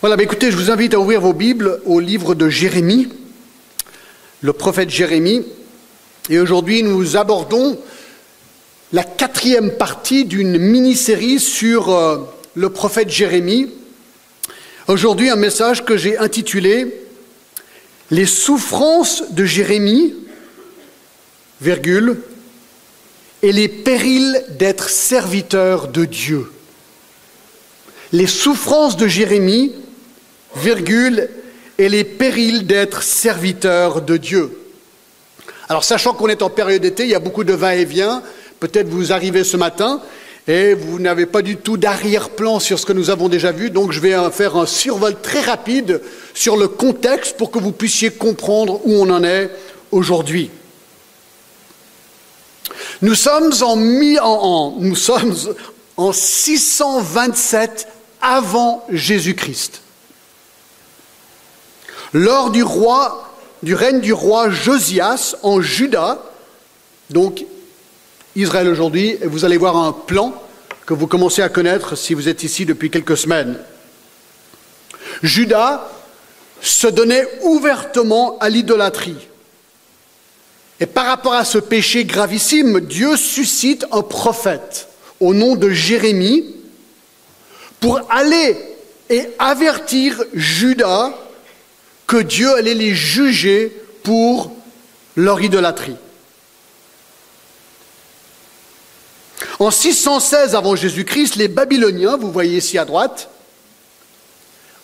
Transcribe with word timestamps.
Voilà, 0.00 0.16
mais 0.16 0.22
écoutez, 0.22 0.50
je 0.50 0.56
vous 0.56 0.70
invite 0.70 0.94
à 0.94 0.98
ouvrir 0.98 1.20
vos 1.20 1.34
Bibles 1.34 1.78
au 1.84 2.00
livre 2.00 2.34
de 2.34 2.48
Jérémie, 2.48 3.08
le 4.40 4.54
prophète 4.54 4.88
Jérémie. 4.88 5.44
Et 6.30 6.38
aujourd'hui, 6.40 6.82
nous 6.82 7.18
abordons 7.18 7.78
la 8.94 9.04
quatrième 9.04 9.72
partie 9.72 10.24
d'une 10.24 10.56
mini-série 10.56 11.38
sur 11.38 11.90
euh, 11.90 12.16
le 12.54 12.70
prophète 12.70 13.10
Jérémie. 13.10 13.68
Aujourd'hui, 14.88 15.28
un 15.28 15.36
message 15.36 15.84
que 15.84 15.98
j'ai 15.98 16.16
intitulé 16.16 17.04
Les 18.10 18.24
souffrances 18.24 19.24
de 19.32 19.44
Jérémie, 19.44 20.14
et 23.42 23.52
les 23.52 23.68
périls 23.68 24.46
d'être 24.48 24.88
serviteur 24.88 25.88
de 25.88 26.06
Dieu. 26.06 26.50
Les 28.12 28.26
souffrances 28.26 28.96
de 28.96 29.06
Jérémie, 29.06 29.72
et 31.78 31.88
les 31.88 32.04
périls 32.04 32.66
d'être 32.66 33.02
serviteur 33.02 34.02
de 34.02 34.16
Dieu. 34.16 34.56
Alors, 35.68 35.84
sachant 35.84 36.14
qu'on 36.14 36.28
est 36.28 36.42
en 36.42 36.50
période 36.50 36.82
d'été, 36.82 37.04
il 37.04 37.10
y 37.10 37.14
a 37.14 37.20
beaucoup 37.20 37.44
de 37.44 37.52
va-et-vient. 37.52 38.22
Peut-être 38.58 38.88
vous 38.88 39.12
arrivez 39.12 39.44
ce 39.44 39.56
matin 39.56 40.02
et 40.48 40.74
vous 40.74 40.98
n'avez 40.98 41.26
pas 41.26 41.42
du 41.42 41.56
tout 41.56 41.76
d'arrière-plan 41.76 42.58
sur 42.58 42.78
ce 42.78 42.86
que 42.86 42.92
nous 42.92 43.10
avons 43.10 43.28
déjà 43.28 43.52
vu, 43.52 43.70
donc 43.70 43.92
je 43.92 44.00
vais 44.00 44.14
faire 44.32 44.56
un 44.56 44.66
survol 44.66 45.14
très 45.20 45.40
rapide 45.40 46.00
sur 46.34 46.56
le 46.56 46.66
contexte 46.66 47.36
pour 47.36 47.50
que 47.50 47.58
vous 47.58 47.72
puissiez 47.72 48.10
comprendre 48.10 48.80
où 48.84 48.94
on 48.94 49.10
en 49.10 49.22
est 49.22 49.50
aujourd'hui. 49.92 50.50
Nous 53.02 53.14
sommes 53.14 53.52
en, 53.62 53.76
mi 53.76 54.18
en, 54.18 54.76
nous 54.78 54.96
sommes 54.96 55.34
en 55.96 56.12
627 56.12 57.86
avant 58.20 58.84
Jésus-Christ. 58.90 59.82
Lors 62.12 62.50
du 62.50 62.64
règne 63.74 64.00
du 64.00 64.12
roi 64.12 64.50
Josias 64.50 65.36
en 65.42 65.60
Juda, 65.60 66.18
donc 67.10 67.44
Israël 68.34 68.68
aujourd'hui, 68.68 69.16
et 69.20 69.26
vous 69.26 69.44
allez 69.44 69.56
voir 69.56 69.76
un 69.76 69.92
plan 69.92 70.34
que 70.86 70.94
vous 70.94 71.06
commencez 71.06 71.42
à 71.42 71.48
connaître 71.48 71.96
si 71.96 72.14
vous 72.14 72.28
êtes 72.28 72.42
ici 72.42 72.66
depuis 72.66 72.90
quelques 72.90 73.16
semaines. 73.16 73.58
Judas 75.22 75.88
se 76.60 76.88
donnait 76.88 77.28
ouvertement 77.42 78.38
à 78.38 78.48
l'idolâtrie. 78.48 79.28
Et 80.80 80.86
par 80.86 81.06
rapport 81.06 81.34
à 81.34 81.44
ce 81.44 81.58
péché 81.58 82.04
gravissime, 82.04 82.80
Dieu 82.80 83.16
suscite 83.16 83.86
un 83.92 84.02
prophète 84.02 84.88
au 85.20 85.34
nom 85.34 85.54
de 85.54 85.70
Jérémie 85.70 86.56
pour 87.78 88.00
aller 88.10 88.56
et 89.10 89.28
avertir 89.38 90.22
Judas 90.34 91.12
que 92.10 92.16
Dieu 92.16 92.52
allait 92.56 92.74
les 92.74 92.92
juger 92.92 93.68
pour 94.02 94.50
leur 95.14 95.40
idolâtrie. 95.42 95.94
En 99.60 99.70
616 99.70 100.56
avant 100.56 100.74
Jésus-Christ, 100.74 101.36
les 101.36 101.46
Babyloniens, 101.46 102.16
vous 102.16 102.32
voyez 102.32 102.56
ici 102.56 102.78
à 102.78 102.84
droite, 102.84 103.30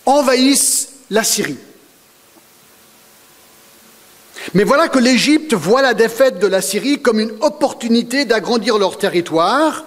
envahissent 0.05 0.91
la 1.11 1.25
Syrie. 1.25 1.59
Mais 4.55 4.63
voilà 4.63 4.87
que 4.87 5.01
l'Égypte 5.01 5.53
voit 5.53 5.83
la 5.83 5.95
défaite 5.95 6.39
de 6.39 6.47
la 6.47 6.63
Syrie 6.63 7.03
comme 7.03 7.19
une 7.19 7.33
opportunité 7.41 8.25
d'agrandir 8.25 8.79
leur 8.79 8.99
territoire. 8.99 9.85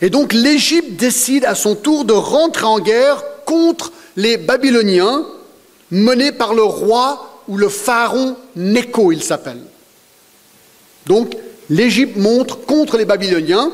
Et 0.00 0.10
donc 0.10 0.32
l'Égypte 0.32 0.96
décide 0.96 1.44
à 1.44 1.54
son 1.54 1.76
tour 1.76 2.04
de 2.04 2.14
rentrer 2.14 2.64
en 2.64 2.80
guerre 2.80 3.22
contre 3.44 3.92
les 4.16 4.38
Babyloniens, 4.38 5.24
menés 5.90 6.32
par 6.32 6.54
le 6.54 6.62
roi 6.62 7.42
ou 7.48 7.56
le 7.56 7.68
pharaon 7.68 8.36
Néco, 8.56 9.12
il 9.12 9.22
s'appelle. 9.22 9.60
Donc 11.06 11.36
l'Égypte 11.70 12.16
montre 12.16 12.58
contre 12.64 12.96
les 12.96 13.04
Babyloniens. 13.04 13.70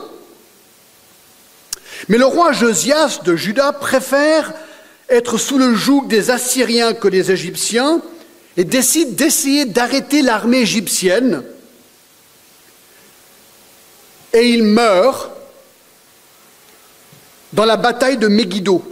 Mais 2.09 2.19
le 2.19 2.27
roi 2.27 2.53
Josias 2.53 3.21
de 3.25 3.37
Juda 3.37 3.73
préfère 3.73 4.53
être 5.09 5.39
sous 5.39 5.59
le 5.59 5.75
joug 5.75 6.07
des 6.09 6.31
Assyriens 6.31 6.95
que 6.95 7.09
des 7.09 7.31
Égyptiens 7.31 8.03
et 8.57 8.65
décide 8.65 9.15
d'essayer 9.15 9.65
d'arrêter 9.65 10.23
l'armée 10.23 10.61
égyptienne. 10.61 11.43
Et 14.33 14.49
il 14.49 14.63
meurt 14.63 15.31
dans 17.53 17.65
la 17.65 17.77
bataille 17.77 18.17
de 18.17 18.29
Megiddo. 18.29 18.83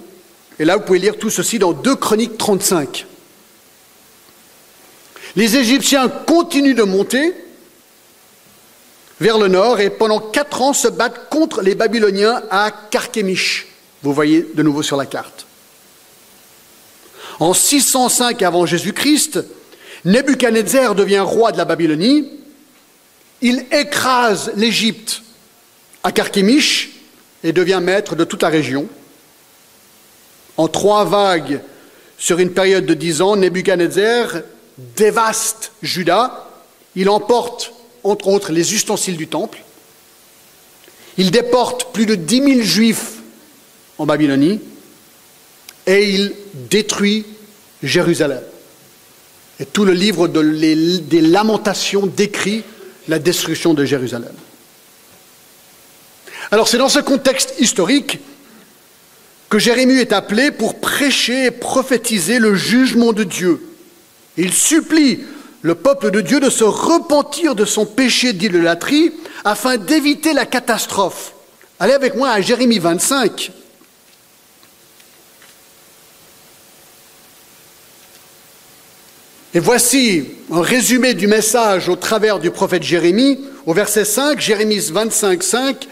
Et 0.58 0.64
là, 0.64 0.76
vous 0.76 0.82
pouvez 0.82 0.98
lire 0.98 1.18
tout 1.18 1.30
ceci 1.30 1.58
dans 1.58 1.72
2 1.72 1.96
Chroniques 1.96 2.36
35. 2.36 3.06
Les 5.36 5.56
Égyptiens 5.56 6.08
continuent 6.08 6.74
de 6.74 6.82
monter 6.82 7.34
vers 9.20 9.38
le 9.38 9.48
nord 9.48 9.80
et 9.80 9.90
pendant 9.90 10.18
quatre 10.18 10.62
ans 10.62 10.72
se 10.72 10.88
battent 10.88 11.28
contre 11.28 11.62
les 11.62 11.74
Babyloniens 11.74 12.42
à 12.50 12.70
Carchemish. 12.90 13.66
Vous 14.02 14.12
voyez 14.14 14.46
de 14.54 14.62
nouveau 14.62 14.82
sur 14.82 14.96
la 14.96 15.06
carte. 15.06 15.46
En 17.38 17.54
605 17.54 18.42
avant 18.42 18.66
Jésus-Christ, 18.66 19.44
Nebuchadnezzar 20.04 20.94
devient 20.94 21.20
roi 21.20 21.52
de 21.52 21.58
la 21.58 21.64
Babylonie. 21.64 22.30
Il 23.42 23.66
écrase 23.70 24.52
l'Égypte 24.56 25.22
à 26.02 26.12
Carchemish 26.12 26.90
et 27.44 27.52
devient 27.52 27.80
maître 27.82 28.16
de 28.16 28.24
toute 28.24 28.42
la 28.42 28.48
région. 28.48 28.88
En 30.56 30.68
trois 30.68 31.04
vagues 31.04 31.60
sur 32.18 32.38
une 32.38 32.52
période 32.52 32.84
de 32.84 32.94
dix 32.94 33.22
ans, 33.22 33.36
Nebuchadnezzar 33.36 34.32
dévaste 34.96 35.72
Juda. 35.82 36.46
Il 36.96 37.08
emporte, 37.08 37.72
entre 38.02 38.28
autres, 38.28 38.52
les 38.52 38.74
ustensiles 38.74 39.16
du 39.16 39.28
temple. 39.28 39.62
Il 41.18 41.30
déporte 41.30 41.92
plus 41.92 42.06
de 42.06 42.14
dix 42.14 42.40
mille 42.40 42.62
juifs 42.62 43.16
en 43.98 44.06
Babylonie 44.06 44.60
et 45.86 46.10
il 46.10 46.34
détruit 46.70 47.26
Jérusalem. 47.82 48.42
Et 49.58 49.66
tout 49.66 49.84
le 49.84 49.92
livre 49.92 50.28
des 50.28 51.20
lamentations 51.20 52.06
décrit 52.06 52.62
la 53.08 53.18
destruction 53.18 53.74
de 53.74 53.84
Jérusalem. 53.84 54.32
Alors 56.50 56.68
c'est 56.68 56.78
dans 56.78 56.88
ce 56.88 56.98
contexte 56.98 57.54
historique 57.58 58.20
que 59.50 59.58
Jérémie 59.58 59.98
est 59.98 60.12
appelé 60.12 60.50
pour 60.50 60.80
prêcher 60.80 61.46
et 61.46 61.50
prophétiser 61.50 62.38
le 62.38 62.54
jugement 62.54 63.12
de 63.12 63.24
Dieu. 63.24 63.69
Il 64.36 64.52
supplie 64.52 65.20
le 65.62 65.74
peuple 65.74 66.10
de 66.10 66.20
Dieu 66.20 66.40
de 66.40 66.50
se 66.50 66.64
repentir 66.64 67.54
de 67.54 67.64
son 67.64 67.86
péché 67.86 68.32
d'idolâtrie 68.32 69.12
afin 69.44 69.76
d'éviter 69.76 70.32
la 70.32 70.46
catastrophe. 70.46 71.34
Allez 71.78 71.92
avec 71.92 72.14
moi 72.14 72.30
à 72.30 72.40
Jérémie 72.40 72.78
25. 72.78 73.52
Et 79.52 79.58
voici 79.58 80.28
un 80.52 80.62
résumé 80.62 81.14
du 81.14 81.26
message 81.26 81.88
au 81.88 81.96
travers 81.96 82.38
du 82.38 82.50
prophète 82.50 82.84
Jérémie. 82.84 83.40
Au 83.66 83.74
verset 83.74 84.04
5, 84.04 84.40
Jérémie 84.40 84.78
25, 84.78 85.42
5, 85.42 85.88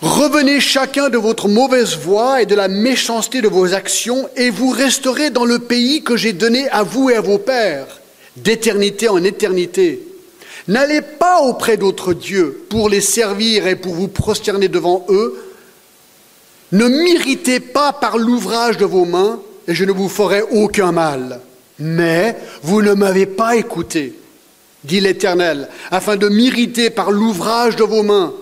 Revenez 0.00 0.60
chacun 0.60 1.08
de 1.08 1.18
votre 1.18 1.48
mauvaise 1.48 1.96
voie 1.96 2.40
et 2.40 2.46
de 2.46 2.54
la 2.54 2.68
méchanceté 2.68 3.40
de 3.40 3.48
vos 3.48 3.74
actions, 3.74 4.28
et 4.36 4.48
vous 4.48 4.70
resterez 4.70 5.30
dans 5.30 5.44
le 5.44 5.58
pays 5.58 6.04
que 6.04 6.16
j'ai 6.16 6.32
donné 6.32 6.68
à 6.68 6.84
vous 6.84 7.10
et 7.10 7.16
à 7.16 7.20
vos 7.20 7.38
pères, 7.38 8.00
d'éternité 8.36 9.08
en 9.08 9.22
éternité. 9.24 10.00
N'allez 10.68 11.00
pas 11.00 11.40
auprès 11.40 11.76
d'autres 11.76 12.14
dieux 12.14 12.64
pour 12.68 12.88
les 12.88 13.00
servir 13.00 13.66
et 13.66 13.74
pour 13.74 13.92
vous 13.94 14.06
prosterner 14.06 14.68
devant 14.68 15.04
eux. 15.08 15.36
Ne 16.70 16.86
m'irritez 16.86 17.58
pas 17.58 17.92
par 17.92 18.18
l'ouvrage 18.18 18.76
de 18.76 18.84
vos 18.84 19.04
mains, 19.04 19.40
et 19.66 19.74
je 19.74 19.84
ne 19.84 19.92
vous 19.92 20.08
ferai 20.08 20.42
aucun 20.42 20.92
mal. 20.92 21.40
Mais 21.80 22.36
vous 22.62 22.82
ne 22.82 22.92
m'avez 22.92 23.26
pas 23.26 23.56
écouté, 23.56 24.14
dit 24.84 25.00
l'Éternel, 25.00 25.68
afin 25.90 26.14
de 26.14 26.28
m'irriter 26.28 26.88
par 26.88 27.10
l'ouvrage 27.10 27.74
de 27.74 27.84
vos 27.84 28.04
mains 28.04 28.32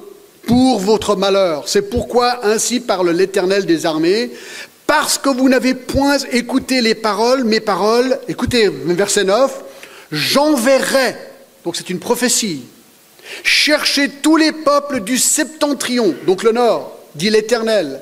pour 0.46 0.78
votre 0.78 1.16
malheur. 1.16 1.68
C'est 1.68 1.90
pourquoi 1.90 2.46
ainsi 2.46 2.80
parle 2.80 3.10
l'Éternel 3.10 3.66
des 3.66 3.84
armées, 3.84 4.30
parce 4.86 5.18
que 5.18 5.28
vous 5.28 5.48
n'avez 5.48 5.74
point 5.74 6.18
écouté 6.32 6.80
les 6.80 6.94
paroles, 6.94 7.44
mes 7.44 7.60
paroles, 7.60 8.18
écoutez, 8.28 8.68
verset 8.68 9.24
9, 9.24 9.52
j'enverrai, 10.12 11.16
donc 11.64 11.76
c'est 11.76 11.90
une 11.90 11.98
prophétie, 11.98 12.64
cherchez 13.42 14.08
tous 14.08 14.36
les 14.36 14.52
peuples 14.52 15.00
du 15.00 15.18
septentrion, 15.18 16.14
donc 16.26 16.44
le 16.44 16.52
nord, 16.52 16.96
dit 17.16 17.30
l'Éternel, 17.30 18.00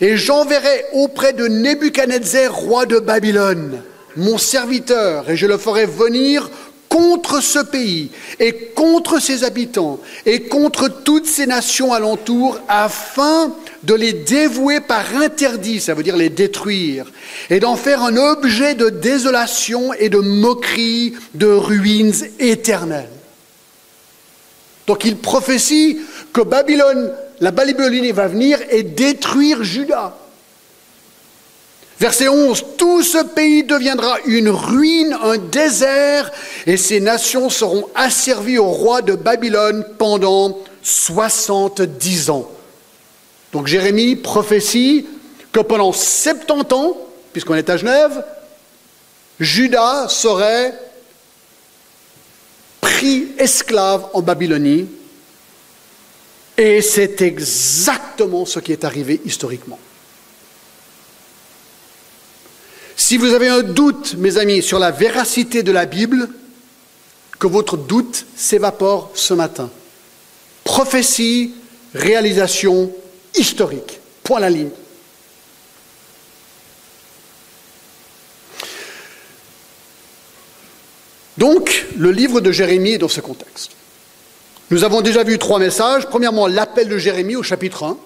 et 0.00 0.16
j'enverrai 0.16 0.84
auprès 0.92 1.32
de 1.32 1.46
Nebuchadnezzar, 1.46 2.52
roi 2.52 2.84
de 2.86 2.98
Babylone, 2.98 3.82
mon 4.16 4.38
serviteur, 4.38 5.30
et 5.30 5.36
je 5.36 5.46
le 5.46 5.58
ferai 5.58 5.86
venir 5.86 6.50
contre 6.94 7.40
ce 7.40 7.58
pays 7.58 8.08
et 8.38 8.52
contre 8.72 9.18
ses 9.18 9.42
habitants 9.42 9.98
et 10.26 10.42
contre 10.42 10.86
toutes 10.86 11.26
ces 11.26 11.44
nations 11.44 11.92
alentour 11.92 12.60
afin 12.68 13.52
de 13.82 13.94
les 13.94 14.12
dévouer 14.12 14.78
par 14.78 15.04
interdit, 15.16 15.80
ça 15.80 15.94
veut 15.94 16.04
dire 16.04 16.16
les 16.16 16.28
détruire, 16.28 17.06
et 17.50 17.58
d'en 17.58 17.74
faire 17.74 18.04
un 18.04 18.16
objet 18.16 18.76
de 18.76 18.90
désolation 18.90 19.92
et 19.94 20.08
de 20.08 20.18
moquerie, 20.18 21.14
de 21.34 21.48
ruines 21.48 22.14
éternelles. 22.38 23.10
Donc 24.86 25.04
il 25.04 25.16
prophétie 25.16 25.98
que 26.32 26.42
Babylone, 26.42 27.12
la 27.40 27.50
Babylonie 27.50 28.12
va 28.12 28.28
venir 28.28 28.60
et 28.70 28.84
détruire 28.84 29.64
Juda. 29.64 30.16
Verset 32.00 32.28
11, 32.28 32.64
tout 32.76 33.02
ce 33.02 33.24
pays 33.24 33.62
deviendra 33.62 34.18
une 34.26 34.48
ruine, 34.48 35.16
un 35.22 35.38
désert, 35.38 36.32
et 36.66 36.76
ces 36.76 37.00
nations 37.00 37.50
seront 37.50 37.88
asservies 37.94 38.58
au 38.58 38.70
roi 38.70 39.00
de 39.00 39.14
Babylone 39.14 39.86
pendant 39.96 40.58
70 40.82 42.30
ans. 42.30 42.50
Donc 43.52 43.68
Jérémie 43.68 44.16
prophétie 44.16 45.06
que 45.52 45.60
pendant 45.60 45.92
70 45.92 46.74
ans, 46.74 46.96
puisqu'on 47.32 47.54
est 47.54 47.70
à 47.70 47.76
Genève, 47.76 48.24
Judas 49.38 50.08
serait 50.08 50.74
pris 52.80 53.28
esclave 53.38 54.08
en 54.14 54.20
Babylonie, 54.20 54.88
et 56.56 56.82
c'est 56.82 57.22
exactement 57.22 58.44
ce 58.44 58.58
qui 58.58 58.72
est 58.72 58.84
arrivé 58.84 59.20
historiquement. 59.24 59.78
Si 63.06 63.18
vous 63.18 63.34
avez 63.34 63.48
un 63.48 63.60
doute, 63.60 64.14
mes 64.14 64.38
amis, 64.38 64.62
sur 64.62 64.78
la 64.78 64.90
véracité 64.90 65.62
de 65.62 65.70
la 65.72 65.84
Bible, 65.84 66.26
que 67.38 67.46
votre 67.46 67.76
doute 67.76 68.24
s'évapore 68.34 69.10
ce 69.12 69.34
matin. 69.34 69.68
Prophétie, 70.64 71.52
réalisation 71.94 72.90
historique. 73.34 74.00
Point 74.22 74.40
la 74.40 74.48
ligne. 74.48 74.70
Donc, 81.36 81.84
le 81.98 82.10
livre 82.10 82.40
de 82.40 82.52
Jérémie 82.52 82.92
est 82.92 82.98
dans 82.98 83.08
ce 83.08 83.20
contexte. 83.20 83.72
Nous 84.70 84.82
avons 84.82 85.02
déjà 85.02 85.24
vu 85.24 85.38
trois 85.38 85.58
messages. 85.58 86.06
Premièrement, 86.06 86.46
l'appel 86.46 86.88
de 86.88 86.96
Jérémie 86.96 87.36
au 87.36 87.42
chapitre 87.42 87.84
1. 87.84 87.98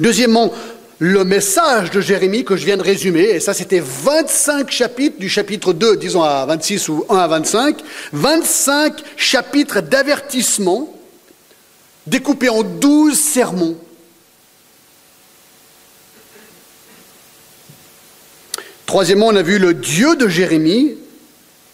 Deuxièmement, 0.00 0.52
le 0.98 1.24
message 1.24 1.90
de 1.90 2.00
Jérémie 2.00 2.44
que 2.44 2.56
je 2.56 2.64
viens 2.64 2.76
de 2.76 2.82
résumer, 2.82 3.22
et 3.22 3.40
ça 3.40 3.54
c'était 3.54 3.82
25 3.82 4.70
chapitres 4.70 5.18
du 5.18 5.28
chapitre 5.28 5.72
2, 5.72 5.96
disons 5.96 6.22
à 6.22 6.44
26 6.46 6.88
ou 6.88 7.04
1 7.08 7.16
à 7.16 7.28
25, 7.28 7.76
25 8.12 9.02
chapitres 9.16 9.80
d'avertissement 9.80 10.92
découpés 12.06 12.48
en 12.48 12.62
12 12.62 13.18
sermons. 13.18 13.76
Troisièmement, 18.86 19.26
on 19.26 19.36
a 19.36 19.42
vu 19.42 19.58
le 19.58 19.74
Dieu 19.74 20.16
de 20.16 20.28
Jérémie 20.28 20.94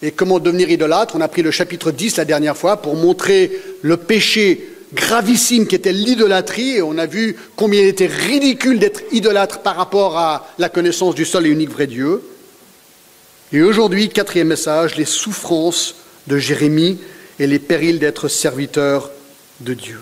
et 0.01 0.11
comment 0.11 0.39
devenir 0.39 0.69
idolâtre. 0.69 1.15
On 1.15 1.21
a 1.21 1.29
pris 1.29 1.41
le 1.41 1.51
chapitre 1.51 1.91
10 1.91 2.17
la 2.17 2.25
dernière 2.25 2.57
fois 2.57 2.81
pour 2.81 2.95
montrer 2.95 3.57
le 3.81 3.95
péché 3.95 4.74
gravissime 4.95 5.67
qui 5.67 5.75
était 5.75 5.91
l'idolâtrie, 5.91 6.77
et 6.77 6.81
on 6.81 6.97
a 6.97 7.05
vu 7.05 7.35
combien 7.55 7.81
il 7.81 7.87
était 7.87 8.07
ridicule 8.07 8.79
d'être 8.79 9.01
idolâtre 9.11 9.59
par 9.59 9.75
rapport 9.75 10.17
à 10.17 10.47
la 10.57 10.69
connaissance 10.69 11.13
du 11.13 11.25
seul 11.25 11.45
et 11.45 11.49
unique 11.49 11.69
vrai 11.69 11.85
Dieu. 11.85 12.23
Et 13.51 13.61
aujourd'hui, 13.61 14.09
quatrième 14.09 14.47
message, 14.47 14.95
les 14.95 15.05
souffrances 15.05 15.95
de 16.27 16.37
Jérémie 16.37 16.97
et 17.37 17.45
les 17.45 17.59
périls 17.59 17.99
d'être 17.99 18.27
serviteur 18.27 19.11
de 19.59 19.73
Dieu. 19.73 19.99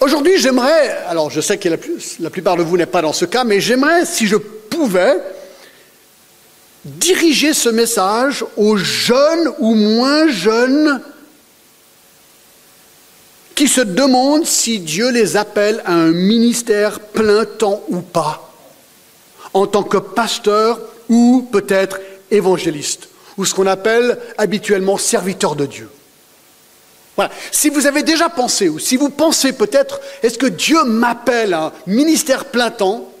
Aujourd'hui, 0.00 0.38
j'aimerais, 0.38 0.96
alors 1.08 1.30
je 1.30 1.40
sais 1.40 1.58
que 1.58 1.68
la, 1.68 2.30
plupart 2.30 2.56
de 2.56 2.62
vous 2.62 2.76
n'est 2.76 2.86
pas 2.86 3.02
dans 3.02 3.12
ce 3.12 3.26
cas, 3.26 3.44
mais 3.44 3.60
j'aimerais, 3.60 4.06
si 4.06 4.26
je 4.26 4.36
pouvais, 4.36 5.18
diriger 6.84 7.52
ce 7.52 7.68
message 7.68 8.44
aux 8.56 8.76
jeunes 8.76 9.52
ou 9.58 9.74
moins 9.74 10.28
jeunes 10.28 11.02
qui 13.60 13.68
se 13.68 13.82
demandent 13.82 14.46
si 14.46 14.78
Dieu 14.78 15.10
les 15.10 15.36
appelle 15.36 15.82
à 15.84 15.92
un 15.92 16.12
ministère 16.12 16.98
plein 16.98 17.44
temps 17.44 17.82
ou 17.90 18.00
pas, 18.00 18.50
en 19.52 19.66
tant 19.66 19.82
que 19.82 19.98
pasteur 19.98 20.80
ou 21.10 21.46
peut-être 21.52 22.00
évangéliste, 22.30 23.10
ou 23.36 23.44
ce 23.44 23.52
qu'on 23.52 23.66
appelle 23.66 24.18
habituellement 24.38 24.96
serviteur 24.96 25.56
de 25.56 25.66
Dieu. 25.66 25.90
Voilà. 27.16 27.30
Si 27.52 27.68
vous 27.68 27.86
avez 27.86 28.02
déjà 28.02 28.30
pensé, 28.30 28.70
ou 28.70 28.78
si 28.78 28.96
vous 28.96 29.10
pensez 29.10 29.52
peut-être, 29.52 30.00
est-ce 30.22 30.38
que 30.38 30.46
Dieu 30.46 30.82
m'appelle 30.84 31.52
à 31.52 31.64
un 31.64 31.72
ministère 31.86 32.46
plein 32.46 32.70
temps? 32.70 33.12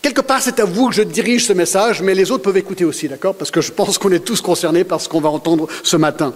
Quelque 0.00 0.22
part, 0.22 0.40
c'est 0.40 0.58
à 0.58 0.64
vous 0.64 0.88
que 0.88 0.94
je 0.94 1.02
dirige 1.02 1.44
ce 1.48 1.52
message, 1.52 2.00
mais 2.00 2.14
les 2.14 2.30
autres 2.30 2.44
peuvent 2.44 2.56
écouter 2.56 2.86
aussi, 2.86 3.08
d'accord? 3.08 3.34
Parce 3.34 3.50
que 3.50 3.60
je 3.60 3.72
pense 3.72 3.98
qu'on 3.98 4.10
est 4.10 4.24
tous 4.24 4.40
concernés 4.40 4.84
par 4.84 5.02
ce 5.02 5.10
qu'on 5.10 5.20
va 5.20 5.28
entendre 5.28 5.68
ce 5.82 5.98
matin. 5.98 6.32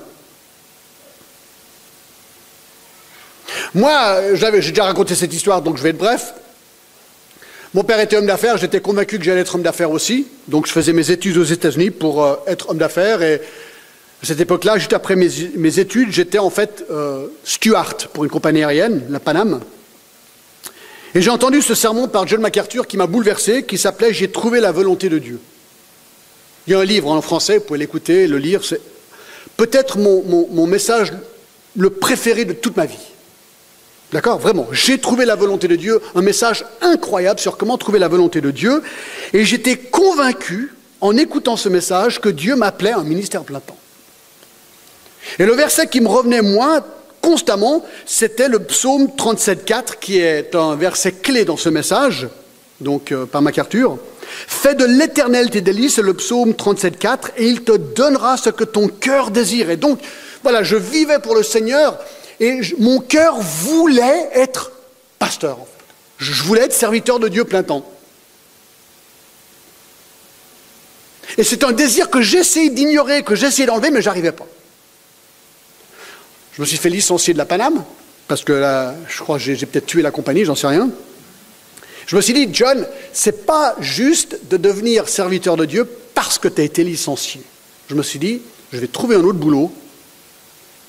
Moi, 3.75 4.35
j'ai 4.35 4.71
déjà 4.71 4.85
raconté 4.85 5.15
cette 5.15 5.35
histoire, 5.35 5.63
donc 5.63 5.77
je 5.77 5.83
vais 5.83 5.91
être 5.91 5.99
bref. 5.99 6.35
Mon 7.75 7.85
père 7.85 8.01
était 8.01 8.17
homme 8.17 8.27
d'affaires, 8.27 8.57
j'étais 8.57 8.81
convaincu 8.81 9.19
que 9.19 9.25
j'allais 9.25 9.41
être 9.41 9.55
homme 9.55 9.63
d'affaires 9.63 9.91
aussi, 9.91 10.29
donc 10.49 10.67
je 10.67 10.73
faisais 10.73 10.93
mes 10.93 11.11
études 11.11 11.37
aux 11.37 11.45
États-Unis 11.45 11.91
pour 11.91 12.25
euh, 12.25 12.37
être 12.47 12.71
homme 12.71 12.79
d'affaires. 12.79 13.23
Et 13.23 13.35
à 13.35 14.27
cette 14.27 14.41
époque-là, 14.41 14.79
juste 14.79 14.93
après 14.93 15.15
mes, 15.17 15.79
études, 15.79 16.11
j'étais 16.11 16.39
en 16.39 16.49
fait 16.49 16.85
euh, 16.91 17.27
steward 17.45 18.07
pour 18.15 18.25
une 18.25 18.31
compagnie 18.31 18.65
aérienne, 18.65 19.05
la 19.11 19.21
Paname. 19.21 19.61
Et 21.15 21.21
j'ai 21.21 21.31
entendu 21.31 21.61
ce 21.61 21.75
sermon 21.75 22.09
par 22.09 22.27
John 22.27 22.41
MacArthur 22.41 22.87
qui 22.87 22.97
m'a 22.97 23.07
bouleversé, 23.07 23.65
qui 23.65 23.79
s'appelait 23.79 24.15
J'ai 24.15 24.31
trouvé 24.31 24.61
la 24.61 24.73
volonté 24.73 25.09
de 25.09 25.19
Dieu. 25.19 25.41
Il 26.67 26.73
y 26.73 26.75
a 26.75 26.79
un 26.79 26.85
livre 26.85 27.11
en 27.11 27.21
français, 27.21 27.59
vous 27.59 27.65
pouvez 27.65 27.79
l'écouter, 27.79 28.27
le 28.27 28.39
lire. 28.39 28.65
C'est 28.65 28.81
peut-être 29.57 29.99
mon 29.99 30.67
message 30.67 31.13
le 31.77 31.91
préféré 31.91 32.45
de 32.45 32.53
toute 32.55 32.77
ma 32.77 32.87
vie. 32.87 32.97
D'accord 34.13 34.39
Vraiment, 34.39 34.69
j'ai 34.71 34.99
trouvé 34.99 35.25
la 35.25 35.35
volonté 35.35 35.67
de 35.67 35.77
Dieu, 35.77 36.01
un 36.15 36.23
message 36.23 36.65
incroyable 36.81 37.41
sur 37.41 37.57
comment 37.57 37.77
trouver 37.77 37.99
la 37.99 38.09
volonté 38.09 38.41
de 38.41 38.51
Dieu, 38.51 38.83
et 39.33 39.45
j'étais 39.45 39.77
convaincu, 39.77 40.75
en 41.01 41.17
écoutant 41.17 41.57
ce 41.57 41.69
message, 41.69 42.21
que 42.21 42.29
Dieu 42.29 42.55
m'appelait 42.55 42.93
un 42.93 43.03
ministère 43.03 43.43
plein 43.43 43.61
temps. 43.61 43.77
Et 45.39 45.45
le 45.45 45.55
verset 45.55 45.89
qui 45.89 46.01
me 46.01 46.09
revenait 46.09 46.43
moins 46.43 46.85
constamment, 47.21 47.85
c'était 48.07 48.49
le 48.49 48.61
psaume 48.61 49.07
37.4, 49.07 49.99
qui 50.01 50.19
est 50.19 50.55
un 50.55 50.77
verset 50.77 51.11
clé 51.11 51.45
dans 51.45 51.57
ce 51.57 51.69
message, 51.69 52.29
donc 52.81 53.11
euh, 53.11 53.27
par 53.27 53.43
MacArthur. 53.43 53.99
Fais 54.47 54.75
de 54.75 54.85
l'éternel 54.85 55.51
tes 55.51 55.61
délices, 55.61 55.99
le 55.99 56.15
psaume 56.15 56.53
37.4, 56.53 57.33
et 57.37 57.49
il 57.49 57.63
te 57.63 57.77
donnera 57.77 58.37
ce 58.37 58.51
que 58.51 58.63
ton 58.63 58.87
cœur 58.87 59.33
désire. 59.33 59.71
Et 59.71 59.77
donc, 59.77 59.99
voilà, 60.45 60.63
je 60.63 60.77
vivais 60.77 61.19
pour 61.19 61.35
le 61.35 61.43
Seigneur, 61.43 61.99
et 62.41 62.61
mon 62.79 63.01
cœur 63.01 63.41
voulait 63.41 64.31
être 64.35 64.73
pasteur. 65.19 65.59
Je 66.19 66.43
voulais 66.43 66.63
être 66.63 66.73
serviteur 66.73 67.19
de 67.19 67.29
Dieu 67.29 67.45
plein 67.45 67.63
temps. 67.63 67.85
Et 71.39 71.45
c'est 71.45 71.65
un 71.65 71.73
désir 71.73 72.09
que 72.09 72.23
j'essayais 72.23 72.71
d'ignorer, 72.71 73.23
que 73.23 73.35
j'essayais 73.35 73.67
d'enlever, 73.67 73.91
mais 73.91 74.01
j'arrivais 74.01 74.33
pas. 74.33 74.47
Je 76.53 76.63
me 76.63 76.67
suis 76.67 76.79
fait 76.79 76.89
licencier 76.89 77.35
de 77.35 77.39
la 77.39 77.45
Paname, 77.45 77.85
parce 78.29 78.43
que 78.43 78.53
là, 78.53 78.95
je 79.09 79.19
crois 79.23 79.37
que 79.39 79.43
j'ai 79.43 79.67
peut-être 79.67 79.87
tué 79.87 80.01
la 80.01 80.11
compagnie, 80.11 80.45
j'en 80.45 80.55
sais 80.55 80.67
rien. 80.67 80.89
Je 82.07 82.17
me 82.17 82.21
suis 82.21 82.33
dit, 82.33 82.49
John, 82.53 82.87
c'est 83.13 83.45
pas 83.45 83.77
juste 83.81 84.39
de 84.49 84.57
devenir 84.57 85.09
serviteur 85.09 85.57
de 85.57 85.65
Dieu 85.65 85.89
parce 86.15 86.39
que 86.39 86.49
tu 86.49 86.61
as 86.61 86.65
été 86.65 86.85
licencié. 86.85 87.43
Je 87.91 87.95
me 87.95 88.03
suis 88.03 88.19
dit, 88.19 88.41
je 88.73 88.79
vais 88.79 88.87
trouver 88.87 89.17
un 89.17 89.25
autre 89.25 89.39
boulot 89.39 89.73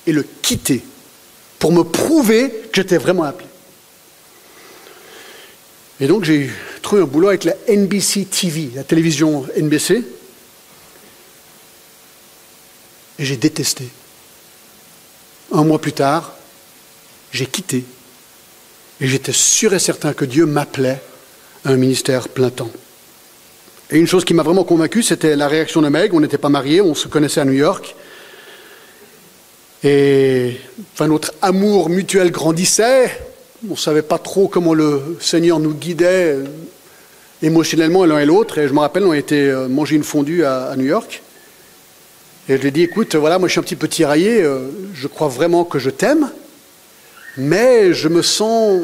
et 0.06 0.12
le 0.12 0.22
quitter 0.22 0.82
pour 1.58 1.72
me 1.72 1.82
prouver 1.82 2.50
que 2.50 2.82
j'étais 2.82 2.98
vraiment 2.98 3.24
appelé. 3.24 3.48
Et 6.00 6.06
donc 6.06 6.24
j'ai 6.24 6.50
trouvé 6.82 7.02
un 7.02 7.06
boulot 7.06 7.28
avec 7.28 7.44
la 7.44 7.54
NBC 7.68 8.26
TV, 8.26 8.70
la 8.74 8.84
télévision 8.84 9.46
NBC, 9.56 10.04
et 13.18 13.24
j'ai 13.24 13.36
détesté. 13.36 13.88
Un 15.52 15.64
mois 15.64 15.80
plus 15.80 15.92
tard, 15.92 16.34
j'ai 17.32 17.46
quitté, 17.46 17.84
et 19.00 19.08
j'étais 19.08 19.32
sûr 19.32 19.74
et 19.74 19.78
certain 19.78 20.12
que 20.12 20.24
Dieu 20.24 20.46
m'appelait 20.46 21.00
à 21.64 21.70
un 21.70 21.76
ministère 21.76 22.28
plein 22.28 22.50
temps. 22.50 22.70
Et 23.90 23.98
une 23.98 24.06
chose 24.06 24.24
qui 24.24 24.34
m'a 24.34 24.42
vraiment 24.42 24.64
convaincu, 24.64 25.02
c'était 25.02 25.34
la 25.34 25.48
réaction 25.48 25.80
de 25.80 25.88
Meg. 25.88 26.12
On 26.12 26.20
n'était 26.20 26.38
pas 26.38 26.50
mariés, 26.50 26.82
on 26.82 26.94
se 26.94 27.08
connaissait 27.08 27.40
à 27.40 27.44
New 27.46 27.52
York. 27.52 27.96
Et 29.84 30.56
enfin, 30.92 31.06
notre 31.06 31.34
amour 31.40 31.88
mutuel 31.88 32.30
grandissait. 32.30 33.10
On 33.68 33.72
ne 33.72 33.76
savait 33.76 34.02
pas 34.02 34.18
trop 34.18 34.48
comment 34.48 34.74
le 34.74 35.18
Seigneur 35.20 35.60
nous 35.60 35.74
guidait 35.74 36.34
euh, 36.34 36.44
émotionnellement 37.42 38.04
l'un 38.04 38.18
et 38.18 38.26
l'autre. 38.26 38.58
Et 38.58 38.68
je 38.68 38.72
me 38.72 38.80
rappelle, 38.80 39.04
on 39.04 39.12
a 39.12 39.16
été 39.16 39.48
euh, 39.48 39.68
manger 39.68 39.96
une 39.96 40.04
fondue 40.04 40.44
à, 40.44 40.74
New 40.76 40.86
York. 40.86 41.22
Et 42.48 42.56
je 42.56 42.62
lui 42.62 42.68
ai 42.68 42.70
dit, 42.70 42.82
écoute, 42.82 43.14
voilà, 43.14 43.38
moi 43.38 43.48
je 43.48 43.52
suis 43.52 43.60
un 43.60 43.62
petit 43.62 43.76
peu 43.76 43.88
tiraillé, 43.88 44.42
euh, 44.42 44.68
je 44.94 45.06
crois 45.06 45.28
vraiment 45.28 45.64
que 45.64 45.78
je 45.78 45.90
t'aime, 45.90 46.30
mais 47.36 47.92
je 47.92 48.08
me 48.08 48.22
sens 48.22 48.80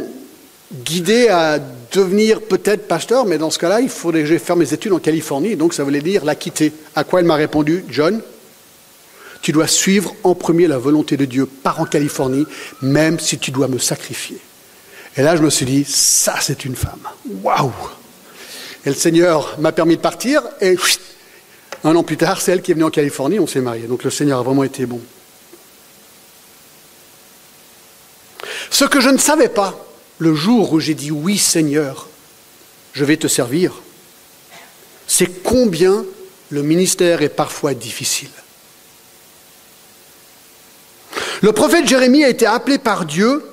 guidé 0.84 1.28
à 1.28 1.58
devenir 1.90 2.42
peut-être 2.42 2.86
pasteur, 2.86 3.24
mais 3.24 3.38
dans 3.38 3.50
ce 3.50 3.58
cas-là, 3.58 3.80
il 3.80 3.88
faudrait 3.88 4.20
que 4.20 4.26
je 4.26 4.36
fasse 4.36 4.56
mes 4.56 4.74
études 4.74 4.92
en 4.92 4.98
Californie, 4.98 5.56
donc 5.56 5.72
ça 5.72 5.82
voulait 5.82 6.02
dire 6.02 6.26
la 6.26 6.34
quitter. 6.34 6.72
À 6.94 7.04
quoi 7.04 7.20
elle 7.20 7.26
m'a 7.26 7.36
répondu, 7.36 7.86
John, 7.88 8.20
tu 9.44 9.52
dois 9.52 9.66
suivre 9.66 10.16
en 10.22 10.34
premier 10.34 10.66
la 10.66 10.78
volonté 10.78 11.18
de 11.18 11.26
Dieu, 11.26 11.44
pars 11.44 11.78
en 11.78 11.84
Californie, 11.84 12.46
même 12.80 13.20
si 13.20 13.38
tu 13.38 13.50
dois 13.50 13.68
me 13.68 13.76
sacrifier. 13.78 14.38
Et 15.18 15.22
là, 15.22 15.36
je 15.36 15.42
me 15.42 15.50
suis 15.50 15.66
dit, 15.66 15.84
ça, 15.84 16.36
c'est 16.40 16.64
une 16.64 16.74
femme. 16.74 17.06
Waouh 17.42 17.70
Et 18.86 18.88
le 18.88 18.94
Seigneur 18.94 19.56
m'a 19.58 19.70
permis 19.70 19.96
de 19.96 20.00
partir, 20.00 20.40
et 20.62 20.76
un 21.84 21.94
an 21.94 22.02
plus 22.02 22.16
tard, 22.16 22.40
c'est 22.40 22.52
elle 22.52 22.62
qui 22.62 22.70
est 22.70 22.74
venue 22.74 22.86
en 22.86 22.90
Californie, 22.90 23.38
on 23.38 23.46
s'est 23.46 23.60
mariés. 23.60 23.86
Donc 23.86 24.02
le 24.02 24.10
Seigneur 24.10 24.38
a 24.38 24.42
vraiment 24.42 24.64
été 24.64 24.86
bon. 24.86 25.02
Ce 28.70 28.86
que 28.86 29.02
je 29.02 29.10
ne 29.10 29.18
savais 29.18 29.50
pas, 29.50 29.78
le 30.16 30.34
jour 30.34 30.72
où 30.72 30.80
j'ai 30.80 30.94
dit 30.94 31.10
oui 31.10 31.36
Seigneur, 31.36 32.08
je 32.94 33.04
vais 33.04 33.18
te 33.18 33.28
servir, 33.28 33.74
c'est 35.06 35.42
combien 35.42 36.02
le 36.48 36.62
ministère 36.62 37.20
est 37.20 37.28
parfois 37.28 37.74
difficile. 37.74 38.30
Le 41.44 41.52
prophète 41.52 41.86
Jérémie 41.86 42.24
a 42.24 42.30
été 42.30 42.46
appelé 42.46 42.78
par 42.78 43.04
Dieu 43.04 43.44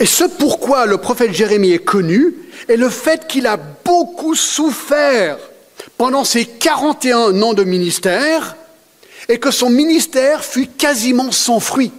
Et 0.00 0.06
ce 0.06 0.24
pourquoi 0.24 0.84
le 0.86 0.98
prophète 0.98 1.32
Jérémie 1.32 1.70
est 1.70 1.84
connu 1.84 2.34
est 2.66 2.74
le 2.74 2.88
fait 2.88 3.28
qu'il 3.28 3.46
a 3.46 3.56
beaucoup 3.56 4.34
souffert 4.34 5.38
pendant 5.98 6.24
ses 6.24 6.46
41 6.46 7.40
ans 7.42 7.54
de 7.54 7.62
ministère 7.62 8.56
et 9.28 9.38
que 9.38 9.52
son 9.52 9.70
ministère 9.70 10.44
fut 10.44 10.66
quasiment 10.66 11.30
sans 11.30 11.60
fruit. 11.60 11.92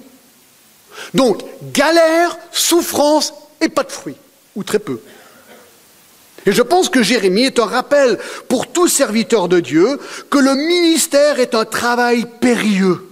Donc, 1.14 1.42
galère, 1.72 2.38
souffrance 2.52 3.34
et 3.62 3.70
pas 3.70 3.84
de 3.84 3.92
fruits, 3.94 4.18
ou 4.58 4.64
très 4.64 4.80
peu. 4.80 5.00
Et 6.46 6.52
je 6.52 6.62
pense 6.62 6.90
que 6.90 7.04
Jérémie 7.04 7.44
est 7.44 7.60
un 7.60 7.66
rappel 7.66 8.18
pour 8.48 8.68
tout 8.68 8.88
serviteur 8.88 9.48
de 9.48 9.60
Dieu 9.60 10.00
que 10.30 10.38
le 10.38 10.56
ministère 10.56 11.40
est 11.40 11.56
un 11.56 11.66
travail 11.66 12.26
périlleux. 12.40 13.06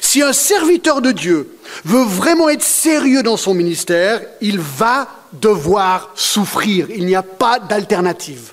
Si 0.00 0.22
un 0.22 0.32
serviteur 0.32 1.02
de 1.02 1.12
Dieu 1.12 1.56
veut 1.84 2.04
vraiment 2.04 2.48
être 2.48 2.62
sérieux 2.62 3.22
dans 3.22 3.36
son 3.36 3.54
ministère, 3.54 4.22
il 4.40 4.58
va 4.58 5.08
devoir 5.32 6.10
souffrir. 6.14 6.88
Il 6.90 7.06
n'y 7.06 7.16
a 7.16 7.22
pas 7.22 7.58
d'alternative. 7.58 8.52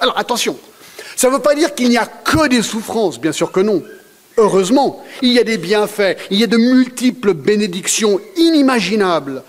Alors 0.00 0.18
attention, 0.18 0.58
ça 1.16 1.28
ne 1.28 1.34
veut 1.34 1.42
pas 1.42 1.54
dire 1.54 1.74
qu'il 1.74 1.88
n'y 1.88 1.96
a 1.96 2.06
que 2.06 2.48
des 2.48 2.62
souffrances, 2.62 3.20
bien 3.20 3.32
sûr 3.32 3.52
que 3.52 3.60
non. 3.60 3.82
Heureusement, 4.36 5.04
il 5.22 5.32
y 5.32 5.38
a 5.38 5.44
des 5.44 5.58
bienfaits, 5.58 6.16
il 6.30 6.40
y 6.40 6.44
a 6.44 6.48
de 6.48 6.56
multiples 6.56 7.34
bénédictions 7.34 8.20
inimaginables. 8.36 9.42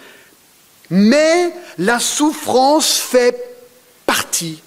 Mais 0.89 1.51
la 1.77 1.99
souffrance 1.99 2.97
fait 2.97 3.35
partie 4.05 4.61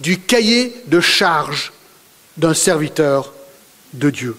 du 0.00 0.20
cahier 0.20 0.76
de 0.86 1.00
charge 1.00 1.72
d'un 2.36 2.54
serviteur 2.54 3.32
de 3.94 4.10
Dieu. 4.10 4.36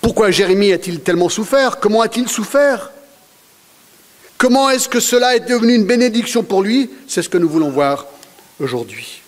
Pourquoi 0.00 0.30
Jérémie 0.30 0.72
a-t-il 0.72 1.00
tellement 1.00 1.28
souffert? 1.28 1.80
Comment 1.80 2.02
a-t-il 2.02 2.28
souffert? 2.28 2.90
Comment 4.36 4.70
est-ce 4.70 4.88
que 4.88 5.00
cela 5.00 5.36
est 5.36 5.48
devenu 5.48 5.74
une 5.74 5.86
bénédiction 5.86 6.42
pour 6.42 6.62
lui? 6.62 6.90
C'est 7.08 7.22
ce 7.22 7.28
que 7.28 7.38
nous 7.38 7.48
voulons 7.48 7.70
voir 7.70 8.06
aujourd'hui. 8.60 9.22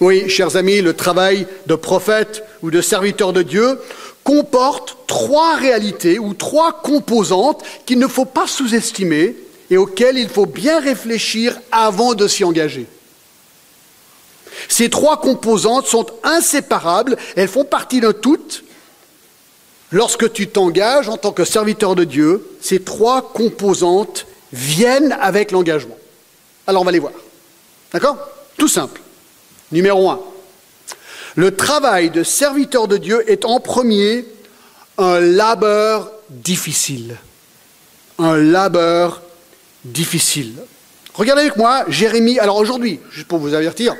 Oui, 0.00 0.28
chers 0.28 0.56
amis, 0.56 0.80
le 0.80 0.94
travail 0.94 1.46
de 1.66 1.74
prophète 1.74 2.42
ou 2.62 2.70
de 2.70 2.80
serviteur 2.80 3.32
de 3.32 3.42
Dieu 3.42 3.78
comporte 4.24 4.96
trois 5.06 5.56
réalités 5.56 6.18
ou 6.18 6.34
trois 6.34 6.80
composantes 6.82 7.62
qu'il 7.86 7.98
ne 7.98 8.06
faut 8.06 8.24
pas 8.24 8.46
sous-estimer 8.46 9.36
et 9.70 9.76
auxquelles 9.76 10.18
il 10.18 10.28
faut 10.28 10.46
bien 10.46 10.80
réfléchir 10.80 11.58
avant 11.70 12.14
de 12.14 12.26
s'y 12.28 12.44
engager. 12.44 12.86
Ces 14.68 14.90
trois 14.90 15.20
composantes 15.20 15.86
sont 15.86 16.06
inséparables, 16.22 17.16
elles 17.36 17.48
font 17.48 17.64
partie 17.64 18.00
d'un 18.00 18.12
tout. 18.12 18.38
Lorsque 19.92 20.32
tu 20.32 20.48
t'engages 20.48 21.08
en 21.08 21.16
tant 21.16 21.32
que 21.32 21.44
serviteur 21.44 21.94
de 21.94 22.04
Dieu, 22.04 22.46
ces 22.60 22.80
trois 22.80 23.32
composantes 23.32 24.26
viennent 24.52 25.16
avec 25.20 25.50
l'engagement. 25.50 25.96
Alors 26.66 26.82
on 26.82 26.84
va 26.84 26.92
les 26.92 26.98
voir. 26.98 27.12
D'accord? 27.92 28.16
Tout 28.56 28.68
simple. 28.68 29.00
Numéro 29.72 30.10
un, 30.10 30.20
le 31.36 31.54
travail 31.54 32.10
de 32.10 32.22
serviteur 32.22 32.88
de 32.88 32.96
Dieu 32.96 33.30
est 33.30 33.44
en 33.44 33.60
premier 33.60 34.24
un 34.98 35.20
labeur 35.20 36.10
difficile. 36.28 37.16
Un 38.18 38.36
labeur 38.36 39.22
difficile. 39.84 40.54
Regardez 41.14 41.42
avec 41.42 41.56
moi 41.56 41.84
Jérémie. 41.88 42.38
Alors 42.38 42.56
aujourd'hui, 42.56 43.00
juste 43.10 43.28
pour 43.28 43.38
vous 43.38 43.54
avertir, 43.54 43.96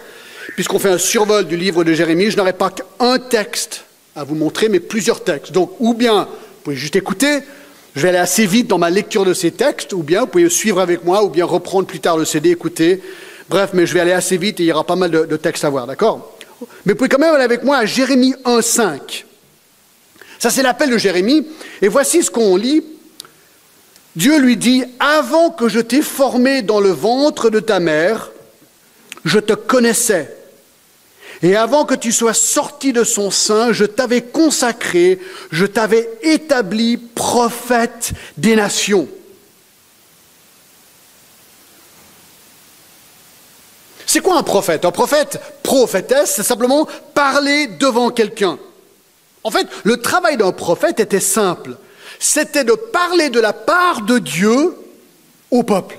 puisqu'on 0.54 0.78
fait 0.78 0.90
un 0.90 0.99
survol 0.99 1.46
du 1.46 1.56
livre 1.56 1.84
de 1.84 1.92
Jérémie, 1.92 2.30
je 2.30 2.37
n'aurai 2.37 2.52
pas 2.52 2.70
qu'un 2.70 3.18
texte 3.18 3.84
à 4.16 4.25
vous 4.25 4.34
montrer, 4.34 4.68
mais 4.68 4.80
plusieurs 4.80 5.25
textes. 5.25 5.52
Donc, 5.52 5.72
ou 5.78 5.94
bien, 5.94 6.25
vous 6.25 6.62
pouvez 6.64 6.76
juste 6.76 6.96
écouter, 6.96 7.40
je 7.94 8.02
vais 8.02 8.08
aller 8.10 8.18
assez 8.18 8.46
vite 8.46 8.68
dans 8.68 8.78
ma 8.78 8.90
lecture 8.90 9.25
de 9.25 9.34
ces 9.34 9.50
textes, 9.50 9.92
ou 9.92 10.02
bien 10.02 10.22
vous 10.22 10.26
pouvez 10.26 10.49
suivre 10.49 10.80
avec 10.80 11.04
moi, 11.04 11.25
ou 11.25 11.28
bien 11.28 11.44
reprendre 11.44 11.87
plus 11.87 12.00
tard 12.00 12.16
le 12.16 12.25
CD, 12.25 12.50
écouter. 12.50 13.02
Bref, 13.49 13.70
mais 13.72 13.87
je 13.87 13.94
vais 13.94 14.00
aller 14.00 14.12
assez 14.12 14.37
vite 14.37 14.60
et 14.60 14.64
il 14.64 14.66
y 14.66 14.72
aura 14.72 14.84
pas 14.84 14.96
mal 14.96 15.10
de, 15.10 15.37
textes 15.37 15.64
à 15.64 15.70
voir, 15.70 15.87
d'accord? 15.87 16.37
Mais 16.84 16.92
vous 16.92 16.96
pouvez 16.96 17.08
quand 17.08 17.18
même 17.18 17.34
aller 17.34 17.44
avec 17.44 17.62
moi 17.62 17.78
à 17.78 17.86
Jérémie 17.86 18.34
1.5. 18.44 19.24
Ça, 20.38 20.50
c'est 20.50 20.62
l'appel 20.62 20.90
de 20.90 20.98
Jérémie. 20.98 21.46
Et 21.82 21.88
voici 21.88 22.22
ce 22.22 22.30
qu'on 22.30 22.56
lit. 22.56 22.82
Dieu 24.16 24.38
lui 24.38 24.56
dit, 24.56 24.84
avant 24.98 25.50
que 25.50 25.68
je 25.68 25.80
t'ai 25.80 26.02
formé 26.02 26.62
dans 26.62 26.80
le 26.80 26.90
ventre 26.90 27.50
de 27.50 27.60
ta 27.60 27.78
mère, 27.78 28.32
je 29.24 29.38
te 29.38 29.52
connaissais. 29.52 30.36
Et 31.42 31.56
avant 31.56 31.84
que 31.84 31.94
tu 31.94 32.12
sois 32.12 32.34
sorti 32.34 32.92
de 32.92 33.04
son 33.04 33.30
sein, 33.30 33.72
je 33.72 33.84
t'avais 33.84 34.22
consacré, 34.22 35.20
je 35.52 35.64
t'avais 35.64 36.08
établi 36.22 36.96
prophète 36.96 38.12
des 38.36 38.56
nations. 38.56 39.08
C'est 44.10 44.18
quoi 44.18 44.36
un 44.36 44.42
prophète? 44.42 44.84
Un 44.84 44.90
prophète, 44.90 45.40
prophétesse, 45.62 46.32
c'est 46.34 46.42
simplement 46.42 46.88
parler 47.14 47.68
devant 47.68 48.10
quelqu'un. 48.10 48.58
En 49.44 49.52
fait, 49.52 49.68
le 49.84 49.98
travail 49.98 50.36
d'un 50.36 50.50
prophète 50.50 50.98
était 50.98 51.20
simple. 51.20 51.76
C'était 52.18 52.64
de 52.64 52.72
parler 52.72 53.30
de 53.30 53.38
la 53.38 53.52
part 53.52 54.02
de 54.02 54.18
Dieu 54.18 54.76
au 55.52 55.62
peuple. 55.62 55.96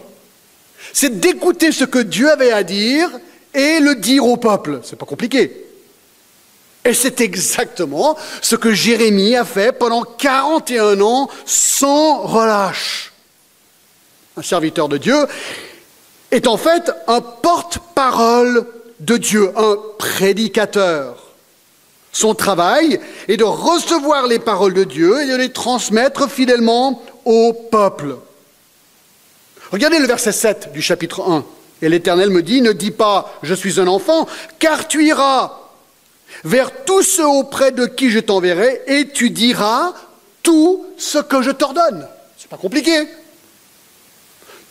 C'est 0.92 1.22
d'écouter 1.22 1.72
ce 1.72 1.86
que 1.86 2.00
Dieu 2.00 2.30
avait 2.30 2.52
à 2.52 2.64
dire 2.64 3.10
et 3.54 3.80
le 3.80 3.96
dire 3.96 4.26
au 4.26 4.36
peuple. 4.36 4.82
C'est 4.84 4.98
pas 4.98 5.06
compliqué. 5.06 5.66
Et 6.84 6.94
c'est 6.94 7.22
exactement 7.22 8.18
ce 8.42 8.58
que 8.58 8.74
Jérémie 8.74 9.38
a 9.38 9.46
fait 9.46 9.72
pendant 9.72 10.04
41 10.04 11.00
ans 11.00 11.30
sans 11.46 12.24
relâche. 12.24 13.14
Un 14.36 14.42
serviteur 14.42 14.90
de 14.90 14.98
Dieu 14.98 15.28
est 16.32 16.48
en 16.48 16.58
fait 16.58 16.92
un 17.08 17.22
porte-parole 17.22 18.66
de 19.00 19.18
Dieu, 19.18 19.52
un 19.56 19.78
prédicateur. 19.98 21.18
Son 22.14 22.36
travail 22.36 23.00
est 23.28 23.38
de 23.38 23.44
recevoir 23.44 24.28
les 24.28 24.40
paroles 24.40 24.74
de 24.74 24.84
Dieu 24.84 25.22
et 25.22 25.28
de 25.28 25.36
les 25.36 25.52
transmettre 25.52 26.30
fidèlement 26.30 27.02
au 27.26 27.54
peuple. 27.54 28.18
Regardez 29.72 30.00
le 30.00 30.08
verset 30.08 30.34
7 30.34 30.74
du 30.74 30.82
chapitre 30.82 31.22
1. 31.22 31.46
Et 31.82 31.90
l'Éternel 31.90 32.30
me 32.30 32.44
dit, 32.44 32.62
ne 32.62 32.74
dis 32.74 32.92
pas, 32.92 33.34
je 33.42 33.54
suis 33.54 33.80
un 33.80 33.88
enfant, 33.88 34.28
car 34.60 34.88
tu 34.88 35.06
iras 35.06 35.58
vers 36.44 36.84
tous 36.86 37.04
ceux 37.04 37.28
auprès 37.28 37.72
de 37.72 37.86
qui 37.86 38.10
je 38.10 38.20
t'enverrai, 38.20 38.82
et 38.88 39.10
tu 39.10 39.30
diras 39.30 39.94
tout 40.44 40.86
ce 40.98 41.18
que 41.18 41.42
je 41.42 41.52
t'ordonne. 41.52 42.08
C'est 42.38 42.50
pas 42.50 42.58
compliqué 42.58 43.08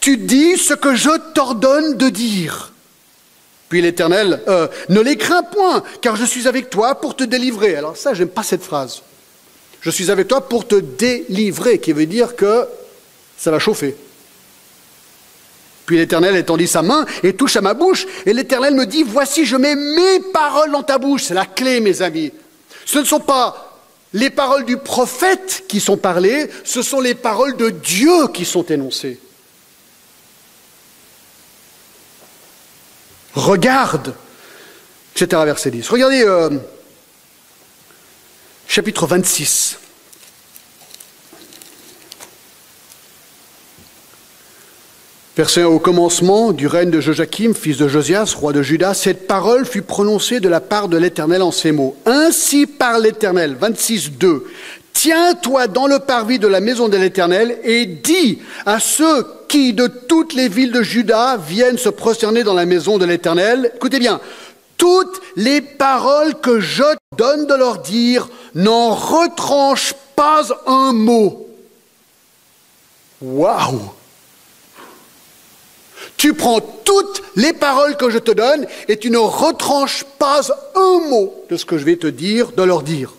tu 0.00 0.16
dis 0.16 0.56
ce 0.56 0.74
que 0.74 0.94
je 0.94 1.10
t'ordonne 1.34 1.96
de 1.96 2.08
dire. 2.08 2.72
Puis 3.68 3.80
l'Éternel, 3.80 4.42
euh, 4.48 4.66
ne 4.88 5.00
les 5.00 5.16
crains 5.16 5.44
point, 5.44 5.82
car 6.00 6.16
je 6.16 6.24
suis 6.24 6.48
avec 6.48 6.70
toi 6.70 6.96
pour 6.96 7.14
te 7.14 7.22
délivrer. 7.22 7.76
Alors 7.76 7.96
ça, 7.96 8.14
j'aime 8.14 8.28
pas 8.28 8.42
cette 8.42 8.64
phrase. 8.64 9.02
Je 9.80 9.90
suis 9.90 10.10
avec 10.10 10.26
toi 10.26 10.48
pour 10.48 10.66
te 10.66 10.74
délivrer, 10.74 11.78
qui 11.78 11.92
veut 11.92 12.06
dire 12.06 12.34
que 12.34 12.66
ça 13.38 13.50
va 13.50 13.58
chauffer. 13.58 13.96
Puis 15.86 15.96
l'Éternel 15.96 16.36
étendit 16.36 16.66
sa 16.66 16.82
main 16.82 17.06
et 17.22 17.34
touche 17.34 17.56
à 17.56 17.60
ma 17.60 17.74
bouche, 17.74 18.06
et 18.26 18.32
l'Éternel 18.32 18.74
me 18.74 18.86
dit, 18.86 19.04
voici, 19.04 19.46
je 19.46 19.56
mets 19.56 19.76
mes 19.76 20.20
paroles 20.32 20.72
dans 20.72 20.82
ta 20.82 20.98
bouche. 20.98 21.24
C'est 21.24 21.34
la 21.34 21.46
clé, 21.46 21.80
mes 21.80 22.02
amis. 22.02 22.32
Ce 22.84 22.98
ne 22.98 23.04
sont 23.04 23.20
pas 23.20 23.78
les 24.12 24.30
paroles 24.30 24.64
du 24.64 24.76
prophète 24.76 25.64
qui 25.68 25.80
sont 25.80 25.96
parlées, 25.96 26.50
ce 26.64 26.82
sont 26.82 27.00
les 27.00 27.14
paroles 27.14 27.56
de 27.56 27.70
Dieu 27.70 28.28
qui 28.34 28.44
sont 28.44 28.64
énoncées. 28.64 29.18
Regarde, 33.34 34.14
etc. 35.14 35.42
Verset 35.44 35.70
10. 35.70 35.88
Regardez 35.88 36.22
euh, 36.24 36.50
chapitre 38.66 39.06
26. 39.06 39.78
Verset 45.36 45.62
au 45.62 45.78
commencement 45.78 46.52
du 46.52 46.66
règne 46.66 46.90
de 46.90 47.00
Joachim, 47.00 47.54
fils 47.54 47.78
de 47.78 47.88
Josias, 47.88 48.34
roi 48.36 48.52
de 48.52 48.62
Juda, 48.62 48.94
cette 48.94 49.26
parole 49.26 49.64
fut 49.64 49.80
prononcée 49.80 50.38
de 50.38 50.48
la 50.48 50.60
part 50.60 50.88
de 50.88 50.98
l'Éternel 50.98 51.40
en 51.40 51.50
ces 51.50 51.72
mots. 51.72 51.96
Ainsi 52.04 52.66
par 52.66 52.98
l'Éternel, 52.98 53.56
26, 53.58 54.12
2. 54.18 54.44
Tiens-toi 54.92 55.66
dans 55.66 55.86
le 55.86 55.98
parvis 55.98 56.38
de 56.38 56.46
la 56.46 56.60
maison 56.60 56.88
de 56.88 56.96
l'Éternel 56.96 57.58
et 57.64 57.86
dis 57.86 58.40
à 58.66 58.80
ceux 58.80 59.26
qui 59.48 59.72
de 59.72 59.86
toutes 59.86 60.34
les 60.34 60.48
villes 60.48 60.72
de 60.72 60.82
Juda 60.82 61.36
viennent 61.36 61.78
se 61.78 61.88
prosterner 61.88 62.42
dans 62.44 62.54
la 62.54 62.66
maison 62.66 62.98
de 62.98 63.04
l'Éternel, 63.04 63.72
écoutez 63.74 63.98
bien, 63.98 64.20
toutes 64.76 65.20
les 65.36 65.60
paroles 65.60 66.34
que 66.40 66.60
je 66.60 66.84
donne 67.16 67.46
de 67.46 67.54
leur 67.54 67.78
dire, 67.78 68.28
n'en 68.54 68.94
retranche 68.94 69.94
pas 70.16 70.42
un 70.66 70.92
mot. 70.92 71.48
Waouh 73.20 73.92
tu 76.20 76.34
prends 76.34 76.60
toutes 76.60 77.22
les 77.34 77.54
paroles 77.54 77.96
que 77.96 78.10
je 78.10 78.18
te 78.18 78.30
donne 78.30 78.66
et 78.88 78.98
tu 78.98 79.10
ne 79.10 79.16
retranches 79.16 80.04
pas 80.18 80.42
un 80.74 81.08
mot 81.08 81.32
de 81.48 81.56
ce 81.56 81.64
que 81.64 81.78
je 81.78 81.84
vais 81.86 81.96
te 81.96 82.08
dire, 82.08 82.52
de 82.52 82.62
leur 82.62 82.82
dire. 82.82 83.14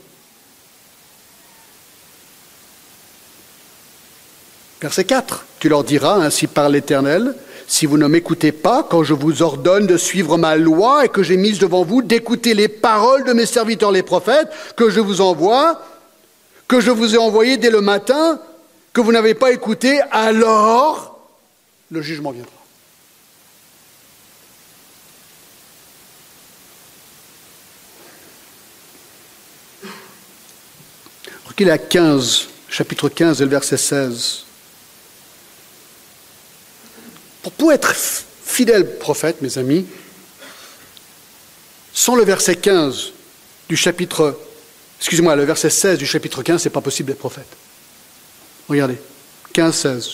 Verset 4.81 5.03
4, 5.05 5.45
tu 5.59 5.69
leur 5.69 5.83
diras, 5.83 6.15
ainsi 6.15 6.47
par 6.47 6.67
l'Éternel, 6.67 7.35
si 7.67 7.85
vous 7.85 7.97
ne 7.97 8.07
m'écoutez 8.07 8.51
pas 8.51 8.85
quand 8.89 9.03
je 9.03 9.13
vous 9.13 9.43
ordonne 9.43 9.85
de 9.85 9.95
suivre 9.95 10.37
ma 10.37 10.55
loi 10.55 11.05
et 11.05 11.09
que 11.09 11.21
j'ai 11.21 11.37
mise 11.37 11.59
devant 11.59 11.83
vous, 11.83 12.01
d'écouter 12.01 12.53
les 12.53 12.67
paroles 12.67 13.23
de 13.23 13.33
mes 13.33 13.45
serviteurs 13.45 13.91
les 13.91 14.03
prophètes, 14.03 14.49
que 14.75 14.89
je 14.89 14.99
vous 14.99 15.21
envoie, 15.21 15.81
que 16.67 16.81
je 16.81 16.89
vous 16.89 17.15
ai 17.15 17.17
envoyé 17.17 17.57
dès 17.57 17.69
le 17.69 17.81
matin, 17.81 18.39
que 18.91 19.01
vous 19.01 19.11
n'avez 19.11 19.35
pas 19.35 19.51
écouté, 19.51 20.01
alors 20.11 21.19
le 21.91 22.01
jugement 22.01 22.31
viendra. 22.31 22.51
est 31.59 31.69
à 31.69 31.77
15, 31.77 32.47
chapitre 32.69 33.09
15 33.09 33.41
et 33.41 33.45
le 33.45 33.51
verset 33.51 33.77
16. 33.77 34.45
Pour, 37.57 37.71
être 37.71 37.93
fidèle 37.93 38.97
prophète, 38.97 39.41
mes 39.41 39.57
amis, 39.57 39.85
sans 41.93 42.15
le 42.15 42.23
verset 42.23 42.55
15 42.55 43.13
du 43.67 43.75
chapitre, 43.75 44.39
excusez-moi, 44.99 45.35
le 45.35 45.43
verset 45.43 45.69
16 45.69 45.97
du 45.97 46.05
chapitre 46.05 46.43
15, 46.43 46.61
c'est 46.61 46.69
pas 46.69 46.81
possible 46.81 47.07
d'être 47.07 47.19
prophète. 47.19 47.47
Regardez, 48.69 48.97
15, 49.53 49.75
16. 49.75 50.09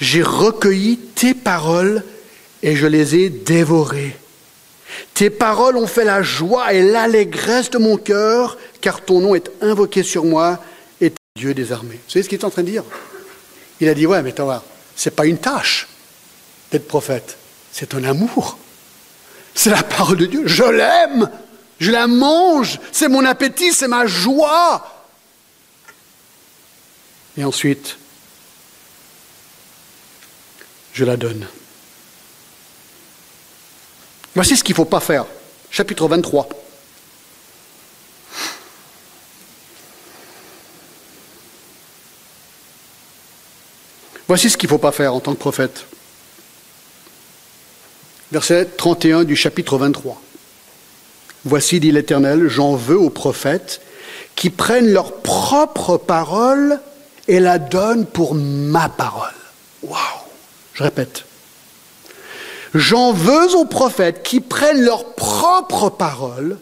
J'ai 0.00 0.22
recueilli 0.22 0.98
tes 0.98 1.34
paroles 1.34 2.04
et 2.62 2.76
je 2.76 2.86
les 2.86 3.16
ai 3.16 3.30
dévorées. 3.30 4.16
Tes 5.14 5.30
paroles 5.30 5.76
ont 5.76 5.86
fait 5.86 6.04
la 6.04 6.22
joie 6.22 6.72
et 6.72 6.82
l'allégresse 6.82 7.70
de 7.70 7.78
mon 7.78 7.96
cœur, 7.96 8.56
car 8.80 9.04
ton 9.04 9.20
nom 9.20 9.34
est 9.34 9.50
invoqué 9.60 10.02
sur 10.02 10.24
moi 10.24 10.62
et 11.00 11.12
Dieu 11.36 11.54
des 11.54 11.72
armées. 11.72 11.98
Vous 12.06 12.12
savez 12.12 12.22
ce 12.22 12.28
qu'il 12.28 12.38
est 12.38 12.44
en 12.44 12.50
train 12.50 12.62
de 12.62 12.70
dire? 12.70 12.84
Il 13.80 13.88
a 13.88 13.94
dit, 13.94 14.06
ouais, 14.06 14.22
mais 14.22 14.34
ce 14.36 14.42
c'est 14.96 15.14
pas 15.14 15.26
une 15.26 15.38
tâche 15.38 15.86
d'être 16.72 16.88
prophète, 16.88 17.36
c'est 17.70 17.94
un 17.94 18.02
amour. 18.04 18.58
C'est 19.54 19.70
la 19.70 19.82
parole 19.82 20.18
de 20.18 20.26
Dieu. 20.26 20.42
Je 20.46 20.64
l'aime, 20.64 21.30
je 21.78 21.90
la 21.90 22.06
mange, 22.06 22.78
c'est 22.92 23.08
mon 23.08 23.24
appétit, 23.24 23.72
c'est 23.72 23.88
ma 23.88 24.06
joie. 24.06 25.06
Et 27.38 27.44
ensuite, 27.44 27.96
je 30.92 31.04
la 31.04 31.16
donne. 31.16 31.46
Voici 34.34 34.56
ce 34.56 34.64
qu'il 34.64 34.74
ne 34.74 34.76
faut 34.76 34.84
pas 34.84 35.00
faire. 35.00 35.26
Chapitre 35.70 36.08
23. 36.08 36.48
Voici 44.28 44.50
ce 44.50 44.56
qu'il 44.56 44.66
ne 44.66 44.70
faut 44.70 44.78
pas 44.78 44.92
faire 44.92 45.14
en 45.14 45.20
tant 45.20 45.34
que 45.34 45.38
prophète. 45.38 45.86
Verset 48.32 48.66
31 48.76 49.24
du 49.24 49.36
chapitre 49.36 49.78
23. 49.78 50.20
Voici, 51.44 51.78
dit 51.78 51.92
l'Éternel, 51.92 52.48
j'en 52.48 52.74
veux 52.74 52.98
aux 52.98 53.10
prophètes 53.10 53.80
qui 54.34 54.50
prennent 54.50 54.92
leur 54.92 55.12
propre 55.12 55.96
parole 55.96 56.80
et 57.28 57.38
la 57.38 57.58
donnent 57.58 58.06
pour 58.06 58.34
ma 58.34 58.88
parole. 58.88 59.30
Waouh 59.82 59.98
Je 60.74 60.82
répète. 60.82 61.24
J'en 62.74 63.12
veux 63.12 63.54
aux 63.54 63.64
prophètes 63.64 64.22
qui 64.24 64.40
prennent 64.40 64.82
leur 64.82 65.14
propre 65.14 65.88
parole 65.88 66.58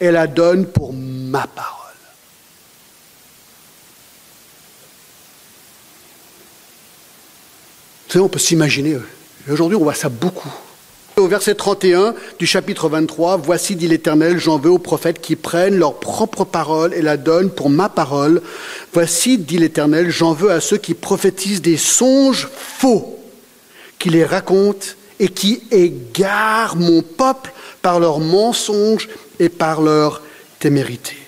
et 0.00 0.10
la 0.10 0.26
donnent 0.26 0.66
pour 0.66 0.92
ma 0.92 1.46
parole. 1.46 1.79
Vous 8.10 8.14
savez, 8.14 8.24
on 8.24 8.28
peut 8.28 8.40
s'imaginer, 8.40 8.96
aujourd'hui 9.48 9.76
on 9.76 9.84
voit 9.84 9.94
ça 9.94 10.08
beaucoup. 10.08 10.52
Au 11.16 11.28
verset 11.28 11.54
31 11.54 12.16
du 12.40 12.46
chapitre 12.46 12.88
23, 12.88 13.36
Voici, 13.36 13.76
dit 13.76 13.86
l'Éternel, 13.86 14.36
j'en 14.36 14.58
veux 14.58 14.72
aux 14.72 14.80
prophètes 14.80 15.20
qui 15.20 15.36
prennent 15.36 15.76
leur 15.76 16.00
propre 16.00 16.42
parole 16.42 16.92
et 16.92 17.02
la 17.02 17.16
donnent 17.16 17.50
pour 17.50 17.70
ma 17.70 17.88
parole. 17.88 18.42
Voici, 18.92 19.38
dit 19.38 19.58
l'Éternel, 19.58 20.10
j'en 20.10 20.32
veux 20.32 20.50
à 20.50 20.60
ceux 20.60 20.78
qui 20.78 20.94
prophétisent 20.94 21.62
des 21.62 21.76
songes 21.76 22.48
faux, 22.52 23.16
qui 24.00 24.10
les 24.10 24.24
racontent 24.24 24.88
et 25.20 25.28
qui 25.28 25.62
égarent 25.70 26.74
mon 26.74 27.02
peuple 27.02 27.52
par 27.80 28.00
leurs 28.00 28.18
mensonges 28.18 29.08
et 29.38 29.48
par 29.48 29.82
leur 29.82 30.20
témérité. 30.58 31.19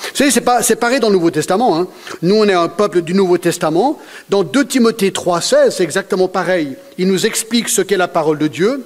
Vous 0.00 0.16
savez, 0.16 0.30
c'est, 0.30 0.40
pas, 0.40 0.62
pareil 0.80 1.00
dans 1.00 1.08
le 1.08 1.14
Nouveau 1.14 1.30
Testament. 1.30 1.78
Hein. 1.78 1.88
Nous, 2.22 2.34
on 2.34 2.48
est 2.48 2.54
un 2.54 2.68
peuple 2.68 3.02
du 3.02 3.14
Nouveau 3.14 3.38
Testament. 3.38 3.98
Dans 4.28 4.42
2 4.44 4.64
Timothée 4.64 5.10
3,16, 5.10 5.70
c'est 5.72 5.84
exactement 5.84 6.28
pareil. 6.28 6.76
Il 6.98 7.08
nous 7.08 7.26
explique 7.26 7.68
ce 7.68 7.82
qu'est 7.82 7.96
la 7.96 8.08
parole 8.08 8.38
de 8.38 8.46
Dieu. 8.46 8.84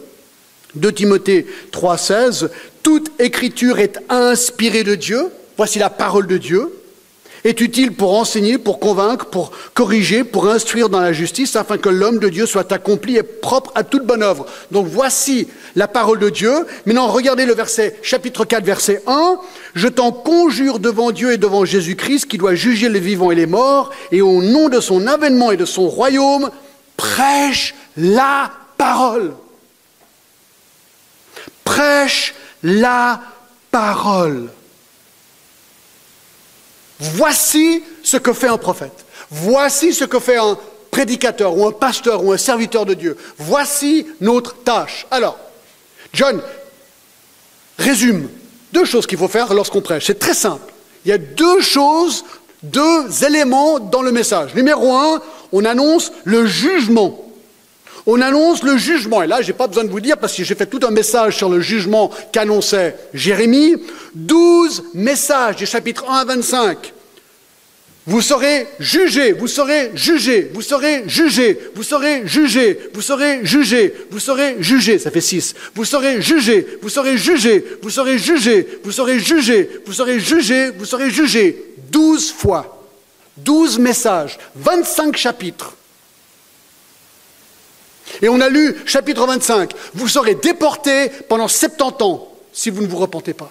2 0.74 0.92
Timothée 0.92 1.46
3,16, 1.72 2.48
toute 2.82 3.10
écriture 3.20 3.78
est 3.78 3.98
inspirée 4.08 4.84
de 4.84 4.94
Dieu. 4.94 5.28
Voici 5.56 5.78
la 5.78 5.90
parole 5.90 6.26
de 6.26 6.38
Dieu 6.38 6.81
est 7.44 7.60
utile 7.60 7.92
pour 7.92 8.18
enseigner, 8.18 8.58
pour 8.58 8.78
convaincre, 8.78 9.26
pour 9.26 9.52
corriger, 9.74 10.24
pour 10.24 10.48
instruire 10.48 10.88
dans 10.88 11.00
la 11.00 11.12
justice, 11.12 11.56
afin 11.56 11.76
que 11.76 11.88
l'homme 11.88 12.18
de 12.18 12.28
Dieu 12.28 12.46
soit 12.46 12.70
accompli 12.72 13.16
et 13.16 13.22
propre 13.22 13.72
à 13.74 13.82
toute 13.84 14.06
bonne 14.06 14.22
œuvre. 14.22 14.46
Donc 14.70 14.86
voici 14.86 15.48
la 15.74 15.88
parole 15.88 16.18
de 16.18 16.30
Dieu. 16.30 16.66
Maintenant, 16.86 17.08
regardez 17.08 17.46
le 17.46 17.54
verset, 17.54 17.98
chapitre 18.02 18.44
4, 18.44 18.64
verset 18.64 19.02
1. 19.06 19.38
Je 19.74 19.88
t'en 19.88 20.12
conjure 20.12 20.78
devant 20.78 21.10
Dieu 21.10 21.32
et 21.32 21.38
devant 21.38 21.64
Jésus-Christ, 21.64 22.26
qui 22.26 22.38
doit 22.38 22.54
juger 22.54 22.88
les 22.88 23.00
vivants 23.00 23.30
et 23.30 23.36
les 23.36 23.46
morts, 23.46 23.90
et 24.12 24.22
au 24.22 24.42
nom 24.42 24.68
de 24.68 24.80
son 24.80 25.06
avènement 25.06 25.50
et 25.50 25.56
de 25.56 25.64
son 25.64 25.88
royaume, 25.88 26.50
prêche 26.96 27.74
la 27.96 28.50
parole. 28.78 29.32
Prêche 31.64 32.34
la 32.62 33.20
parole. 33.70 34.48
Voici 37.02 37.82
ce 38.02 38.16
que 38.16 38.32
fait 38.32 38.48
un 38.48 38.58
prophète. 38.58 39.04
Voici 39.30 39.92
ce 39.92 40.04
que 40.04 40.20
fait 40.20 40.36
un 40.36 40.56
prédicateur 40.90 41.56
ou 41.56 41.66
un 41.66 41.72
pasteur 41.72 42.24
ou 42.24 42.32
un 42.32 42.36
serviteur 42.36 42.86
de 42.86 42.94
Dieu. 42.94 43.16
Voici 43.38 44.06
notre 44.20 44.54
tâche. 44.62 45.06
Alors, 45.10 45.38
John 46.12 46.40
résume 47.78 48.28
deux 48.72 48.84
choses 48.84 49.06
qu'il 49.06 49.18
faut 49.18 49.28
faire 49.28 49.52
lorsqu'on 49.52 49.80
prêche. 49.80 50.06
C'est 50.06 50.18
très 50.18 50.34
simple. 50.34 50.72
Il 51.04 51.08
y 51.08 51.12
a 51.12 51.18
deux 51.18 51.60
choses, 51.60 52.24
deux 52.62 53.24
éléments 53.24 53.80
dans 53.80 54.02
le 54.02 54.12
message. 54.12 54.54
Numéro 54.54 54.94
un, 54.94 55.20
on 55.50 55.64
annonce 55.64 56.12
le 56.24 56.46
jugement. 56.46 57.21
On 58.06 58.20
annonce 58.20 58.62
le 58.62 58.76
jugement. 58.76 59.22
Et 59.22 59.26
là, 59.26 59.42
je 59.42 59.48
n'ai 59.48 59.52
pas 59.52 59.66
besoin 59.66 59.84
de 59.84 59.90
vous 59.90 60.00
dire, 60.00 60.18
parce 60.18 60.36
que 60.36 60.44
j'ai 60.44 60.54
fait 60.54 60.66
tout 60.66 60.80
un 60.82 60.90
message 60.90 61.36
sur 61.36 61.48
le 61.48 61.60
jugement 61.60 62.10
qu'annonçait 62.32 62.96
Jérémie. 63.14 63.76
Douze 64.14 64.82
messages 64.94 65.56
du 65.56 65.66
chapitre 65.66 66.04
1 66.08 66.14
à 66.14 66.24
25. 66.24 66.92
Vous 68.04 68.20
serez 68.20 68.66
jugé, 68.80 69.30
vous 69.30 69.46
serez 69.46 69.92
jugé, 69.94 70.50
vous 70.52 70.62
serez 70.62 71.04
jugé, 71.08 71.56
vous 71.76 71.84
serez 71.84 72.26
jugé, 72.26 72.78
vous 72.92 73.00
serez 73.00 73.46
jugé, 73.46 73.94
vous 74.10 74.18
serez 74.18 74.56
jugé, 74.60 74.98
ça 74.98 75.12
fait 75.12 75.20
six. 75.20 75.54
Vous 75.76 75.84
serez 75.84 76.20
jugé, 76.20 76.66
vous 76.82 76.88
serez 76.88 77.16
jugé, 77.16 77.64
vous 77.80 77.90
serez 77.90 78.18
jugé, 78.18 78.66
vous 78.82 78.90
serez 78.90 79.20
jugé, 79.20 79.70
vous 79.86 79.92
serez 79.92 80.18
jugé, 80.18 80.70
vous 80.76 80.84
serez 80.84 81.10
jugé. 81.10 81.64
Douze 81.92 82.32
fois, 82.32 82.84
douze 83.36 83.78
messages, 83.78 84.36
vingt-cinq 84.56 85.16
chapitres. 85.16 85.76
Et 88.22 88.28
on 88.28 88.40
a 88.40 88.48
lu 88.48 88.76
chapitre 88.86 89.26
25, 89.26 89.72
vous 89.94 90.08
serez 90.08 90.36
déportés 90.36 91.10
pendant 91.28 91.48
70 91.48 92.02
ans 92.04 92.28
si 92.52 92.70
vous 92.70 92.80
ne 92.80 92.86
vous 92.86 92.98
repentez 92.98 93.34
pas. 93.34 93.50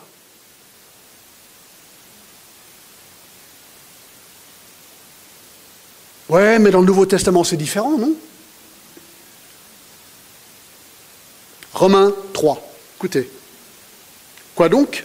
Ouais, 6.29 6.59
mais 6.59 6.71
dans 6.71 6.79
le 6.79 6.85
Nouveau 6.85 7.05
Testament, 7.05 7.43
c'est 7.43 7.57
différent, 7.57 7.97
non? 7.97 8.13
Romains 11.73 12.13
3. 12.31 12.61
Écoutez. 12.97 13.29
Quoi 14.55 14.69
donc? 14.69 15.03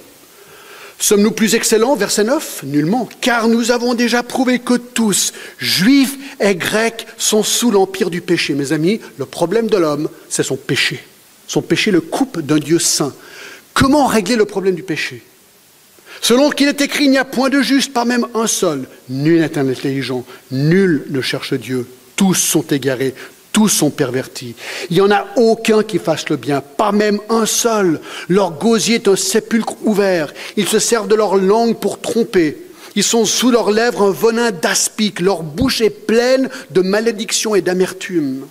Sommes-nous 0.99 1.31
plus 1.31 1.55
excellents 1.55 1.95
Verset 1.95 2.25
9 2.25 2.63
Nullement. 2.65 3.09
Car 3.21 3.49
nous 3.49 3.71
avons 3.71 3.95
déjà 3.95 4.23
prouvé 4.23 4.59
que 4.59 4.75
tous, 4.75 5.33
juifs 5.59 6.17
et 6.41 6.55
grecs, 6.55 7.07
sont 7.19 7.43
sous 7.43 7.71
l'empire 7.71 8.11
du 8.11 8.21
péché. 8.21 8.55
Mes 8.55 8.73
amis, 8.73 9.01
le 9.19 9.27
problème 9.27 9.67
de 9.69 9.77
l'homme, 9.77 10.09
c'est 10.29 10.43
son 10.43 10.57
péché. 10.57 11.05
Son 11.47 11.63
péché 11.63 11.91
le 11.91 12.01
coupe 12.01 12.41
d'un 12.41 12.59
Dieu 12.59 12.79
saint. 12.79 13.15
Comment 13.75 14.07
régler 14.07 14.37
le 14.37 14.47
problème 14.47 14.75
du 14.75 14.83
péché? 14.83 15.23
Selon 16.23 16.51
qu'il 16.51 16.69
est 16.69 16.81
écrit, 16.81 17.05
il 17.05 17.11
n'y 17.11 17.19
a 17.19 17.25
point 17.25 17.51
de 17.51 17.61
juste, 17.61 17.93
pas 17.93 18.05
même 18.05 18.27
un 18.35 18.47
seul. 18.47 18.89
Nul 19.09 19.41
n'est 19.41 19.59
un 19.59 19.69
intelligent, 19.69 20.25
nul 20.51 21.05
ne 21.11 21.21
cherche 21.21 21.53
Dieu. 21.55 21.87
Tous 22.17 22.35
sont 22.35 22.63
égarés, 22.63 23.15
tous 23.57 23.69
sont 23.71 23.88
pervertis. 23.88 24.55
Il 24.90 24.97
n'y 24.97 25.01
en 25.01 25.11
a 25.11 25.29
aucun 25.37 25.83
qui 25.83 25.99
fasse 25.99 26.29
le 26.29 26.37
bien, 26.37 26.61
pas 26.61 26.92
même 26.92 27.21
un 27.31 27.47
seul. 27.47 28.03
Leur 28.29 28.51
gosier 28.51 28.97
est 28.97 29.09
un 29.09 29.16
sépulcre 29.16 29.77
ouvert. 29.83 30.35
Ils 30.59 30.69
se 30.69 30.79
servent 30.79 31.09
de 31.09 31.14
leur 31.14 31.37
langue 31.37 31.79
pour 31.79 32.03
tromper. 32.03 32.59
Ils 32.97 33.03
sont 33.03 33.25
sous 33.25 33.51
leurs 33.51 33.71
lèvres 33.71 34.03
un 34.03 34.11
venin 34.11 34.51
d'aspic. 34.51 35.21
Leur 35.21 35.42
bouche 35.42 35.81
est 35.81 35.88
pleine 35.88 36.51
de 36.71 36.83
malédiction 36.83 37.55
et 37.55 37.62
d'amertume. 37.62 38.47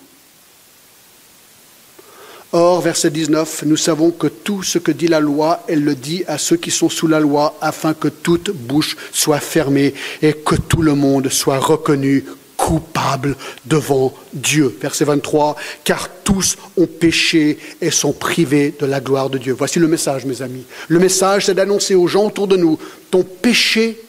Or, 2.51 2.81
verset 2.81 3.11
19, 3.11 3.61
nous 3.67 3.77
savons 3.77 4.09
que 4.09 4.25
tout 4.25 4.63
ce 4.63 4.79
que 4.79 4.91
dit 4.91 5.07
la 5.07 5.19
loi, 5.19 5.63
elle 5.67 5.83
le 5.83 5.93
dit 5.93 6.23
à 6.27 6.39
ceux 6.39 6.57
qui 6.57 6.71
sont 6.71 6.89
sous 6.89 7.05
la 7.05 7.19
loi, 7.19 7.55
afin 7.61 7.93
que 7.93 8.07
toute 8.07 8.49
bouche 8.49 8.97
soit 9.11 9.39
fermée 9.39 9.93
et 10.23 10.33
que 10.33 10.55
tout 10.55 10.81
le 10.81 10.95
monde 10.95 11.29
soit 11.29 11.59
reconnu 11.59 12.25
coupables 12.57 13.35
devant 13.65 14.13
Dieu. 14.33 14.75
Verset 14.81 15.05
23, 15.05 15.55
car 15.83 16.09
tous 16.23 16.57
ont 16.77 16.87
péché 16.87 17.57
et 17.81 17.91
sont 17.91 18.13
privés 18.13 18.73
de 18.79 18.85
la 18.85 18.99
gloire 18.99 19.29
de 19.29 19.37
Dieu. 19.37 19.53
Voici 19.57 19.79
le 19.79 19.87
message, 19.87 20.25
mes 20.25 20.41
amis. 20.41 20.65
Le 20.87 20.99
message, 20.99 21.45
c'est 21.45 21.53
d'annoncer 21.53 21.95
aux 21.95 22.07
gens 22.07 22.25
autour 22.25 22.47
de 22.47 22.57
nous, 22.57 22.79
ton 23.11 23.23
péché 23.23 24.01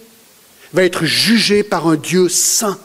va 0.72 0.85
être 0.85 1.04
jugé 1.04 1.62
par 1.62 1.87
un 1.87 1.96
Dieu 1.96 2.28
saint. 2.28 2.78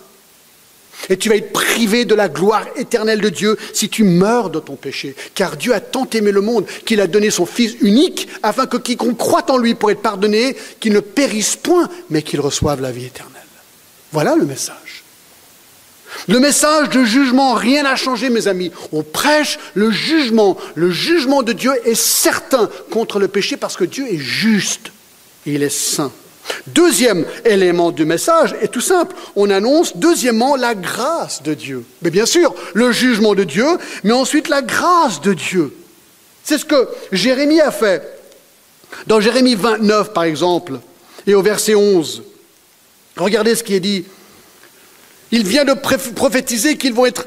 Et 1.09 1.17
tu 1.17 1.29
vas 1.29 1.35
être 1.35 1.51
privé 1.51 2.05
de 2.05 2.13
la 2.13 2.29
gloire 2.29 2.65
éternelle 2.75 3.21
de 3.21 3.29
Dieu 3.29 3.57
si 3.73 3.89
tu 3.89 4.03
meurs 4.03 4.49
de 4.49 4.59
ton 4.59 4.75
péché. 4.75 5.15
Car 5.33 5.57
Dieu 5.57 5.73
a 5.73 5.79
tant 5.79 6.07
aimé 6.13 6.31
le 6.31 6.41
monde 6.41 6.65
qu'il 6.85 7.01
a 7.01 7.07
donné 7.07 7.31
son 7.31 7.45
Fils 7.45 7.75
unique 7.81 8.27
afin 8.43 8.67
que 8.67 8.77
quiconque 8.77 9.17
croit 9.17 9.49
en 9.51 9.57
lui 9.57 9.73
pour 9.73 9.89
être 9.89 10.01
pardonné, 10.01 10.55
qu'il 10.79 10.93
ne 10.93 10.99
périsse 10.99 11.55
point, 11.55 11.89
mais 12.09 12.21
qu'il 12.21 12.39
reçoive 12.39 12.81
la 12.81 12.91
vie 12.91 13.05
éternelle. 13.05 13.41
Voilà 14.11 14.35
le 14.35 14.45
message. 14.45 14.90
Le 16.27 16.39
message 16.39 16.89
de 16.89 17.03
jugement, 17.03 17.53
rien 17.53 17.83
n'a 17.83 17.95
changé, 17.95 18.29
mes 18.29 18.47
amis. 18.47 18.71
On 18.91 19.03
prêche 19.03 19.59
le 19.73 19.91
jugement. 19.91 20.57
Le 20.75 20.91
jugement 20.91 21.43
de 21.43 21.53
Dieu 21.53 21.71
est 21.85 21.95
certain 21.95 22.69
contre 22.91 23.19
le 23.19 23.27
péché 23.27 23.57
parce 23.57 23.77
que 23.77 23.85
Dieu 23.85 24.05
est 24.11 24.17
juste 24.17 24.91
il 25.45 25.63
est 25.63 25.69
saint. 25.69 26.11
Deuxième 26.67 27.25
élément 27.45 27.91
du 27.91 28.05
message 28.05 28.55
est 28.61 28.67
tout 28.67 28.81
simple. 28.81 29.15
On 29.35 29.49
annonce, 29.49 29.95
deuxièmement, 29.95 30.55
la 30.55 30.75
grâce 30.75 31.43
de 31.43 31.53
Dieu. 31.53 31.85
Mais 32.01 32.09
bien 32.09 32.25
sûr, 32.25 32.53
le 32.73 32.91
jugement 32.91 33.35
de 33.35 33.43
Dieu, 33.43 33.65
mais 34.03 34.11
ensuite 34.11 34.49
la 34.49 34.61
grâce 34.61 35.21
de 35.21 35.33
Dieu. 35.33 35.73
C'est 36.43 36.57
ce 36.57 36.65
que 36.65 36.89
Jérémie 37.11 37.61
a 37.61 37.71
fait. 37.71 38.19
Dans 39.07 39.21
Jérémie 39.21 39.55
29, 39.55 40.13
par 40.13 40.23
exemple, 40.23 40.79
et 41.25 41.35
au 41.35 41.41
verset 41.41 41.75
11, 41.75 42.23
regardez 43.15 43.55
ce 43.55 43.63
qui 43.63 43.75
est 43.75 43.79
dit. 43.79 44.05
Il 45.31 45.45
vient 45.45 45.65
de 45.65 45.73
prophétiser 45.73 46.77
qu'ils 46.77 46.93
vont 46.93 47.05
être 47.05 47.25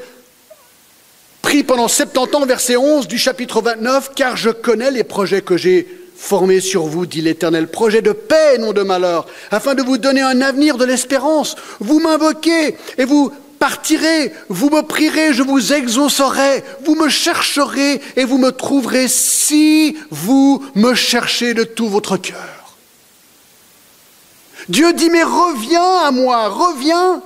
pris 1.41 1.63
pendant 1.63 1.87
70 1.87 2.35
ans, 2.35 2.45
verset 2.45 2.77
11 2.77 3.07
du 3.07 3.17
chapitre 3.17 3.61
29, 3.61 4.11
car 4.15 4.37
je 4.37 4.49
connais 4.49 4.91
les 4.91 5.03
projets 5.03 5.41
que 5.41 5.57
j'ai 5.57 5.87
formés 6.15 6.61
sur 6.61 6.85
vous, 6.85 7.05
dit 7.05 7.21
l'Éternel, 7.21 7.67
projets 7.67 8.01
de 8.01 8.11
paix 8.11 8.55
et 8.55 8.57
non 8.57 8.73
de 8.73 8.81
malheur, 8.81 9.27
afin 9.51 9.75
de 9.75 9.83
vous 9.83 9.97
donner 9.97 10.21
un 10.21 10.41
avenir 10.41 10.77
de 10.77 10.85
l'espérance. 10.85 11.55
Vous 11.79 11.99
m'invoquez 11.99 12.77
et 12.97 13.05
vous 13.05 13.31
partirez, 13.59 14.31
vous 14.49 14.69
me 14.69 14.81
prierez, 14.81 15.33
je 15.33 15.43
vous 15.43 15.73
exaucerai, 15.73 16.63
vous 16.83 16.95
me 16.95 17.09
chercherez 17.09 18.01
et 18.15 18.23
vous 18.23 18.37
me 18.37 18.51
trouverez 18.51 19.07
si 19.07 19.97
vous 20.11 20.63
me 20.75 20.93
cherchez 20.93 21.53
de 21.53 21.63
tout 21.63 21.89
votre 21.89 22.17
cœur. 22.17 22.75
Dieu 24.69 24.93
dit, 24.93 25.09
mais 25.09 25.23
reviens 25.23 26.05
à 26.05 26.11
moi, 26.11 26.47
reviens. 26.47 27.21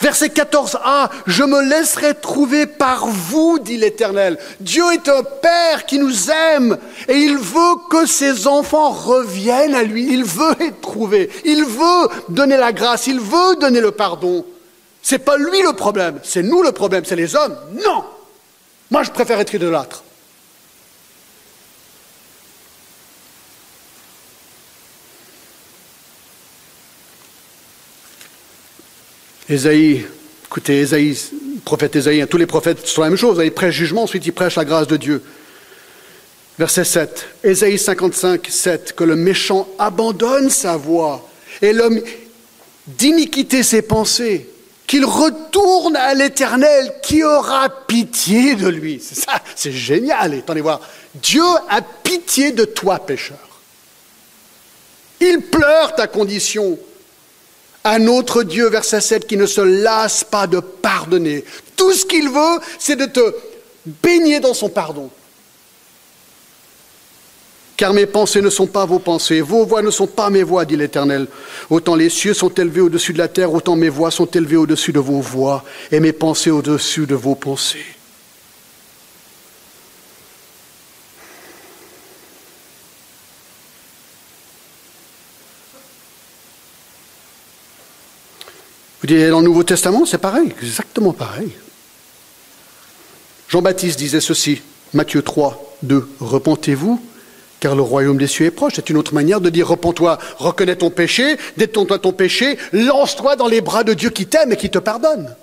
Verset 0.00 0.28
14a, 0.28 1.10
je 1.26 1.42
me 1.42 1.62
laisserai 1.68 2.14
trouver 2.14 2.66
par 2.66 3.06
vous, 3.06 3.58
dit 3.58 3.76
l'Éternel. 3.76 4.38
Dieu 4.60 4.84
est 4.92 5.08
un 5.08 5.22
Père 5.22 5.86
qui 5.86 5.98
nous 5.98 6.30
aime 6.30 6.78
et 7.08 7.16
il 7.16 7.36
veut 7.36 7.74
que 7.90 8.06
ses 8.06 8.46
enfants 8.46 8.90
reviennent 8.90 9.74
à 9.74 9.82
lui. 9.82 10.12
Il 10.12 10.24
veut 10.24 10.54
être 10.60 10.80
trouvé. 10.80 11.30
Il 11.44 11.64
veut 11.64 12.08
donner 12.28 12.56
la 12.56 12.72
grâce. 12.72 13.06
Il 13.06 13.20
veut 13.20 13.56
donner 13.60 13.80
le 13.80 13.90
pardon. 13.90 14.44
C'est 15.02 15.18
pas 15.18 15.36
lui 15.36 15.62
le 15.62 15.72
problème, 15.72 16.20
c'est 16.22 16.44
nous 16.44 16.62
le 16.62 16.70
problème, 16.70 17.04
c'est 17.04 17.16
les 17.16 17.34
hommes. 17.34 17.56
Non! 17.84 18.04
Moi, 18.90 19.02
je 19.02 19.10
préfère 19.10 19.40
être 19.40 19.52
idolâtre. 19.52 20.04
Ésaïe, 29.52 30.06
écoutez, 30.46 30.80
Ésaïe, 30.80 31.18
prophète 31.64 31.94
Ésaïe, 31.96 32.22
hein, 32.22 32.26
tous 32.26 32.38
les 32.38 32.46
prophètes 32.46 32.86
sont 32.86 33.02
la 33.02 33.08
même 33.10 33.18
chose, 33.18 33.38
ils 33.44 33.52
prêchent 33.52 33.74
jugement, 33.74 34.04
ensuite 34.04 34.24
ils 34.24 34.32
prêchent 34.32 34.56
la 34.56 34.64
grâce 34.64 34.86
de 34.86 34.96
Dieu. 34.96 35.22
Verset 36.58 36.84
7, 36.84 37.26
Ésaïe 37.44 37.78
55, 37.78 38.46
7, 38.48 38.92
que 38.94 39.04
le 39.04 39.16
méchant 39.16 39.68
abandonne 39.78 40.48
sa 40.48 40.76
voie 40.76 41.28
et 41.60 41.72
l'homme 41.72 42.00
d'iniquité 42.86 43.62
ses 43.62 43.82
pensées, 43.82 44.48
qu'il 44.86 45.04
retourne 45.04 45.96
à 45.96 46.14
l'Éternel 46.14 46.94
qui 47.02 47.22
aura 47.22 47.68
pitié 47.86 48.54
de 48.54 48.68
lui. 48.68 49.00
C'est 49.02 49.14
ça, 49.14 49.40
c'est 49.54 49.72
génial. 49.72 50.34
Attendez 50.34 50.60
voir, 50.60 50.80
Dieu 51.14 51.44
a 51.68 51.80
pitié 51.80 52.52
de 52.52 52.64
toi, 52.64 52.98
pécheur. 52.98 53.38
Il 55.20 55.40
pleure 55.40 55.94
ta 55.94 56.06
condition 56.06 56.78
à 57.84 57.98
notre 57.98 58.42
Dieu, 58.42 58.68
verset 58.68 59.00
7, 59.00 59.26
qui 59.26 59.36
ne 59.36 59.46
se 59.46 59.60
lasse 59.60 60.24
pas 60.24 60.46
de 60.46 60.60
pardonner. 60.60 61.44
Tout 61.76 61.92
ce 61.92 62.06
qu'il 62.06 62.28
veut, 62.28 62.60
c'est 62.78 62.96
de 62.96 63.06
te 63.06 63.34
baigner 64.02 64.40
dans 64.40 64.54
son 64.54 64.68
pardon. 64.68 65.10
Car 67.76 67.92
mes 67.94 68.06
pensées 68.06 68.42
ne 68.42 68.50
sont 68.50 68.66
pas 68.66 68.84
vos 68.84 69.00
pensées, 69.00 69.40
vos 69.40 69.64
voix 69.64 69.82
ne 69.82 69.90
sont 69.90 70.06
pas 70.06 70.30
mes 70.30 70.44
voix, 70.44 70.64
dit 70.64 70.76
l'Éternel. 70.76 71.26
Autant 71.68 71.96
les 71.96 72.10
cieux 72.10 72.34
sont 72.34 72.50
élevés 72.50 72.82
au-dessus 72.82 73.12
de 73.12 73.18
la 73.18 73.28
terre, 73.28 73.52
autant 73.52 73.74
mes 73.74 73.88
voix 73.88 74.10
sont 74.10 74.26
élevées 74.26 74.56
au-dessus 74.56 74.92
de 74.92 75.00
vos 75.00 75.20
voix, 75.20 75.64
et 75.90 75.98
mes 75.98 76.12
pensées 76.12 76.50
au-dessus 76.50 77.06
de 77.06 77.14
vos 77.14 77.34
pensées. 77.34 77.84
Dites, 89.12 89.28
dans 89.28 89.40
le 89.40 89.44
Nouveau 89.44 89.62
Testament, 89.62 90.06
c'est 90.06 90.18
pareil, 90.18 90.52
exactement 90.62 91.12
pareil. 91.12 91.50
Jean-Baptiste 93.48 93.98
disait 93.98 94.20
ceci, 94.20 94.62
Matthieu 94.94 95.22
3, 95.22 95.76
2, 95.82 96.08
Repentez-vous, 96.20 97.00
car 97.60 97.76
le 97.76 97.82
royaume 97.82 98.16
des 98.16 98.26
cieux 98.26 98.46
est 98.46 98.50
proche. 98.50 98.72
C'est 98.76 98.90
une 98.90 98.96
autre 98.96 99.14
manière 99.14 99.40
de 99.40 99.50
dire, 99.50 99.68
repens-toi, 99.68 100.18
reconnais 100.38 100.76
ton 100.76 100.90
péché, 100.90 101.36
détourne-toi 101.56 101.98
ton 101.98 102.12
péché, 102.12 102.58
lance-toi 102.72 103.36
dans 103.36 103.48
les 103.48 103.60
bras 103.60 103.84
de 103.84 103.94
Dieu 103.94 104.10
qui 104.10 104.26
t'aime 104.26 104.52
et 104.52 104.56
qui 104.56 104.70
te 104.70 104.78
pardonne. 104.78 105.34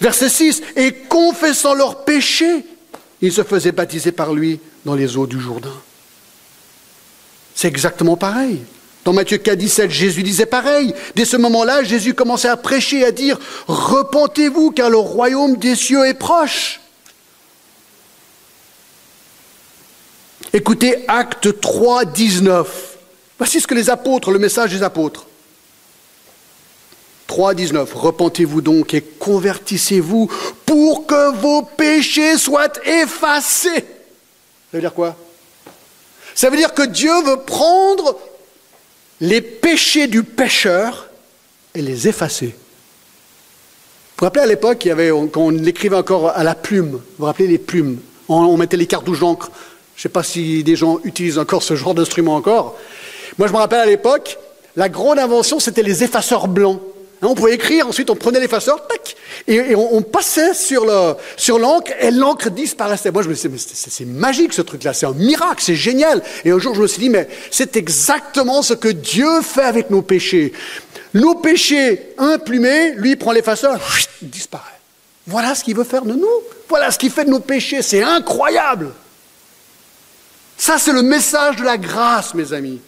Verset 0.00 0.28
6, 0.28 0.62
et 0.76 0.92
confessant 0.92 1.74
leurs 1.74 2.04
péchés, 2.04 2.64
ils 3.20 3.32
se 3.32 3.44
faisaient 3.44 3.72
baptiser 3.72 4.12
par 4.12 4.34
lui 4.34 4.58
dans 4.84 4.94
les 4.94 5.16
eaux 5.16 5.26
du 5.26 5.38
Jourdain. 5.38 5.74
C'est 7.54 7.68
exactement 7.68 8.16
pareil. 8.16 8.62
Dans 9.04 9.12
Matthieu 9.12 9.38
4, 9.38 9.56
17, 9.56 9.90
Jésus 9.90 10.22
disait 10.22 10.46
pareil. 10.46 10.94
Dès 11.14 11.24
ce 11.24 11.36
moment-là, 11.38 11.82
Jésus 11.82 12.14
commençait 12.14 12.48
à 12.48 12.56
prêcher 12.56 13.04
à 13.04 13.12
dire, 13.12 13.38
repentez-vous 13.66 14.72
car 14.72 14.90
le 14.90 14.98
royaume 14.98 15.56
des 15.56 15.74
cieux 15.74 16.06
est 16.06 16.14
proche. 16.14 16.80
Écoutez 20.52 21.04
Acte 21.08 21.60
3, 21.60 22.04
19. 22.04 22.98
Voici 23.38 23.60
ce 23.60 23.66
que 23.66 23.74
les 23.74 23.88
apôtres, 23.88 24.30
le 24.30 24.38
message 24.38 24.72
des 24.72 24.82
apôtres. 24.82 25.26
3, 27.26 27.54
19. 27.54 27.94
Repentez-vous 27.94 28.60
donc 28.60 28.92
et 28.92 29.00
convertissez-vous 29.00 30.28
pour 30.66 31.06
que 31.06 31.32
vos 31.36 31.62
péchés 31.62 32.36
soient 32.36 32.72
effacés. 32.84 33.70
Ça 33.70 34.74
veut 34.74 34.80
dire 34.80 34.92
quoi? 34.92 35.16
Ça 36.34 36.50
veut 36.50 36.56
dire 36.56 36.74
que 36.74 36.82
Dieu 36.82 37.12
veut 37.22 37.40
prendre 37.42 38.18
les 39.20 39.40
péchés 39.40 40.06
du 40.06 40.22
pécheur 40.22 41.10
et 41.74 41.82
les 41.82 42.08
effacer. 42.08 42.46
Vous 42.46 42.52
vous 44.18 44.24
rappelez 44.26 44.44
à 44.44 44.46
l'époque, 44.46 44.88
quand 45.32 45.40
on 45.40 45.50
l'écrivait 45.50 45.96
encore 45.96 46.30
à 46.30 46.44
la 46.44 46.54
plume, 46.54 46.92
vous 46.92 47.00
vous 47.18 47.24
rappelez 47.24 47.48
les 47.48 47.58
plumes? 47.58 47.98
On, 48.28 48.56
mettait 48.56 48.76
les 48.76 48.86
cartouches 48.86 49.20
d'encre. 49.20 49.50
Je 49.96 50.00
ne 50.00 50.02
sais 50.02 50.08
pas 50.08 50.22
si 50.22 50.62
des 50.62 50.76
gens 50.76 51.00
utilisent 51.04 51.38
encore 51.38 51.62
ce 51.62 51.74
genre 51.74 51.94
d'instrument 51.94 52.36
encore. 52.36 52.76
Moi, 53.38 53.48
je 53.48 53.52
me 53.52 53.58
rappelle 53.58 53.80
à 53.80 53.86
l'époque, 53.86 54.38
la 54.76 54.88
grande 54.88 55.18
invention, 55.18 55.58
c'était 55.58 55.82
les 55.82 56.04
effaceurs 56.04 56.46
blancs. 56.46 56.80
Hein, 57.22 57.26
on 57.28 57.34
pouvait 57.34 57.54
écrire, 57.54 57.86
ensuite 57.86 58.08
on 58.08 58.16
prenait 58.16 58.40
l'effaceur, 58.40 58.86
tac, 58.86 59.14
et, 59.46 59.74
on, 59.74 60.00
passait 60.02 60.54
sur 60.54 60.86
l'encre, 60.86 61.92
et 62.00 62.10
l'encre 62.10 62.50
disparaissait. 62.50 63.10
Moi, 63.10 63.22
je 63.22 63.28
me 63.28 63.34
disais, 63.34 63.48
mais 63.48 63.58
c'est 63.58 64.04
magique 64.06 64.52
ce 64.52 64.62
truc-là, 64.62 64.94
c'est 64.94 65.06
un 65.06 65.12
miracle, 65.12 65.62
c'est 65.62 65.74
génial. 65.74 66.22
Et 66.44 66.50
un 66.50 66.58
jour, 66.58 66.74
je 66.74 66.82
me 66.82 66.86
suis 66.86 67.00
dit, 67.00 67.10
mais 67.10 67.28
c'est 67.50 67.76
exactement 67.76 68.62
ce 68.62 68.74
que 68.74 68.88
Dieu 68.88 69.42
fait 69.42 69.64
avec 69.64 69.90
nos 69.90 70.02
péchés. 70.02 70.52
Nos 71.12 71.34
péchés 71.34 72.14
implumés, 72.16 72.92
lui 72.92 73.16
prend 73.16 73.32
l'effaceur, 73.32 73.78
disparaît. 74.22 74.64
Voilà 75.26 75.54
ce 75.54 75.64
qu'il 75.64 75.76
veut 75.76 75.84
faire 75.84 76.04
de 76.04 76.14
nous. 76.14 76.26
Voilà 76.68 76.90
ce 76.90 76.98
qu'il 76.98 77.10
fait 77.10 77.24
de 77.24 77.30
nos 77.30 77.40
péchés. 77.40 77.82
C'est 77.82 78.02
incroyable. 78.02 78.92
Ça, 80.56 80.78
c'est 80.78 80.92
le 80.92 81.02
message 81.02 81.56
de 81.56 81.64
la 81.64 81.76
grâce, 81.76 82.34
mes 82.34 82.52
amis. 82.52 82.80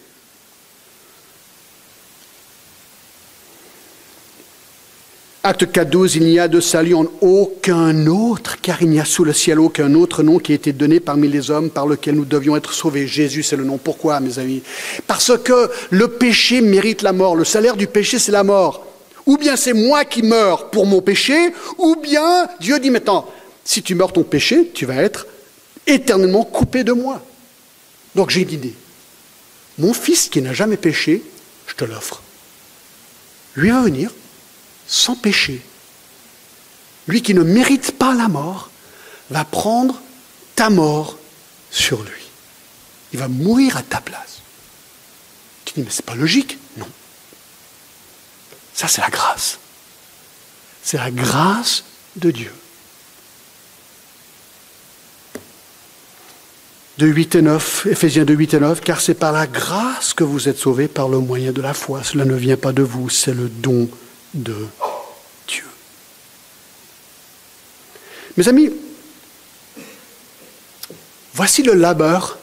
Acte 5.45 5.69
4, 5.69 5.89
12, 5.89 6.15
il 6.15 6.23
n'y 6.23 6.39
a 6.39 6.47
de 6.47 6.61
salut 6.61 6.95
en 6.95 7.05
aucun 7.19 8.07
autre, 8.07 8.61
car 8.61 8.81
il 8.81 8.87
n'y 8.87 9.01
a 9.01 9.03
sous 9.03 9.25
le 9.25 9.33
ciel 9.33 9.59
aucun 9.59 9.93
autre 9.93 10.23
nom 10.23 10.39
qui 10.39 10.53
ait 10.53 10.55
été 10.55 10.71
donné 10.71 11.01
parmi 11.01 11.27
les 11.27 11.51
hommes 11.51 11.69
par 11.69 11.85
lequel 11.85 12.15
nous 12.15 12.23
devions 12.23 12.55
être 12.55 12.71
sauvés. 12.71 13.07
Jésus, 13.07 13.43
c'est 13.43 13.57
le 13.57 13.65
nom. 13.65 13.77
Pourquoi, 13.77 14.21
mes 14.21 14.39
amis? 14.39 14.63
Parce 15.05 15.37
que 15.43 15.69
le 15.89 16.07
péché 16.07 16.61
mérite 16.61 17.01
la 17.01 17.11
mort. 17.11 17.35
Le 17.35 17.43
salaire 17.43 17.75
du 17.75 17.87
péché, 17.87 18.19
c'est 18.19 18.31
la 18.31 18.45
mort. 18.45 18.87
Ou 19.25 19.35
bien 19.35 19.57
c'est 19.57 19.73
moi 19.73 20.05
qui 20.05 20.23
meurs 20.23 20.69
pour 20.69 20.85
mon 20.85 21.01
péché, 21.01 21.53
ou 21.77 21.97
bien 21.97 22.47
Dieu 22.61 22.79
dit 22.79 22.89
maintenant, 22.89 23.29
si 23.65 23.83
tu 23.83 23.95
meurs 23.95 24.13
ton 24.13 24.23
péché, 24.23 24.71
tu 24.73 24.85
vas 24.85 25.03
être 25.03 25.27
éternellement 25.87 26.45
coupé 26.45 26.85
de 26.85 26.93
moi. 26.93 27.21
Donc 28.15 28.29
j'ai 28.29 28.43
une 28.43 28.51
idée. 28.51 28.75
Mon 29.77 29.91
fils 29.91 30.29
qui 30.29 30.41
n'a 30.41 30.53
jamais 30.53 30.77
péché, 30.77 31.21
je 31.67 31.75
te 31.75 31.83
l'offre. 31.83 32.21
Lui 33.55 33.71
va 33.71 33.81
venir 33.81 34.09
sans 34.87 35.15
péché. 35.15 35.61
Lui 37.07 37.21
qui 37.21 37.33
ne 37.33 37.43
mérite 37.43 37.97
pas 37.97 38.13
la 38.13 38.27
mort 38.27 38.69
va 39.29 39.45
prendre 39.45 40.01
ta 40.55 40.69
mort 40.69 41.17
sur 41.71 42.01
lui. 42.03 42.11
Il 43.11 43.19
va 43.19 43.27
mourir 43.27 43.77
à 43.77 43.83
ta 43.83 44.01
place. 44.01 44.41
Tu 45.65 45.73
dis, 45.75 45.81
mais 45.81 45.91
c'est 45.91 46.05
pas 46.05 46.15
logique. 46.15 46.57
Non. 46.77 46.87
Ça, 48.73 48.87
c'est 48.87 49.01
la 49.01 49.09
grâce. 49.09 49.59
C'est 50.83 50.97
la 50.97 51.11
grâce 51.11 51.83
de 52.15 52.31
Dieu. 52.31 52.51
De 56.97 57.07
8 57.07 57.35
et 57.35 57.41
9, 57.41 57.87
Ephésiens 57.87 58.23
2, 58.23 58.33
8 58.35 58.53
et 58.53 58.59
9, 58.59 58.81
car 58.81 59.01
c'est 59.01 59.15
par 59.15 59.31
la 59.31 59.47
grâce 59.47 60.13
que 60.13 60.23
vous 60.23 60.47
êtes 60.47 60.59
sauvés 60.59 60.87
par 60.87 61.09
le 61.09 61.19
moyen 61.19 61.51
de 61.51 61.61
la 61.61 61.73
foi. 61.73 62.03
Cela 62.03 62.23
ne 62.23 62.35
vient 62.35 62.57
pas 62.57 62.71
de 62.71 62.83
vous, 62.83 63.09
c'est 63.09 63.33
le 63.33 63.49
don 63.49 63.89
de 64.33 64.55
Dieu. 65.47 65.65
Mes 68.37 68.47
amis, 68.47 68.71
voici 71.33 71.63
le 71.63 71.73
labeur 71.73 72.37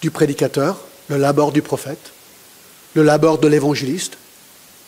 du 0.00 0.10
prédicateur, 0.10 0.80
le 1.08 1.16
labeur 1.16 1.52
du 1.52 1.62
prophète, 1.62 2.12
le 2.94 3.02
labeur 3.02 3.38
de 3.38 3.48
l'évangéliste, 3.48 4.16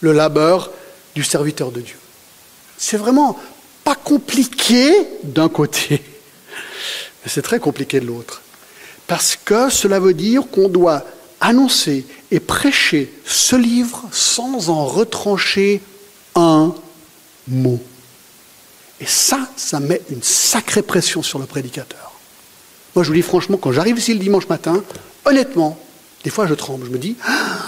le 0.01 0.13
labeur 0.13 0.71
du 1.15 1.25
serviteur 1.25 1.71
de 1.71 1.81
Dieu. 1.81 1.99
C'est 2.79 2.97
vraiment 2.97 3.39
pas 3.85 3.95
compliqué 3.95 4.93
d'un 5.23 5.49
côté, 5.49 6.01
mais 7.23 7.31
c'est 7.31 7.43
très 7.43 7.61
compliqué 7.61 8.01
de 8.01 8.07
l'autre. 8.07 8.43
Parce 9.07 9.37
que 9.37 9.69
cela 9.71 9.99
veut 9.99 10.15
dire 10.15 10.45
qu'on 10.51 10.69
doit 10.69 11.05
annoncer 11.41 12.07
et 12.31 12.39
prêcher 12.39 13.13
ce 13.25 13.57
livre 13.57 14.09
sans 14.13 14.71
en 14.71 14.87
retrancher 14.87 15.81
un 16.35 16.75
mot. 17.49 17.81
Et 19.01 19.07
ça, 19.07 19.49
ça 19.57 19.81
met 19.81 20.03
une 20.11 20.23
sacrée 20.23 20.83
pression 20.83 21.23
sur 21.23 21.39
le 21.39 21.47
prédicateur. 21.47 22.13
Moi, 22.95 23.05
je 23.05 23.09
vous 23.09 23.15
dis 23.15 23.23
franchement, 23.23 23.57
quand 23.57 23.73
j'arrive 23.73 23.99
ici 23.99 24.13
le 24.13 24.21
dimanche 24.21 24.49
matin, 24.49 24.83
honnêtement, 25.25 25.79
des 26.25 26.31
fois 26.31 26.47
je 26.47 26.55
tremble, 26.55 26.87
je 26.87 26.91
me 26.91 26.99
dis, 26.99 27.17
ah, 27.25 27.59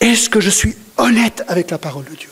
est-ce 0.00 0.28
que 0.28 0.40
je 0.40 0.50
suis 0.50 0.76
honnête 0.96 1.42
avec 1.48 1.70
la 1.70 1.78
parole 1.78 2.04
de 2.04 2.14
Dieu? 2.14 2.30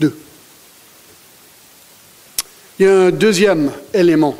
Deux. 0.00 0.18
Il 2.78 2.86
y 2.86 2.88
a 2.88 2.98
un 3.06 3.10
deuxième 3.10 3.72
élément 3.94 4.36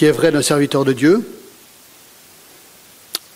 qui 0.00 0.06
est 0.06 0.12
vrai 0.12 0.32
d'un 0.32 0.40
serviteur 0.40 0.86
de 0.86 0.94
Dieu. 0.94 1.30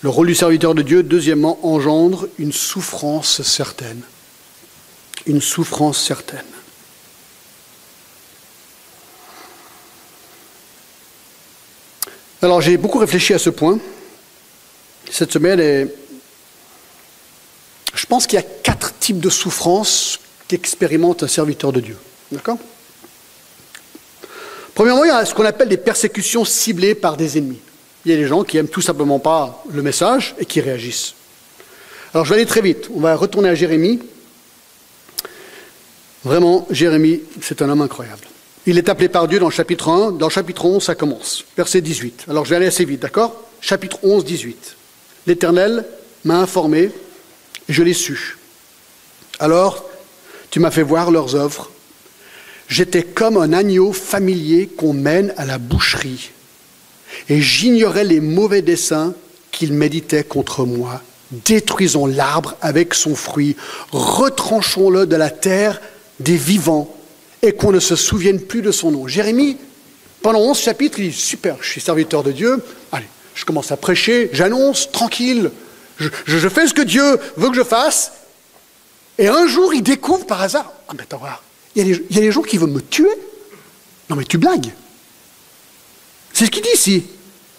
Le 0.00 0.08
rôle 0.08 0.28
du 0.28 0.34
serviteur 0.34 0.74
de 0.74 0.80
Dieu, 0.80 1.02
deuxièmement, 1.02 1.58
engendre 1.62 2.26
une 2.38 2.54
souffrance 2.54 3.42
certaine. 3.42 4.00
Une 5.26 5.42
souffrance 5.42 6.02
certaine. 6.02 6.46
Alors 12.40 12.62
j'ai 12.62 12.78
beaucoup 12.78 12.98
réfléchi 12.98 13.34
à 13.34 13.38
ce 13.38 13.50
point 13.50 13.78
cette 15.10 15.32
semaine 15.32 15.60
et 15.60 15.86
je 17.94 18.06
pense 18.06 18.26
qu'il 18.26 18.38
y 18.38 18.42
a 18.42 18.46
quatre 18.62 18.98
types 18.98 19.20
de 19.20 19.28
souffrances 19.28 20.18
qu'expérimente 20.48 21.24
un 21.24 21.28
serviteur 21.28 21.74
de 21.74 21.80
Dieu. 21.80 21.98
D'accord? 22.32 22.56
Premièrement, 24.74 25.04
il 25.04 25.08
y 25.08 25.10
a 25.10 25.24
ce 25.24 25.34
qu'on 25.34 25.44
appelle 25.44 25.68
des 25.68 25.76
persécutions 25.76 26.44
ciblées 26.44 26.94
par 26.94 27.16
des 27.16 27.38
ennemis. 27.38 27.60
Il 28.04 28.10
y 28.10 28.14
a 28.14 28.18
des 28.18 28.26
gens 28.26 28.44
qui 28.44 28.58
aiment 28.58 28.68
tout 28.68 28.80
simplement 28.80 29.18
pas 29.18 29.62
le 29.70 29.82
message 29.82 30.34
et 30.38 30.44
qui 30.44 30.60
réagissent. 30.60 31.14
Alors 32.12 32.24
je 32.24 32.30
vais 32.30 32.36
aller 32.36 32.46
très 32.46 32.60
vite. 32.60 32.88
On 32.94 33.00
va 33.00 33.16
retourner 33.16 33.48
à 33.48 33.54
Jérémie. 33.54 34.00
Vraiment, 36.24 36.66
Jérémie, 36.70 37.20
c'est 37.40 37.62
un 37.62 37.68
homme 37.68 37.82
incroyable. 37.82 38.22
Il 38.66 38.78
est 38.78 38.88
appelé 38.88 39.08
par 39.08 39.28
Dieu 39.28 39.38
dans 39.38 39.48
le 39.48 39.52
chapitre 39.52 39.88
1. 39.88 40.12
Dans 40.12 40.26
le 40.26 40.32
chapitre 40.32 40.64
11, 40.64 40.82
ça 40.82 40.94
commence. 40.94 41.44
Verset 41.56 41.80
18. 41.80 42.26
Alors 42.28 42.44
je 42.44 42.50
vais 42.50 42.56
aller 42.56 42.66
assez 42.66 42.84
vite, 42.84 43.00
d'accord? 43.00 43.42
Chapitre 43.60 43.98
11, 44.02 44.24
18. 44.24 44.76
L'Éternel 45.26 45.84
m'a 46.24 46.38
informé, 46.38 46.90
et 47.68 47.72
je 47.72 47.82
l'ai 47.82 47.94
su. 47.94 48.38
Alors, 49.38 49.84
tu 50.50 50.60
m'as 50.60 50.70
fait 50.70 50.82
voir 50.82 51.10
leurs 51.10 51.34
œuvres. 51.34 51.70
J'étais 52.68 53.02
comme 53.02 53.36
un 53.36 53.52
agneau 53.52 53.92
familier 53.92 54.66
qu'on 54.66 54.92
mène 54.92 55.34
à 55.36 55.44
la 55.44 55.58
boucherie, 55.58 56.30
et 57.28 57.40
j'ignorais 57.40 58.04
les 58.04 58.20
mauvais 58.20 58.62
desseins 58.62 59.14
qu'ils 59.50 59.72
méditaient 59.72 60.24
contre 60.24 60.64
moi. 60.64 61.02
Détruisons 61.30 62.06
l'arbre 62.06 62.56
avec 62.60 62.94
son 62.94 63.14
fruit, 63.14 63.56
retranchons-le 63.92 65.06
de 65.06 65.16
la 65.16 65.30
terre 65.30 65.80
des 66.20 66.36
vivants 66.36 66.94
et 67.42 67.52
qu'on 67.52 67.72
ne 67.72 67.80
se 67.80 67.96
souvienne 67.96 68.40
plus 68.40 68.62
de 68.62 68.70
son 68.70 68.90
nom. 68.90 69.06
Jérémie, 69.06 69.56
pendant 70.22 70.40
11 70.40 70.58
chapitres, 70.58 70.98
il 70.98 71.10
dit 71.10 71.16
Super, 71.16 71.56
je 71.60 71.68
suis 71.68 71.80
serviteur 71.80 72.22
de 72.22 72.32
Dieu, 72.32 72.62
allez, 72.92 73.06
je 73.34 73.44
commence 73.44 73.72
à 73.72 73.76
prêcher, 73.76 74.30
j'annonce, 74.32 74.90
tranquille, 74.90 75.50
je, 75.98 76.48
fais 76.48 76.66
ce 76.66 76.74
que 76.74 76.82
Dieu 76.82 77.18
veut 77.36 77.50
que 77.50 77.56
je 77.56 77.62
fasse. 77.62 78.12
Et 79.18 79.28
un 79.28 79.46
jour, 79.46 79.74
il 79.74 79.82
découvre 79.82 80.26
par 80.26 80.42
hasard 80.42 80.72
Ah, 80.88 80.92
mais 80.96 81.02
attends, 81.02 81.22
il 81.76 81.88
y, 81.88 82.18
a 82.18 82.20
des, 82.20 82.32
gens 82.32 82.42
qui 82.42 82.56
veulent 82.56 82.70
me 82.70 82.80
tuer. 82.80 83.10
Non, 84.08 84.16
mais 84.16 84.24
tu 84.24 84.38
blagues. 84.38 84.72
C'est 86.32 86.46
ce 86.46 86.50
qu'il 86.50 86.62
dit 86.62 86.68
ici. 86.74 87.04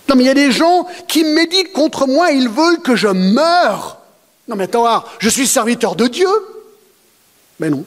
Non, 0.08 0.16
mais 0.16 0.24
il 0.24 0.28
y 0.28 0.30
a 0.30 0.36
des 0.36 0.52
gens 0.52 0.88
qui 1.08 1.24
méditent 1.24 1.74
contre 1.74 2.08
moi, 2.08 2.32
ils 2.32 2.48
veulent 2.48 2.82
que 2.82 2.96
je 2.96 3.08
meure. 3.08 4.00
Non, 4.48 4.56
mais 4.56 4.66
attends, 4.66 5.04
je 5.20 5.30
suis 5.30 5.48
serviteur 5.48 5.96
de 5.96 6.08
Dieu. 6.08 6.30
Mais 7.60 7.70
non. 7.70 7.84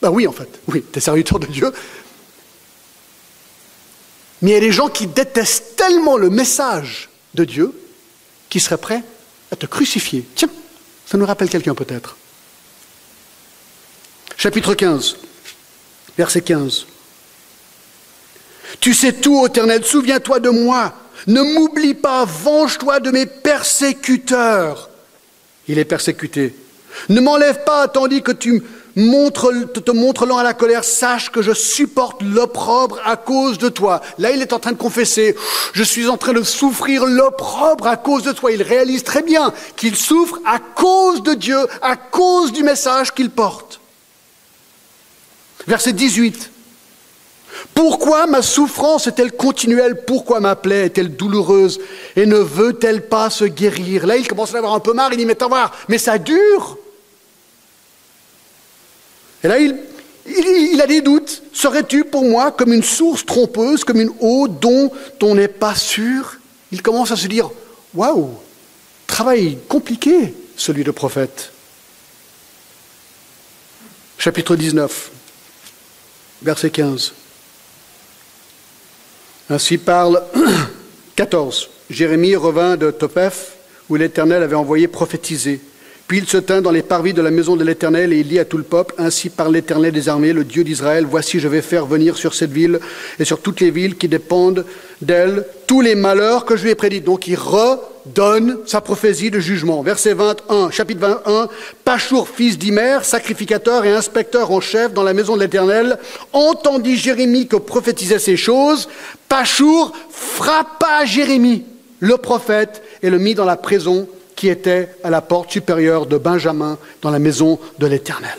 Ben 0.00 0.10
oui, 0.10 0.26
en 0.26 0.32
fait, 0.32 0.48
oui, 0.68 0.84
tu 0.90 0.98
es 0.98 1.00
serviteur 1.00 1.38
de 1.38 1.46
Dieu. 1.46 1.72
Mais 4.40 4.52
il 4.52 4.54
y 4.54 4.56
a 4.56 4.60
des 4.60 4.72
gens 4.72 4.88
qui 4.88 5.06
détestent 5.06 5.76
tellement 5.76 6.16
le 6.16 6.30
message 6.30 7.10
de 7.34 7.44
Dieu 7.44 7.74
qu'ils 8.48 8.62
seraient 8.62 8.78
prêts 8.78 9.02
à 9.50 9.56
te 9.56 9.66
crucifier. 9.66 10.24
Tiens, 10.34 10.48
ça 11.06 11.18
nous 11.18 11.26
rappelle 11.26 11.50
quelqu'un 11.50 11.74
peut-être. 11.74 12.16
Chapitre 14.36 14.74
15, 14.74 15.16
verset 16.20 16.42
15. 16.42 16.86
Tu 18.78 18.92
sais 18.92 19.14
tout, 19.14 19.46
Éternel, 19.46 19.82
souviens-toi 19.84 20.38
de 20.38 20.50
moi. 20.50 20.92
Ne 21.26 21.40
m'oublie 21.40 21.94
pas, 21.94 22.26
venge-toi 22.26 23.00
de 23.00 23.10
mes 23.10 23.24
persécuteurs. 23.24 24.90
Il 25.66 25.78
est 25.78 25.86
persécuté. 25.86 26.54
Ne 27.08 27.22
m'enlève 27.22 27.64
pas 27.64 27.88
tandis 27.88 28.22
que 28.22 28.32
tu 28.32 28.62
montres, 28.96 29.50
te 29.72 29.90
montres 29.92 30.30
à 30.30 30.42
la 30.42 30.52
colère. 30.52 30.84
Sache 30.84 31.30
que 31.30 31.40
je 31.40 31.52
supporte 31.52 32.20
l'opprobre 32.20 32.98
à 33.06 33.16
cause 33.16 33.56
de 33.56 33.70
toi. 33.70 34.02
Là, 34.18 34.30
il 34.30 34.42
est 34.42 34.52
en 34.52 34.58
train 34.58 34.72
de 34.72 34.76
confesser. 34.76 35.34
Je 35.72 35.82
suis 35.82 36.06
en 36.08 36.18
train 36.18 36.34
de 36.34 36.42
souffrir 36.42 37.06
l'opprobre 37.06 37.86
à 37.86 37.96
cause 37.96 38.24
de 38.24 38.32
toi. 38.32 38.52
Il 38.52 38.62
réalise 38.62 39.04
très 39.04 39.22
bien 39.22 39.54
qu'il 39.76 39.96
souffre 39.96 40.38
à 40.44 40.58
cause 40.58 41.22
de 41.22 41.32
Dieu, 41.32 41.60
à 41.80 41.96
cause 41.96 42.52
du 42.52 42.62
message 42.62 43.14
qu'il 43.14 43.30
porte. 43.30 43.79
Verset 45.70 45.92
18. 45.92 46.50
Pourquoi 47.74 48.26
ma 48.26 48.42
souffrance 48.42 49.06
est-elle 49.06 49.30
continuelle? 49.30 50.02
Pourquoi 50.04 50.40
ma 50.40 50.56
plaie 50.56 50.86
est-elle 50.86 51.14
douloureuse? 51.14 51.78
Et 52.16 52.26
ne 52.26 52.38
veut-elle 52.38 53.06
pas 53.06 53.30
se 53.30 53.44
guérir? 53.44 54.04
Là, 54.04 54.16
il 54.16 54.26
commence 54.26 54.52
à 54.52 54.58
avoir 54.58 54.74
un 54.74 54.80
peu 54.80 54.92
marre, 54.94 55.12
il 55.12 55.18
dit, 55.18 55.26
mais 55.26 55.36
t'en 55.36 55.48
voir, 55.48 55.72
mais 55.88 55.98
ça 55.98 56.18
dure? 56.18 56.76
Et 59.44 59.46
là, 59.46 59.60
il, 59.60 59.76
il, 60.26 60.80
a 60.80 60.88
des 60.88 61.02
doutes. 61.02 61.40
Serais-tu 61.52 62.04
pour 62.04 62.24
moi 62.24 62.50
comme 62.50 62.72
une 62.72 62.82
source 62.82 63.24
trompeuse, 63.24 63.84
comme 63.84 64.00
une 64.00 64.12
eau 64.18 64.48
dont 64.48 64.90
on 65.22 65.36
n'est 65.36 65.46
pas 65.46 65.76
sûr? 65.76 66.40
Il 66.72 66.82
commence 66.82 67.12
à 67.12 67.16
se 67.16 67.28
dire, 67.28 67.48
waouh, 67.94 68.30
travail 69.06 69.56
compliqué, 69.68 70.34
celui 70.56 70.82
de 70.82 70.90
prophète. 70.90 71.52
Chapitre 74.18 74.56
19, 74.56 75.10
verset 76.42 76.70
15. 76.70 77.12
Ainsi 79.50 79.78
parle 79.78 80.22
14. 81.16 81.70
Jérémie 81.90 82.36
revint 82.36 82.76
de 82.76 82.90
Topheth, 82.90 83.56
où 83.88 83.96
l'Éternel 83.96 84.42
avait 84.42 84.54
envoyé 84.54 84.86
prophétiser. 84.86 85.60
Puis 86.06 86.18
il 86.18 86.26
se 86.26 86.38
tint 86.38 86.60
dans 86.60 86.72
les 86.72 86.82
parvis 86.82 87.12
de 87.12 87.22
la 87.22 87.30
maison 87.30 87.54
de 87.54 87.62
l'Éternel 87.62 88.12
et 88.12 88.18
il 88.18 88.26
dit 88.26 88.40
à 88.40 88.44
tout 88.44 88.56
le 88.56 88.64
peuple, 88.64 88.94
Ainsi 88.98 89.28
parle 89.30 89.54
l'Éternel 89.54 89.92
des 89.92 90.08
armées, 90.08 90.32
le 90.32 90.42
Dieu 90.42 90.64
d'Israël, 90.64 91.06
voici 91.08 91.38
je 91.38 91.46
vais 91.46 91.62
faire 91.62 91.86
venir 91.86 92.16
sur 92.16 92.34
cette 92.34 92.50
ville 92.50 92.80
et 93.20 93.24
sur 93.24 93.40
toutes 93.40 93.60
les 93.60 93.70
villes 93.70 93.96
qui 93.96 94.08
dépendent 94.08 94.64
d'elle 95.00 95.46
tous 95.68 95.80
les 95.82 95.94
malheurs 95.94 96.44
que 96.44 96.56
je 96.56 96.64
lui 96.64 96.70
ai 96.70 96.74
prédits. 96.74 97.00
Donc 97.00 97.28
il 97.28 97.36
redonne 98.06 98.58
sa 98.66 98.80
prophétie 98.80 99.30
de 99.30 99.40
jugement. 99.40 99.82
Verset 99.82 100.14
21, 100.14 100.70
chapitre 100.70 101.00
21, 101.00 101.48
Pachour, 101.84 102.28
fils 102.28 102.58
d'Imer, 102.58 102.98
sacrificateur 103.02 103.84
et 103.84 103.92
inspecteur 103.92 104.50
en 104.50 104.60
chef 104.60 104.92
dans 104.92 105.02
la 105.02 105.12
maison 105.12 105.36
de 105.36 105.40
l'Éternel, 105.42 105.98
entendit 106.32 106.96
Jérémie 106.96 107.46
que 107.46 107.56
prophétisait 107.56 108.18
ces 108.18 108.36
choses. 108.36 108.88
Pachour 109.28 109.92
frappa 110.10 111.04
Jérémie, 111.04 111.64
le 112.00 112.16
prophète, 112.16 112.82
et 113.02 113.10
le 113.10 113.18
mit 113.18 113.34
dans 113.34 113.44
la 113.44 113.56
prison 113.56 114.08
qui 114.36 114.48
était 114.48 114.88
à 115.04 115.10
la 115.10 115.20
porte 115.20 115.50
supérieure 115.50 116.06
de 116.06 116.16
Benjamin 116.16 116.78
dans 117.02 117.10
la 117.10 117.18
maison 117.18 117.58
de 117.78 117.86
l'Éternel. 117.86 118.38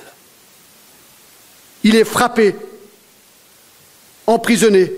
Il 1.84 1.95
est 1.95 2.04
frappé, 2.04 2.56
emprisonné. 4.28 4.91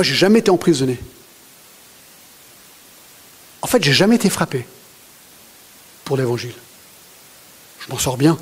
Moi, 0.00 0.04
j'ai 0.06 0.14
jamais 0.14 0.38
été 0.38 0.50
emprisonné. 0.50 0.98
En 3.60 3.66
fait, 3.66 3.84
j'ai 3.84 3.92
jamais 3.92 4.16
été 4.16 4.30
frappé 4.30 4.64
pour 6.06 6.16
l'Évangile. 6.16 6.54
Je 7.80 7.92
m'en 7.92 7.98
sors 7.98 8.16
bien. 8.16 8.38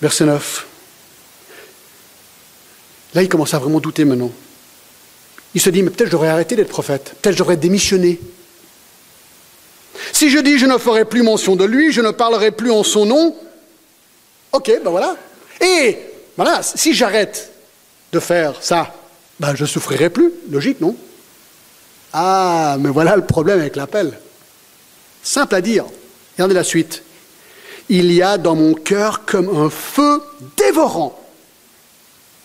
Verset 0.00 0.24
9. 0.24 0.66
Là, 3.14 3.22
il 3.24 3.28
commence 3.28 3.54
à 3.54 3.58
vraiment 3.58 3.80
douter 3.80 4.04
maintenant. 4.04 4.30
Il 5.56 5.60
se 5.60 5.70
dit, 5.70 5.82
mais 5.82 5.90
peut-être 5.90 6.10
je 6.10 6.12
devrais 6.12 6.28
arrêter 6.28 6.54
d'être 6.54 6.68
prophète, 6.68 7.16
peut-être 7.22 7.34
je 7.34 7.40
devrais 7.40 7.56
démissionner. 7.56 8.20
Si 10.12 10.30
je 10.30 10.38
dis 10.38 10.60
je 10.60 10.66
ne 10.66 10.78
ferai 10.78 11.06
plus 11.06 11.24
mention 11.24 11.56
de 11.56 11.64
lui, 11.64 11.90
je 11.90 12.02
ne 12.02 12.12
parlerai 12.12 12.52
plus 12.52 12.70
en 12.70 12.84
son 12.84 13.04
nom, 13.04 13.36
ok, 14.52 14.70
ben 14.84 14.90
voilà. 14.90 15.16
Et 15.60 16.11
voilà, 16.42 16.60
si 16.64 16.92
j'arrête 16.92 17.52
de 18.12 18.18
faire 18.18 18.60
ça, 18.60 18.92
ben 19.38 19.54
je 19.54 19.64
souffrirai 19.64 20.10
plus, 20.10 20.32
logique, 20.50 20.80
non? 20.80 20.96
Ah, 22.12 22.78
mais 22.80 22.88
voilà 22.88 23.14
le 23.14 23.24
problème 23.24 23.60
avec 23.60 23.76
l'appel. 23.76 24.18
Simple 25.22 25.54
à 25.54 25.60
dire. 25.60 25.84
Regardez 26.34 26.56
la 26.56 26.64
suite. 26.64 27.04
Il 27.88 28.10
y 28.10 28.22
a 28.22 28.38
dans 28.38 28.56
mon 28.56 28.74
cœur 28.74 29.24
comme 29.24 29.56
un 29.56 29.70
feu 29.70 30.20
dévorant 30.56 31.16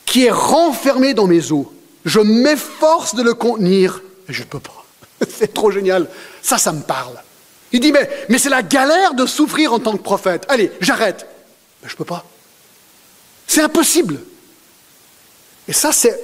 qui 0.05 0.25
est 0.25 0.31
renfermé 0.31 1.15
dans 1.15 1.25
mes 1.25 1.51
os. 1.51 1.65
Je 2.05 2.19
m'efforce 2.19 3.15
de 3.15 3.23
le 3.23 3.33
contenir, 3.33 4.03
mais 4.27 4.33
je 4.35 4.43
ne 4.43 4.47
peux 4.47 4.59
pas. 4.59 4.85
C'est 5.27 5.55
trop 5.55 5.71
génial. 5.71 6.07
Ça, 6.43 6.59
ça 6.59 6.71
me 6.71 6.81
parle. 6.81 7.15
Il 7.71 7.79
dit, 7.79 7.91
mais, 7.91 8.07
mais 8.29 8.37
c'est 8.37 8.51
la 8.51 8.61
galère 8.61 9.15
de 9.15 9.25
souffrir 9.25 9.73
en 9.73 9.79
tant 9.79 9.97
que 9.97 10.03
prophète. 10.03 10.45
Allez, 10.49 10.71
j'arrête. 10.81 11.25
Mais 11.81 11.89
je 11.89 11.95
ne 11.95 11.97
peux 11.97 12.05
pas. 12.05 12.23
C'est 13.47 13.61
impossible. 13.61 14.19
Et 15.67 15.73
ça, 15.73 15.91
c'est, 15.91 16.19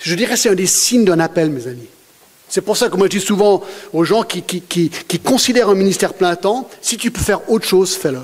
je 0.00 0.14
dirais, 0.14 0.36
c'est 0.36 0.48
un 0.48 0.54
des 0.54 0.66
signes 0.66 1.04
d'un 1.04 1.20
appel, 1.20 1.50
mes 1.50 1.66
amis. 1.66 1.88
C'est 2.48 2.60
pour 2.60 2.76
ça 2.76 2.88
que 2.88 2.96
moi 2.96 3.06
je 3.06 3.18
dis 3.18 3.24
souvent 3.24 3.62
aux 3.92 4.04
gens 4.04 4.22
qui, 4.22 4.42
considèrent 5.24 5.70
un 5.70 5.74
ministère 5.74 6.14
plein 6.14 6.36
temps, 6.36 6.68
si 6.80 6.96
tu 6.96 7.10
peux 7.10 7.20
faire 7.20 7.50
autre 7.50 7.66
chose, 7.66 7.96
fais-le. 7.96 8.20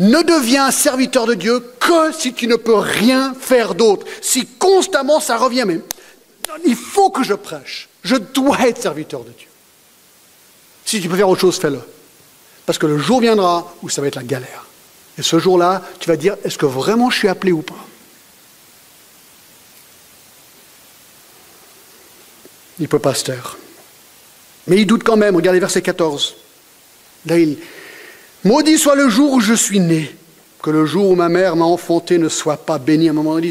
Ne 0.00 0.22
deviens 0.22 0.70
serviteur 0.70 1.26
de 1.26 1.34
Dieu 1.34 1.60
que 1.80 2.12
si 2.12 2.34
tu 2.34 2.46
ne 2.46 2.56
peux 2.56 2.74
rien 2.74 3.34
faire 3.40 3.74
d'autre. 3.74 4.06
Si 4.20 4.46
constamment 4.46 5.20
ça 5.20 5.36
revient, 5.36 5.64
mais 5.66 5.80
il 6.66 6.74
faut 6.76 7.10
que 7.10 7.22
je 7.22 7.34
prêche. 7.34 7.88
Je 8.02 8.16
dois 8.16 8.68
être 8.68 8.82
serviteur 8.82 9.20
de 9.20 9.30
Dieu. 9.30 9.48
Si 10.84 11.00
tu 11.00 11.08
peux 11.08 11.16
faire 11.16 11.28
autre 11.28 11.40
chose, 11.40 11.58
fais-le. 11.58 11.80
Parce 12.66 12.78
que 12.78 12.86
le 12.86 12.98
jour 12.98 13.20
viendra 13.20 13.72
où 13.82 13.88
ça 13.88 14.02
va 14.02 14.08
être 14.08 14.16
la 14.16 14.24
galère. 14.24 14.66
Et 15.18 15.22
ce 15.22 15.38
jour-là, 15.38 15.82
tu 16.00 16.08
vas 16.08 16.16
dire, 16.16 16.36
est-ce 16.44 16.58
que 16.58 16.66
vraiment 16.66 17.10
je 17.10 17.18
suis 17.18 17.28
appelé 17.28 17.52
ou 17.52 17.62
pas? 17.62 17.86
Il 22.80 22.88
peut 22.88 22.98
pas 22.98 23.14
se 23.14 23.24
taire. 23.24 23.56
Mais 24.66 24.78
il 24.78 24.86
doute 24.86 25.04
quand 25.04 25.16
même. 25.16 25.36
Regardez 25.36 25.60
verset 25.60 25.82
14. 25.82 26.34
Là, 27.26 27.38
il, 27.38 27.58
Maudit 28.44 28.78
soit 28.78 28.96
le 28.96 29.08
jour 29.08 29.32
où 29.32 29.40
je 29.40 29.54
suis 29.54 29.80
né, 29.80 30.14
que 30.62 30.70
le 30.70 30.84
jour 30.84 31.08
où 31.08 31.14
ma 31.14 31.28
mère 31.28 31.56
m'a 31.56 31.64
enfanté 31.64 32.18
ne 32.18 32.28
soit 32.28 32.58
pas 32.58 32.78
béni. 32.78 33.08
À 33.08 33.10
un 33.10 33.14
moment, 33.14 33.36
mais 33.36 33.50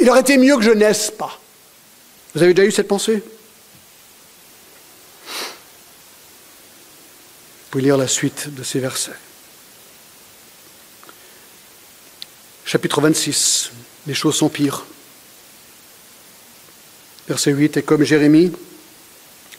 il 0.00 0.10
aurait 0.10 0.20
été 0.20 0.36
mieux 0.36 0.56
que 0.56 0.62
je 0.62 0.72
naisse 0.72 1.10
pas. 1.10 1.38
Vous 2.34 2.42
avez 2.42 2.54
déjà 2.54 2.66
eu 2.66 2.72
cette 2.72 2.88
pensée? 2.88 3.22
Vous 7.62 7.70
pouvez 7.70 7.84
lire 7.84 7.96
la 7.96 8.08
suite 8.08 8.54
de 8.54 8.62
ces 8.62 8.80
versets. 8.80 9.12
Chapitre 12.66 13.00
26, 13.00 13.70
les 14.08 14.14
choses 14.14 14.34
sont 14.34 14.48
pires. 14.48 14.84
Verset 17.28 17.52
8, 17.52 17.76
et 17.76 17.82
comme 17.82 18.02
Jérémie, 18.02 18.50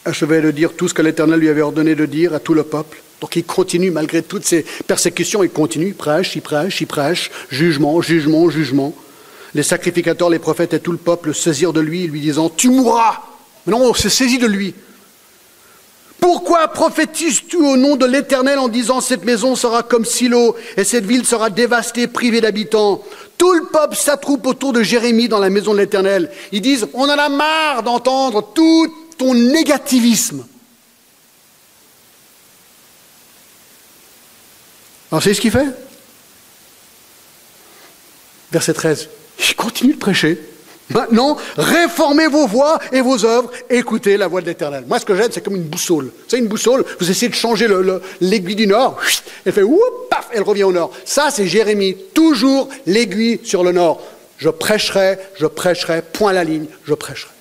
achevait 0.04 0.42
de 0.42 0.50
dire 0.50 0.74
tout 0.74 0.88
ce 0.88 0.94
que 0.94 1.00
l'Éternel 1.00 1.40
lui 1.40 1.48
avait 1.48 1.62
ordonné 1.62 1.94
de 1.94 2.04
dire 2.04 2.34
à 2.34 2.38
tout 2.38 2.52
le 2.52 2.64
peuple. 2.64 3.00
Donc 3.22 3.34
il 3.34 3.44
continue, 3.44 3.90
malgré 3.90 4.22
toutes 4.22 4.44
ces 4.44 4.62
persécutions, 4.86 5.42
il 5.42 5.48
continue, 5.48 5.86
il 5.86 5.94
prêche, 5.94 6.36
il 6.36 6.42
prêche, 6.42 6.82
il 6.82 6.86
prêche, 6.86 7.30
jugement, 7.48 8.02
jugement, 8.02 8.50
jugement. 8.50 8.94
Les 9.54 9.62
sacrificateurs, 9.62 10.28
les 10.28 10.38
prophètes 10.38 10.74
et 10.74 10.80
tout 10.80 10.92
le 10.92 10.98
peuple 10.98 11.34
saisirent 11.34 11.72
de 11.72 11.80
lui, 11.80 12.06
lui 12.08 12.20
disant, 12.20 12.50
tu 12.50 12.68
mourras. 12.68 13.22
Mais 13.64 13.72
non, 13.72 13.88
on 13.88 13.94
se 13.94 14.10
saisit 14.10 14.38
de 14.38 14.46
lui. 14.46 14.74
Pourquoi 16.20 16.68
prophétises-tu 16.68 17.56
au 17.56 17.76
nom 17.76 17.96
de 17.96 18.04
l'Éternel 18.04 18.58
en 18.58 18.68
disant 18.68 19.00
cette 19.00 19.24
maison 19.24 19.54
sera 19.54 19.82
comme 19.82 20.04
Silo 20.04 20.56
et 20.76 20.84
cette 20.84 21.06
ville 21.06 21.24
sera 21.24 21.48
dévastée, 21.48 22.08
privée 22.08 22.40
d'habitants? 22.40 23.02
Tout 23.36 23.52
le 23.52 23.66
peuple 23.66 23.96
s'attroupe 23.96 24.46
autour 24.46 24.72
de 24.72 24.82
Jérémie 24.82 25.28
dans 25.28 25.38
la 25.38 25.48
maison 25.48 25.72
de 25.72 25.78
l'Éternel. 25.78 26.30
Ils 26.50 26.60
disent, 26.60 26.88
on 26.92 27.04
en 27.04 27.18
a 27.18 27.28
marre 27.28 27.82
d'entendre 27.84 28.52
tout 28.52 28.92
ton 29.16 29.34
négativisme. 29.34 30.44
Alors, 35.10 35.22
c'est 35.22 35.34
ce 35.34 35.40
qu'il 35.40 35.50
fait? 35.50 35.68
Verset 38.52 38.74
13. 38.74 39.08
Il 39.48 39.56
continue 39.56 39.94
de 39.94 39.98
prêcher. 39.98 40.38
Maintenant, 40.90 41.36
réformez 41.56 42.28
vos 42.28 42.46
voix 42.46 42.78
et 42.92 43.00
vos 43.00 43.24
œuvres, 43.24 43.50
écoutez 43.68 44.16
la 44.16 44.26
voix 44.26 44.40
de 44.40 44.46
l'Éternel. 44.46 44.84
Moi, 44.86 44.98
ce 44.98 45.04
que 45.04 45.14
j'aime, 45.14 45.28
c'est 45.30 45.42
comme 45.42 45.56
une 45.56 45.64
boussole. 45.64 46.10
C'est 46.28 46.38
une 46.38 46.46
boussole, 46.46 46.84
vous 46.98 47.10
essayez 47.10 47.28
de 47.28 47.34
changer 47.34 47.68
l'aiguille 48.20 48.56
du 48.56 48.66
nord, 48.66 48.98
elle 49.44 49.52
fait 49.52 49.62
oup, 49.62 49.80
paf, 50.10 50.28
elle 50.32 50.42
revient 50.42 50.64
au 50.64 50.72
nord. 50.72 50.92
Ça, 51.04 51.28
c'est 51.30 51.46
Jérémie, 51.46 51.96
toujours 52.14 52.68
l'aiguille 52.86 53.40
sur 53.44 53.64
le 53.64 53.72
nord. 53.72 54.00
Je 54.38 54.48
prêcherai, 54.48 55.18
je 55.38 55.46
prêcherai, 55.46 56.00
point 56.00 56.32
la 56.32 56.44
ligne, 56.44 56.66
je 56.84 56.94
prêcherai. 56.94 57.32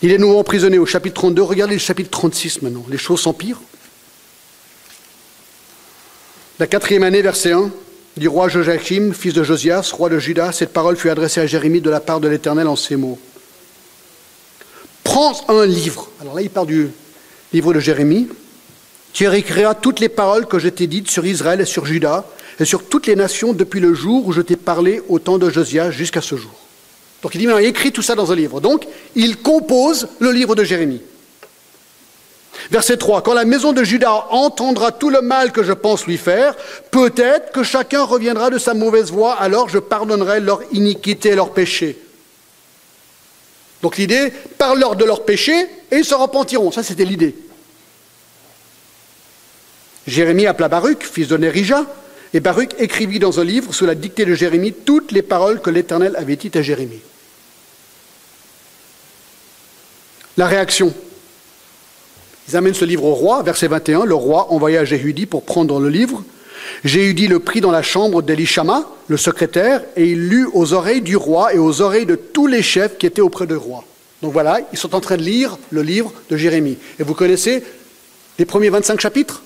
Il 0.00 0.12
est 0.12 0.18
nouveau 0.18 0.38
emprisonné 0.38 0.78
au 0.78 0.86
chapitre 0.86 1.14
32. 1.14 1.42
Regardez 1.42 1.74
le 1.74 1.80
chapitre 1.80 2.10
36 2.10 2.62
maintenant. 2.62 2.84
Les 2.88 2.98
choses 2.98 3.20
s'empirent. 3.20 3.60
La 6.60 6.66
quatrième 6.66 7.02
année, 7.02 7.20
verset 7.20 7.52
1, 7.52 7.70
du 8.18 8.28
roi 8.28 8.48
Joachim, 8.48 9.12
fils 9.12 9.32
de 9.32 9.42
Josias, 9.42 9.92
roi 9.92 10.08
de 10.08 10.18
Juda, 10.18 10.52
cette 10.52 10.72
parole 10.72 10.96
fut 10.96 11.08
adressée 11.08 11.40
à 11.40 11.46
Jérémie 11.46 11.80
de 11.80 11.90
la 11.90 12.00
part 12.00 12.20
de 12.20 12.28
l'Éternel 12.28 12.66
en 12.66 12.76
ces 12.76 12.96
mots. 12.96 13.18
Prends 15.04 15.34
un 15.48 15.64
livre. 15.64 16.10
Alors 16.20 16.34
là, 16.34 16.42
il 16.42 16.50
parle 16.50 16.66
du 16.66 16.90
livre 17.52 17.72
de 17.72 17.80
Jérémie. 17.80 18.28
Tu 19.12 19.26
écriras 19.26 19.74
toutes 19.74 20.00
les 20.00 20.08
paroles 20.08 20.46
que 20.46 20.58
je 20.58 20.68
t'ai 20.68 20.86
dites 20.86 21.10
sur 21.10 21.24
Israël 21.24 21.60
et 21.60 21.64
sur 21.64 21.86
Juda 21.86 22.26
et 22.60 22.64
sur 22.64 22.84
toutes 22.84 23.06
les 23.06 23.16
nations 23.16 23.52
depuis 23.52 23.80
le 23.80 23.94
jour 23.94 24.26
où 24.26 24.32
je 24.32 24.42
t'ai 24.42 24.56
parlé 24.56 25.00
au 25.08 25.18
temps 25.18 25.38
de 25.38 25.48
Josias 25.48 25.90
jusqu'à 25.90 26.20
ce 26.20 26.36
jour. 26.36 26.52
Donc 27.22 27.34
il 27.34 27.38
dit, 27.38 27.46
mais 27.46 27.64
écrit 27.64 27.90
tout 27.90 28.02
ça 28.02 28.14
dans 28.14 28.30
un 28.30 28.36
livre. 28.36 28.60
Donc 28.60 28.86
il 29.16 29.38
compose 29.38 30.08
le 30.18 30.30
livre 30.30 30.54
de 30.54 30.64
Jérémie. 30.64 31.00
Verset 32.70 32.96
3, 32.96 33.22
quand 33.22 33.34
la 33.34 33.44
maison 33.44 33.72
de 33.72 33.84
Judas 33.84 34.26
entendra 34.30 34.92
tout 34.92 35.10
le 35.10 35.20
mal 35.20 35.52
que 35.52 35.62
je 35.62 35.72
pense 35.72 36.06
lui 36.06 36.18
faire, 36.18 36.54
peut-être 36.90 37.52
que 37.52 37.62
chacun 37.62 38.02
reviendra 38.02 38.50
de 38.50 38.58
sa 38.58 38.74
mauvaise 38.74 39.10
voie, 39.10 39.34
alors 39.34 39.68
je 39.68 39.78
pardonnerai 39.78 40.40
leur 40.40 40.60
iniquité 40.72 41.30
et 41.30 41.34
leur 41.34 41.52
péché. 41.52 41.98
Donc 43.82 43.96
l'idée, 43.96 44.32
parle-leur 44.58 44.96
de 44.96 45.04
leur 45.04 45.24
péché 45.24 45.52
et 45.90 45.98
ils 45.98 46.04
se 46.04 46.14
repentiront. 46.14 46.72
Ça, 46.72 46.82
c'était 46.82 47.04
l'idée. 47.04 47.34
Jérémie 50.06 50.46
appela 50.46 50.68
Baruch, 50.68 51.04
fils 51.04 51.28
de 51.28 51.36
Nérija, 51.36 51.84
et 52.34 52.40
Baruch 52.40 52.72
écrivit 52.78 53.18
dans 53.18 53.40
un 53.40 53.44
livre, 53.44 53.72
sous 53.72 53.86
la 53.86 53.94
dictée 53.94 54.24
de 54.24 54.34
Jérémie, 54.34 54.72
toutes 54.72 55.12
les 55.12 55.22
paroles 55.22 55.60
que 55.60 55.70
l'Éternel 55.70 56.14
avait 56.16 56.36
dites 56.36 56.56
à 56.56 56.62
Jérémie. 56.62 57.00
La 60.36 60.46
réaction. 60.46 60.92
Ils 62.48 62.56
amènent 62.56 62.74
ce 62.74 62.84
livre 62.84 63.04
au 63.04 63.14
roi, 63.14 63.42
verset 63.42 63.68
21. 63.68 64.04
Le 64.04 64.14
roi 64.14 64.52
envoya 64.52 64.84
Jéhudi 64.84 65.26
pour 65.26 65.44
prendre 65.44 65.80
le 65.80 65.90
livre. 65.90 66.22
Jéhudi 66.84 67.28
le 67.28 67.40
prit 67.40 67.60
dans 67.60 67.70
la 67.70 67.82
chambre 67.82 68.22
d'Elishama, 68.22 68.88
le 69.08 69.16
secrétaire, 69.16 69.82
et 69.96 70.06
il 70.10 70.28
lut 70.28 70.48
aux 70.54 70.72
oreilles 70.72 71.02
du 71.02 71.16
roi 71.16 71.52
et 71.54 71.58
aux 71.58 71.82
oreilles 71.82 72.06
de 72.06 72.14
tous 72.14 72.46
les 72.46 72.62
chefs 72.62 72.96
qui 72.96 73.06
étaient 73.06 73.20
auprès 73.20 73.46
du 73.46 73.54
roi. 73.54 73.84
Donc 74.22 74.32
voilà, 74.32 74.60
ils 74.72 74.78
sont 74.78 74.94
en 74.94 75.00
train 75.00 75.16
de 75.16 75.22
lire 75.22 75.58
le 75.70 75.82
livre 75.82 76.12
de 76.30 76.36
Jérémie. 76.36 76.78
Et 76.98 77.02
vous 77.02 77.14
connaissez 77.14 77.62
les 78.38 78.44
premiers 78.44 78.70
25 78.70 79.00
chapitres 79.00 79.42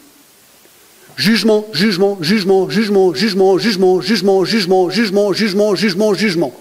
Jugement, 1.17 1.67
jugement, 1.73 2.17
jugement, 2.23 2.71
jugement, 2.71 3.13
jugement, 3.13 3.59
jugement, 3.59 4.01
jugement, 4.01 4.01
jugement, 4.01 4.89
jugement, 4.89 5.33
jugement, 5.33 5.75
jugement, 5.75 6.15
jugement. 6.15 6.53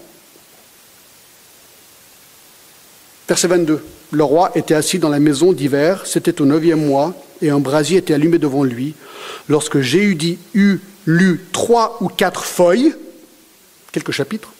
Verset 3.28 3.48
22. 3.48 3.82
Le 4.12 4.24
roi 4.24 4.52
était 4.54 4.74
assis 4.74 4.98
dans 4.98 5.08
la 5.08 5.18
maison 5.18 5.52
d'hiver, 5.52 6.02
c'était 6.04 6.42
au 6.42 6.44
neuvième 6.44 6.86
mois, 6.86 7.14
et 7.40 7.48
un 7.48 7.60
brasier 7.60 7.96
était 7.96 8.12
allumé 8.12 8.36
devant 8.36 8.62
lui. 8.62 8.94
Lorsque 9.48 9.80
Jéhudi 9.80 10.38
eut 10.52 10.80
lu 11.06 11.40
trois 11.50 11.96
ou 12.02 12.08
quatre 12.08 12.44
feuilles, 12.44 12.94
quelques 13.90 14.12
chapitres, 14.12 14.52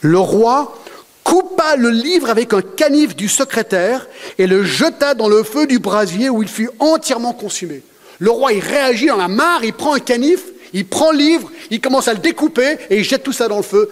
le 0.00 0.18
roi 0.18 0.78
coupa 1.24 1.74
le 1.74 1.90
livre 1.90 2.30
avec 2.30 2.54
un 2.54 2.62
canif 2.62 3.16
du 3.16 3.28
secrétaire 3.28 4.06
et 4.38 4.46
le 4.46 4.62
jeta 4.62 5.14
dans 5.14 5.28
le 5.28 5.42
feu 5.42 5.66
du 5.66 5.80
brasier 5.80 6.30
où 6.30 6.40
il 6.42 6.48
fut 6.48 6.70
entièrement 6.78 7.32
consumé. 7.32 7.82
Le 8.20 8.30
roi, 8.30 8.52
il 8.52 8.60
réagit 8.60 9.06
dans 9.06 9.16
la 9.16 9.28
mare, 9.28 9.64
il 9.64 9.72
prend 9.72 9.94
un 9.94 10.00
canif, 10.00 10.44
il 10.72 10.86
prend 10.86 11.10
le 11.10 11.18
livre, 11.18 11.50
il 11.72 11.80
commence 11.80 12.06
à 12.06 12.14
le 12.14 12.20
découper 12.20 12.78
et 12.90 12.98
il 12.98 13.04
jette 13.04 13.24
tout 13.24 13.32
ça 13.32 13.48
dans 13.48 13.56
le 13.56 13.62
feu 13.64 13.90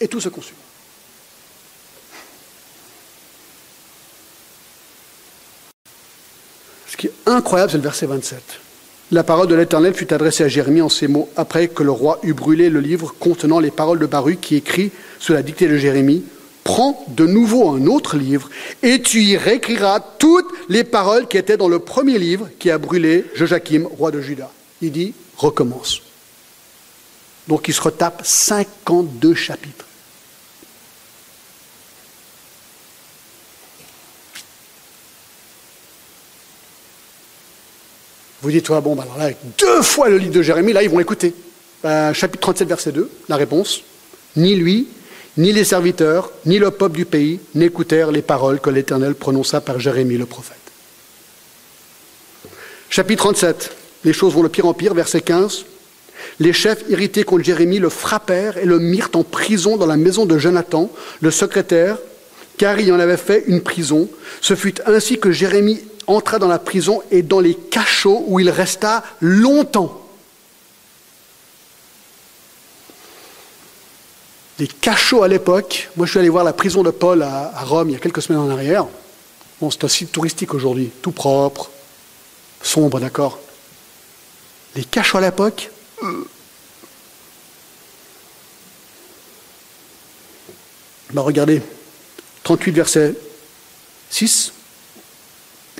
et 0.00 0.06
tout 0.06 0.20
se 0.20 0.28
consume. 0.28 0.61
Ce 6.92 6.96
qui 6.98 7.06
est 7.06 7.12
incroyable, 7.24 7.70
c'est 7.70 7.78
le 7.78 7.82
verset 7.82 8.04
27. 8.04 8.38
La 9.12 9.22
parole 9.24 9.48
de 9.48 9.54
l'Éternel 9.54 9.94
fut 9.94 10.12
adressée 10.12 10.44
à 10.44 10.48
Jérémie 10.48 10.82
en 10.82 10.90
ces 10.90 11.08
mots, 11.08 11.30
après 11.36 11.68
que 11.68 11.82
le 11.82 11.90
roi 11.90 12.18
eut 12.22 12.34
brûlé 12.34 12.68
le 12.68 12.80
livre 12.80 13.14
contenant 13.18 13.60
les 13.60 13.70
paroles 13.70 13.98
de 13.98 14.04
Baruch 14.04 14.40
qui 14.40 14.56
écrit 14.56 14.92
sous 15.18 15.32
la 15.32 15.42
dictée 15.42 15.68
de 15.68 15.78
Jérémie 15.78 16.22
prends 16.64 17.02
de 17.08 17.26
nouveau 17.26 17.70
un 17.70 17.86
autre 17.86 18.18
livre 18.18 18.50
et 18.82 19.00
tu 19.00 19.22
y 19.22 19.38
réécriras 19.38 20.00
toutes 20.18 20.52
les 20.68 20.84
paroles 20.84 21.26
qui 21.28 21.38
étaient 21.38 21.56
dans 21.56 21.68
le 21.68 21.78
premier 21.78 22.18
livre 22.18 22.50
qui 22.58 22.70
a 22.70 22.76
brûlé 22.76 23.24
Joachim, 23.34 23.88
roi 23.98 24.10
de 24.10 24.20
Juda. 24.20 24.50
Il 24.82 24.92
dit, 24.92 25.14
recommence. 25.38 26.02
Donc 27.48 27.68
il 27.68 27.74
se 27.74 27.80
retape 27.80 28.20
52 28.22 29.34
chapitres. 29.34 29.86
Vous 38.42 38.50
dites, 38.50 38.64
toi, 38.64 38.80
bon, 38.80 38.96
bah 38.96 39.04
alors 39.04 39.18
là, 39.18 39.34
deux 39.58 39.82
fois 39.82 40.08
le 40.08 40.18
livre 40.18 40.34
de 40.34 40.42
Jérémie, 40.42 40.72
là, 40.72 40.82
ils 40.82 40.90
vont 40.90 40.98
écouter. 40.98 41.32
Ben, 41.82 42.12
chapitre 42.12 42.40
37, 42.40 42.68
verset 42.68 42.92
2, 42.92 43.08
la 43.28 43.36
réponse. 43.36 43.82
Ni 44.36 44.56
lui, 44.56 44.88
ni 45.36 45.52
les 45.52 45.64
serviteurs, 45.64 46.32
ni 46.44 46.58
le 46.58 46.72
peuple 46.72 46.96
du 46.96 47.04
pays 47.04 47.38
n'écoutèrent 47.54 48.10
les 48.10 48.22
paroles 48.22 48.60
que 48.60 48.70
l'Éternel 48.70 49.14
prononça 49.14 49.60
par 49.60 49.78
Jérémie 49.78 50.16
le 50.16 50.26
prophète. 50.26 50.56
Chapitre 52.90 53.22
37. 53.24 53.76
Les 54.04 54.12
choses 54.12 54.34
vont 54.34 54.42
de 54.42 54.48
pire 54.48 54.66
en 54.66 54.74
pire, 54.74 54.92
verset 54.92 55.20
15. 55.20 55.64
Les 56.40 56.52
chefs 56.52 56.82
irrités 56.88 57.22
contre 57.22 57.44
Jérémie 57.44 57.78
le 57.78 57.88
frappèrent 57.88 58.58
et 58.58 58.64
le 58.64 58.80
mirent 58.80 59.10
en 59.14 59.22
prison 59.22 59.76
dans 59.76 59.86
la 59.86 59.96
maison 59.96 60.26
de 60.26 60.36
Jonathan, 60.36 60.90
le 61.20 61.30
secrétaire, 61.30 61.98
car 62.58 62.80
il 62.80 62.92
en 62.92 62.98
avait 62.98 63.16
fait 63.16 63.44
une 63.46 63.60
prison. 63.60 64.08
Ce 64.40 64.56
fut 64.56 64.74
ainsi 64.86 65.18
que 65.18 65.30
Jérémie 65.30 65.80
entra 66.06 66.38
dans 66.38 66.48
la 66.48 66.58
prison 66.58 67.02
et 67.10 67.22
dans 67.22 67.40
les 67.40 67.54
cachots 67.54 68.24
où 68.26 68.40
il 68.40 68.50
resta 68.50 69.02
longtemps. 69.20 70.02
les 74.62 74.68
cachots 74.68 75.24
à 75.24 75.28
l'époque. 75.28 75.90
Moi, 75.96 76.06
je 76.06 76.12
suis 76.12 76.20
allé 76.20 76.28
voir 76.28 76.44
la 76.44 76.52
prison 76.52 76.84
de 76.84 76.92
Paul 76.92 77.22
à, 77.22 77.50
Rome 77.64 77.90
il 77.90 77.92
y 77.94 77.96
a 77.96 77.98
quelques 77.98 78.22
semaines 78.22 78.42
en 78.42 78.48
arrière. 78.48 78.86
Bon, 79.60 79.72
c'est 79.72 79.82
un 79.82 79.88
site 79.88 80.12
touristique 80.12 80.54
aujourd'hui, 80.54 80.92
tout 81.02 81.10
propre, 81.10 81.68
sombre, 82.62 83.00
d'accord. 83.00 83.40
Les 84.76 84.84
cachots 84.84 85.18
à 85.18 85.20
l'époque. 85.20 85.70
Euh. 86.04 86.24
Ben, 91.12 91.22
regardez, 91.22 91.60
38 92.44 92.70
verset 92.72 93.14
6. 94.10 94.52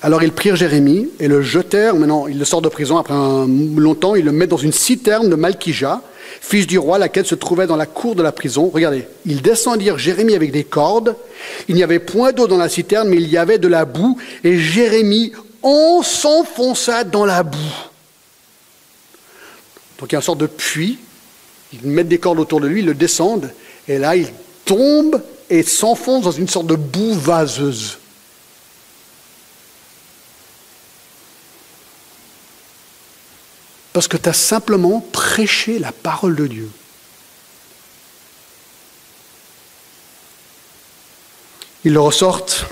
Alors 0.04 0.24
ils 0.24 0.32
prirent 0.32 0.56
Jérémie 0.56 1.08
et 1.20 1.28
le 1.28 1.42
jetèrent, 1.42 1.94
maintenant 1.94 2.26
il 2.26 2.36
le 2.36 2.44
sort 2.44 2.60
de 2.60 2.68
prison 2.68 2.98
après 2.98 3.14
un 3.14 3.46
longtemps, 3.76 4.16
ils 4.16 4.24
le 4.24 4.32
mettent 4.32 4.50
dans 4.50 4.56
une 4.56 4.72
citerne 4.72 5.30
de 5.30 5.36
Malkija, 5.36 6.02
fils 6.40 6.66
du 6.66 6.76
roi, 6.76 6.98
laquelle 6.98 7.24
se 7.24 7.36
trouvait 7.36 7.68
dans 7.68 7.76
la 7.76 7.86
cour 7.86 8.16
de 8.16 8.22
la 8.22 8.32
prison. 8.32 8.68
Regardez, 8.68 9.06
ils 9.24 9.42
descendirent 9.42 9.98
Jérémie 9.98 10.34
avec 10.34 10.50
des 10.50 10.64
cordes. 10.64 11.14
Il 11.68 11.76
n'y 11.76 11.84
avait 11.84 12.00
point 12.00 12.32
d'eau 12.32 12.48
dans 12.48 12.58
la 12.58 12.68
citerne, 12.68 13.08
mais 13.08 13.16
il 13.16 13.28
y 13.28 13.36
avait 13.36 13.58
de 13.58 13.68
la 13.68 13.84
boue. 13.84 14.18
Et 14.42 14.58
Jérémie, 14.58 15.32
on 15.62 16.02
s'enfonça 16.02 17.04
dans 17.04 17.24
la 17.24 17.44
boue. 17.44 17.58
Donc 20.00 20.10
il 20.10 20.14
y 20.14 20.16
a 20.16 20.18
une 20.18 20.24
sorte 20.24 20.40
de 20.40 20.46
puits. 20.46 20.98
Ils 21.72 21.88
mettent 21.88 22.08
des 22.08 22.18
cordes 22.18 22.40
autour 22.40 22.60
de 22.60 22.66
lui, 22.66 22.80
ils 22.80 22.86
le 22.86 22.94
descendent. 22.94 23.52
Et 23.86 23.98
là, 23.98 24.16
il 24.16 24.26
tombe 24.64 25.22
et 25.48 25.62
s'enfonce 25.62 26.24
dans 26.24 26.32
une 26.32 26.48
sorte 26.48 26.66
de 26.66 26.74
boue 26.74 27.14
vaseuse. 27.14 27.98
Parce 33.92 34.08
que 34.08 34.16
tu 34.16 34.28
as 34.28 34.32
simplement 34.32 35.00
prêché 35.12 35.78
la 35.78 35.92
parole 35.92 36.34
de 36.34 36.46
Dieu. 36.46 36.68
Ils 41.84 41.92
le 41.92 42.00
ressortent, 42.00 42.66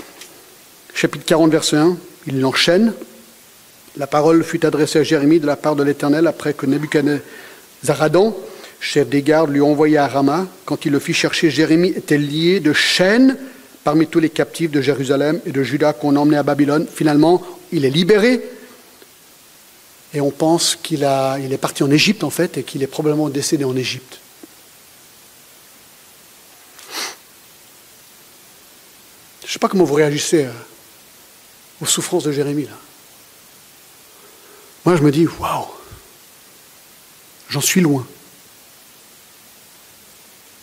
chapitre 0.93 1.25
40, 1.25 1.51
verset 1.51 1.77
1, 1.77 1.97
ils 2.27 2.39
l'enchaînent. 2.39 2.93
La 3.97 4.07
parole 4.07 4.43
fut 4.43 4.65
adressée 4.65 4.99
à 4.99 5.03
Jérémie 5.03 5.41
de 5.41 5.45
la 5.45 5.57
part 5.57 5.75
de 5.75 5.83
l'Éternel 5.83 6.27
après 6.27 6.53
que 6.53 6.65
Nebuchadnezzar 6.65 7.21
chef 8.79 9.09
des 9.09 9.21
gardes, 9.21 9.51
lui 9.51 9.61
envoya 9.61 10.05
à 10.05 10.07
Rama. 10.07 10.47
Quand 10.65 10.85
il 10.85 10.91
le 10.91 10.99
fit 10.99 11.13
chercher, 11.13 11.49
Jérémie 11.49 11.89
était 11.89 12.17
lié 12.17 12.59
de 12.59 12.73
chaînes 12.73 13.37
parmi 13.83 14.07
tous 14.07 14.19
les 14.19 14.29
captifs 14.29 14.71
de 14.71 14.81
Jérusalem 14.81 15.39
et 15.45 15.51
de 15.51 15.63
Juda 15.63 15.93
qu'on 15.93 16.15
emmenait 16.15 16.37
à 16.37 16.43
Babylone. 16.43 16.87
Finalement, 16.91 17.41
il 17.71 17.85
est 17.85 17.89
libéré, 17.89 18.41
et 20.13 20.21
on 20.21 20.31
pense 20.31 20.75
qu'il 20.75 21.07
il 21.39 21.53
est 21.53 21.57
parti 21.57 21.83
en 21.83 21.91
Égypte, 21.91 22.23
en 22.23 22.29
fait, 22.29 22.57
et 22.57 22.63
qu'il 22.63 22.83
est 22.83 22.87
probablement 22.87 23.29
décédé 23.29 23.63
en 23.63 23.75
Égypte. 23.75 24.19
Je 29.41 29.47
ne 29.47 29.51
sais 29.51 29.59
pas 29.59 29.67
comment 29.67 29.83
vous 29.83 29.95
réagissez 29.95 30.45
euh, 30.45 30.51
aux 31.81 31.85
souffrances 31.85 32.23
de 32.23 32.31
Jérémie, 32.31 32.65
là. 32.65 32.77
Moi, 34.85 34.95
je 34.95 35.01
me 35.03 35.11
dis, 35.11 35.27
waouh, 35.27 35.67
j'en 37.49 37.61
suis 37.61 37.81
loin. 37.81 38.05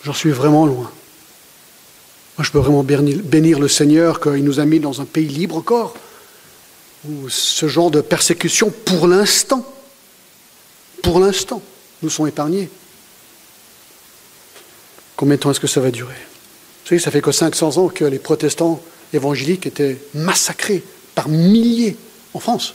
J'en 0.04 0.14
suis 0.14 0.30
vraiment 0.30 0.66
loin. 0.66 0.90
Moi, 2.36 2.44
je 2.44 2.50
peux 2.50 2.58
vraiment 2.58 2.82
bénir 2.82 3.58
le 3.58 3.68
Seigneur 3.68 4.20
qu'il 4.20 4.44
nous 4.44 4.60
a 4.60 4.64
mis 4.64 4.80
dans 4.80 5.00
un 5.00 5.04
pays 5.04 5.28
libre 5.28 5.56
encore, 5.56 5.94
ce 7.28 7.68
genre 7.68 7.90
de 7.90 8.00
persécution, 8.00 8.70
pour 8.84 9.06
l'instant, 9.06 9.64
pour 11.02 11.20
l'instant, 11.20 11.62
nous 12.02 12.10
sont 12.10 12.26
épargnés. 12.26 12.68
Combien 15.16 15.36
de 15.36 15.40
temps 15.40 15.50
est-ce 15.50 15.60
que 15.60 15.66
ça 15.66 15.80
va 15.80 15.90
durer? 15.90 16.14
Vous 16.14 16.88
savez, 16.88 17.00
ça 17.00 17.10
fait 17.10 17.20
que 17.20 17.32
500 17.32 17.76
ans 17.76 17.88
que 17.88 18.04
les 18.04 18.18
protestants 18.18 18.80
évangéliques 19.12 19.66
étaient 19.66 19.98
massacrés 20.14 20.82
par 21.14 21.28
milliers 21.28 21.96
en 22.34 22.40
France. 22.40 22.74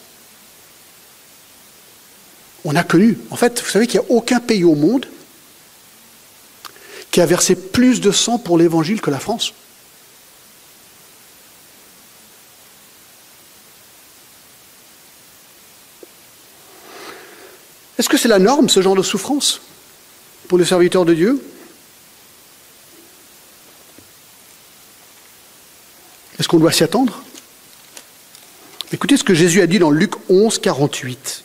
On 2.65 2.75
a 2.75 2.83
connu, 2.83 3.17
en 3.29 3.35
fait, 3.35 3.61
vous 3.61 3.69
savez 3.69 3.87
qu'il 3.87 3.99
n'y 3.99 4.05
a 4.05 4.11
aucun 4.11 4.39
pays 4.39 4.63
au 4.63 4.75
monde 4.75 5.05
qui 7.11 7.21
a 7.21 7.25
versé 7.25 7.55
plus 7.55 8.01
de 8.01 8.11
sang 8.11 8.39
pour 8.39 8.57
l'évangile 8.57 8.99
que 8.99 9.11
la 9.11 9.19
France. 9.19 9.53
Est-ce 17.97 18.09
que 18.09 18.17
c'est 18.17 18.27
la 18.27 18.39
norme, 18.39 18.69
ce 18.69 18.81
genre 18.81 18.95
de 18.95 19.03
souffrance, 19.03 19.61
pour 20.47 20.57
les 20.57 20.65
serviteurs 20.65 21.05
de 21.05 21.13
Dieu? 21.13 21.41
Est-ce 26.39 26.47
qu'on 26.47 26.59
doit 26.59 26.71
s'y 26.71 26.83
attendre? 26.83 27.23
Écoutez 28.91 29.17
ce 29.17 29.23
que 29.23 29.33
Jésus 29.33 29.61
a 29.61 29.67
dit 29.67 29.79
dans 29.79 29.91
Luc 29.91 30.13
11, 30.29 30.59
48. 30.59 31.43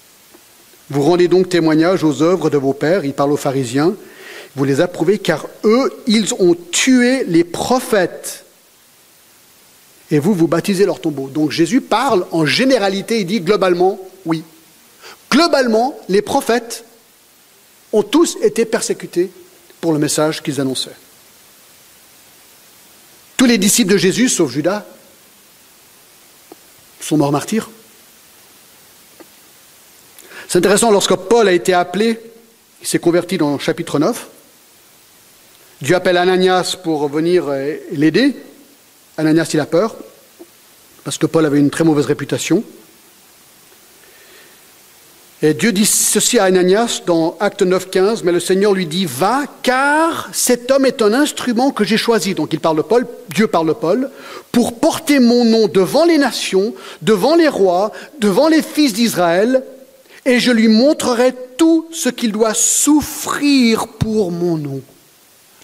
Vous 0.91 1.03
rendez 1.03 1.29
donc 1.29 1.49
témoignage 1.49 2.03
aux 2.03 2.23
œuvres 2.23 2.51
de 2.51 2.57
vos 2.57 2.73
pères, 2.73 3.05
il 3.05 3.13
parle 3.13 3.33
aux 3.33 3.37
pharisiens, 3.37 3.95
vous 4.57 4.65
les 4.65 4.81
approuvez 4.81 5.19
car 5.19 5.47
eux, 5.65 5.93
ils 6.07 6.33
ont 6.35 6.57
tué 6.73 7.25
les 7.25 7.45
prophètes. 7.45 8.45
Et 10.11 10.19
vous, 10.19 10.33
vous 10.33 10.49
baptisez 10.49 10.87
leur 10.87 11.01
tombeau. 11.01 11.29
Donc 11.29 11.51
Jésus 11.51 11.83
parle 11.83 12.27
en 12.33 12.47
généralité, 12.47 13.21
il 13.21 13.27
dit 13.27 13.41
globalement, 13.41 14.01
oui. 14.25 14.43
Globalement, 15.31 15.99
les 16.09 16.23
prophètes 16.23 16.85
ont 17.93 18.03
tous 18.03 18.37
été 18.43 18.65
persécutés 18.65 19.31
pour 19.81 19.93
le 19.93 19.99
message 19.99 20.43
qu'ils 20.43 20.61
annonçaient. 20.61 20.97
Tous 23.37 23.47
les 23.47 23.59
disciples 23.59 23.93
de 23.93 23.99
Jésus, 23.99 24.29
sauf 24.29 24.51
Judas, 24.51 24.85
sont 27.01 27.17
morts 27.17 27.33
martyrs. 27.33 27.71
C'est 30.49 30.59
intéressant, 30.59 30.91
lorsque 30.91 31.15
Paul 31.15 31.47
a 31.47 31.53
été 31.53 31.73
appelé, 31.73 32.19
il 32.81 32.87
s'est 32.87 32.99
converti 32.99 33.39
dans 33.39 33.53
le 33.53 33.59
chapitre 33.59 33.99
9. 33.99 34.29
Dieu 35.83 35.95
appelle 35.95 36.17
Ananias 36.17 36.77
pour 36.83 37.09
venir 37.09 37.49
l'aider. 37.93 38.35
Ananias, 39.17 39.51
il 39.53 39.61
a 39.61 39.67
peur, 39.67 39.95
parce 41.05 41.19
que 41.19 41.27
Paul 41.27 41.47
avait 41.47 41.59
une 41.59 41.71
très 41.71 41.85
mauvaise 41.85 42.07
réputation. 42.07 42.65
Et 45.41 45.55
Dieu 45.55 45.71
dit 45.71 45.87
ceci 45.87 46.41
à 46.41 46.45
Ananias 46.45 47.03
dans 47.07 47.37
Acte 47.39 47.63
9, 47.63 47.91
15, 47.91 48.25
mais 48.25 48.33
le 48.33 48.41
Seigneur 48.41 48.73
lui 48.73 48.87
dit, 48.87 49.07
va, 49.07 49.45
car 49.63 50.29
cet 50.33 50.69
homme 50.73 50.85
est 50.85 51.01
un 51.01 51.15
instrument 51.15 51.71
que 51.71 51.85
j'ai 51.85 51.97
choisi. 51.97 52.35
Donc 52.35 52.53
il 52.53 52.59
parle 52.59 52.83
Paul, 52.83 53.07
Dieu 53.33 53.47
parle 53.47 53.73
Paul, 53.77 54.11
pour 54.51 54.81
porter 54.81 55.21
mon 55.21 55.45
nom 55.45 55.69
devant 55.69 56.05
les 56.05 56.19
nations, 56.19 56.75
devant 57.03 57.37
les 57.37 57.47
rois, 57.47 57.93
devant 58.19 58.49
les 58.49 58.63
fils 58.63 58.93
d'Israël, 58.93 59.63
et 60.25 60.41
je 60.41 60.51
lui 60.51 60.67
montrerai 60.67 61.33
tout 61.57 61.87
ce 61.93 62.09
qu'il 62.09 62.33
doit 62.33 62.55
souffrir 62.55 63.87
pour 63.87 64.33
mon 64.33 64.57
nom. 64.57 64.81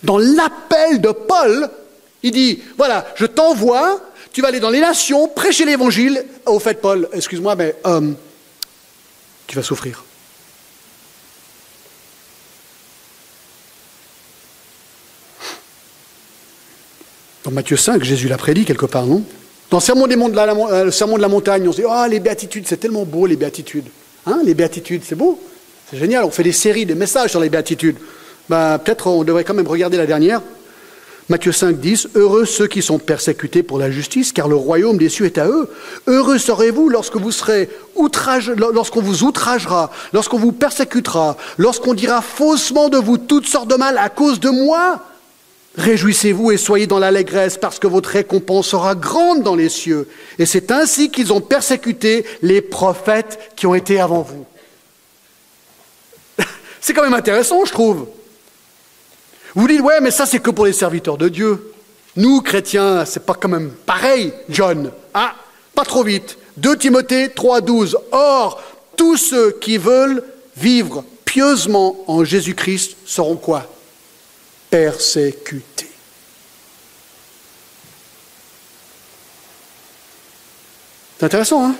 Dans 0.04 0.18
l'appel 0.18 1.00
de 1.00 1.10
Paul, 1.10 1.68
il 2.22 2.30
dit, 2.30 2.62
voilà, 2.78 3.06
je 3.16 3.26
t'envoie, 3.26 4.00
tu 4.32 4.40
vas 4.40 4.48
aller 4.48 4.60
dans 4.60 4.70
les 4.70 4.80
nations, 4.80 5.26
prêcher 5.26 5.64
l'évangile. 5.64 6.24
Au 6.46 6.60
fait, 6.60 6.80
Paul, 6.80 7.08
excuse-moi, 7.12 7.56
mais... 7.56 7.74
Euh, 7.86 8.12
tu 9.46 9.56
vas 9.56 9.62
souffrir. 9.62 10.04
Dans 17.44 17.50
Matthieu 17.50 17.76
5, 17.76 18.02
Jésus 18.02 18.28
l'a 18.28 18.38
prédit 18.38 18.64
quelque 18.64 18.86
part, 18.86 19.06
non? 19.06 19.22
Dans 19.70 19.78
le 19.78 19.82
sermon, 19.82 20.06
de 20.06 20.34
la, 20.34 20.54
euh, 20.54 20.90
de 20.90 21.20
la 21.20 21.28
montagne, 21.28 21.68
on 21.68 21.72
se 21.72 21.80
dit 21.82 21.86
Ah, 21.88 22.06
les 22.08 22.20
béatitudes, 22.20 22.66
c'est 22.66 22.78
tellement 22.78 23.04
beau, 23.04 23.26
les 23.26 23.36
béatitudes. 23.36 23.86
Hein, 24.26 24.40
les 24.44 24.54
béatitudes, 24.54 25.02
c'est 25.04 25.14
beau. 25.14 25.38
C'est 25.90 25.98
génial. 25.98 26.24
On 26.24 26.30
fait 26.30 26.42
des 26.42 26.52
séries, 26.52 26.86
des 26.86 26.94
messages 26.94 27.30
sur 27.30 27.40
les 27.40 27.50
béatitudes. 27.50 27.96
Ben, 28.48 28.78
Peut-être 28.78 29.06
on 29.08 29.24
devrait 29.24 29.44
quand 29.44 29.54
même 29.54 29.66
regarder 29.66 29.96
la 29.96 30.06
dernière. 30.06 30.40
Matthieu 31.30 31.52
5, 31.52 31.80
10, 31.80 32.08
Heureux 32.16 32.44
ceux 32.44 32.66
qui 32.66 32.82
sont 32.82 32.98
persécutés 32.98 33.62
pour 33.62 33.78
la 33.78 33.90
justice, 33.90 34.30
car 34.30 34.46
le 34.46 34.56
royaume 34.56 34.98
des 34.98 35.08
cieux 35.08 35.24
est 35.24 35.38
à 35.38 35.48
eux. 35.48 35.70
Heureux 36.06 36.36
serez-vous 36.36 36.90
lorsque 36.90 37.16
vous 37.16 37.32
serez 37.32 37.70
outrage, 37.94 38.50
lorsqu'on 38.50 39.00
vous 39.00 39.24
outragera, 39.24 39.90
lorsqu'on 40.12 40.36
vous 40.38 40.52
persécutera, 40.52 41.38
lorsqu'on 41.56 41.94
dira 41.94 42.20
faussement 42.20 42.90
de 42.90 42.98
vous 42.98 43.16
toutes 43.16 43.46
sortes 43.46 43.68
de 43.68 43.76
mal 43.76 43.96
à 43.96 44.10
cause 44.10 44.38
de 44.38 44.50
moi. 44.50 45.00
Réjouissez-vous 45.78 46.52
et 46.52 46.58
soyez 46.58 46.86
dans 46.86 46.98
l'allégresse, 46.98 47.56
parce 47.56 47.78
que 47.78 47.86
votre 47.86 48.10
récompense 48.10 48.68
sera 48.68 48.94
grande 48.94 49.42
dans 49.42 49.56
les 49.56 49.70
cieux. 49.70 50.06
Et 50.38 50.44
c'est 50.44 50.70
ainsi 50.70 51.10
qu'ils 51.10 51.32
ont 51.32 51.40
persécuté 51.40 52.26
les 52.42 52.60
prophètes 52.60 53.38
qui 53.56 53.66
ont 53.66 53.74
été 53.74 53.98
avant 53.98 54.20
vous. 54.20 54.44
c'est 56.82 56.92
quand 56.92 57.02
même 57.02 57.14
intéressant, 57.14 57.64
je 57.64 57.72
trouve. 57.72 58.06
Vous 59.54 59.68
dites, 59.68 59.80
ouais, 59.80 60.00
mais 60.00 60.10
ça 60.10 60.26
c'est 60.26 60.40
que 60.40 60.50
pour 60.50 60.66
les 60.66 60.72
serviteurs 60.72 61.16
de 61.16 61.28
Dieu. 61.28 61.72
Nous, 62.16 62.42
chrétiens, 62.42 63.04
c'est 63.04 63.24
pas 63.24 63.34
quand 63.34 63.48
même 63.48 63.70
pareil, 63.70 64.32
John. 64.48 64.92
Ah, 65.12 65.34
pas 65.74 65.84
trop 65.84 66.04
vite. 66.04 66.38
2 66.56 66.76
Timothée 66.76 67.28
3,12. 67.28 67.96
Or, 68.12 68.62
tous 68.96 69.16
ceux 69.16 69.52
qui 69.60 69.78
veulent 69.78 70.22
vivre 70.56 71.04
pieusement 71.24 71.96
en 72.06 72.24
Jésus-Christ 72.24 72.96
seront 73.04 73.36
quoi? 73.36 73.66
Persécutés. 74.70 75.90
C'est 81.18 81.26
intéressant, 81.26 81.66
hein? 81.66 81.74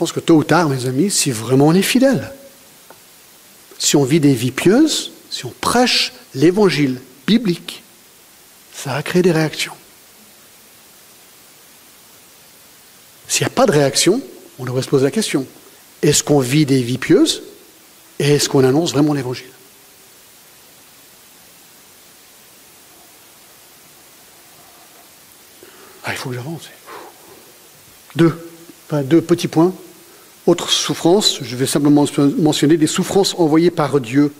Pense 0.00 0.12
que 0.12 0.20
tôt 0.20 0.36
ou 0.36 0.44
tard, 0.44 0.70
mes 0.70 0.86
amis, 0.86 1.10
si 1.10 1.30
vraiment 1.30 1.66
on 1.66 1.74
est 1.74 1.82
fidèle, 1.82 2.32
si 3.78 3.96
on 3.96 4.02
vit 4.02 4.18
des 4.18 4.32
vies 4.32 4.50
pieuses, 4.50 5.12
si 5.28 5.44
on 5.44 5.52
prêche 5.60 6.14
l'évangile 6.34 7.02
biblique, 7.26 7.82
ça 8.74 8.94
va 8.94 9.02
créer 9.02 9.20
des 9.20 9.30
réactions. 9.30 9.74
S'il 13.28 13.42
n'y 13.46 13.52
a 13.52 13.54
pas 13.54 13.66
de 13.66 13.72
réaction, 13.72 14.22
on 14.58 14.64
devrait 14.64 14.80
se 14.80 14.88
poser 14.88 15.04
la 15.04 15.10
question. 15.10 15.46
Est-ce 16.00 16.24
qu'on 16.24 16.40
vit 16.40 16.64
des 16.64 16.80
vies 16.80 16.96
pieuses 16.96 17.42
et 18.18 18.36
est-ce 18.36 18.48
qu'on 18.48 18.64
annonce 18.64 18.92
vraiment 18.92 19.12
l'évangile? 19.12 19.52
Ah, 26.04 26.12
il 26.12 26.16
faut 26.16 26.30
que 26.30 26.36
j'avance. 26.36 26.70
Deux. 28.16 28.50
Enfin, 28.86 29.02
deux 29.02 29.20
petits 29.20 29.46
points. 29.46 29.74
Autre 30.46 30.70
souffrance, 30.70 31.38
je 31.42 31.56
vais 31.56 31.66
simplement 31.66 32.04
mentionner 32.38 32.76
des 32.76 32.86
souffrances 32.86 33.34
envoyées 33.38 33.70
par 33.70 34.00
Dieu. 34.00 34.32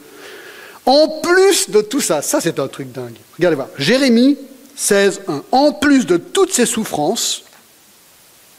En 0.87 1.21
plus 1.23 1.71
de 1.71 1.83
tout 1.83 2.01
ça, 2.01 2.23
ça 2.23 2.41
c'est 2.41 2.59
un 2.59 2.69
truc 2.69 2.91
dingue. 2.91 3.17
Regardez 3.37 3.57
voir, 3.57 3.69
Jérémie 3.77 4.39
16, 4.77 5.23
1. 5.29 5.43
En 5.53 5.73
plus 5.73 6.07
de 6.07 6.17
toutes 6.17 6.53
ces 6.53 6.67
souffrances, 6.67 7.45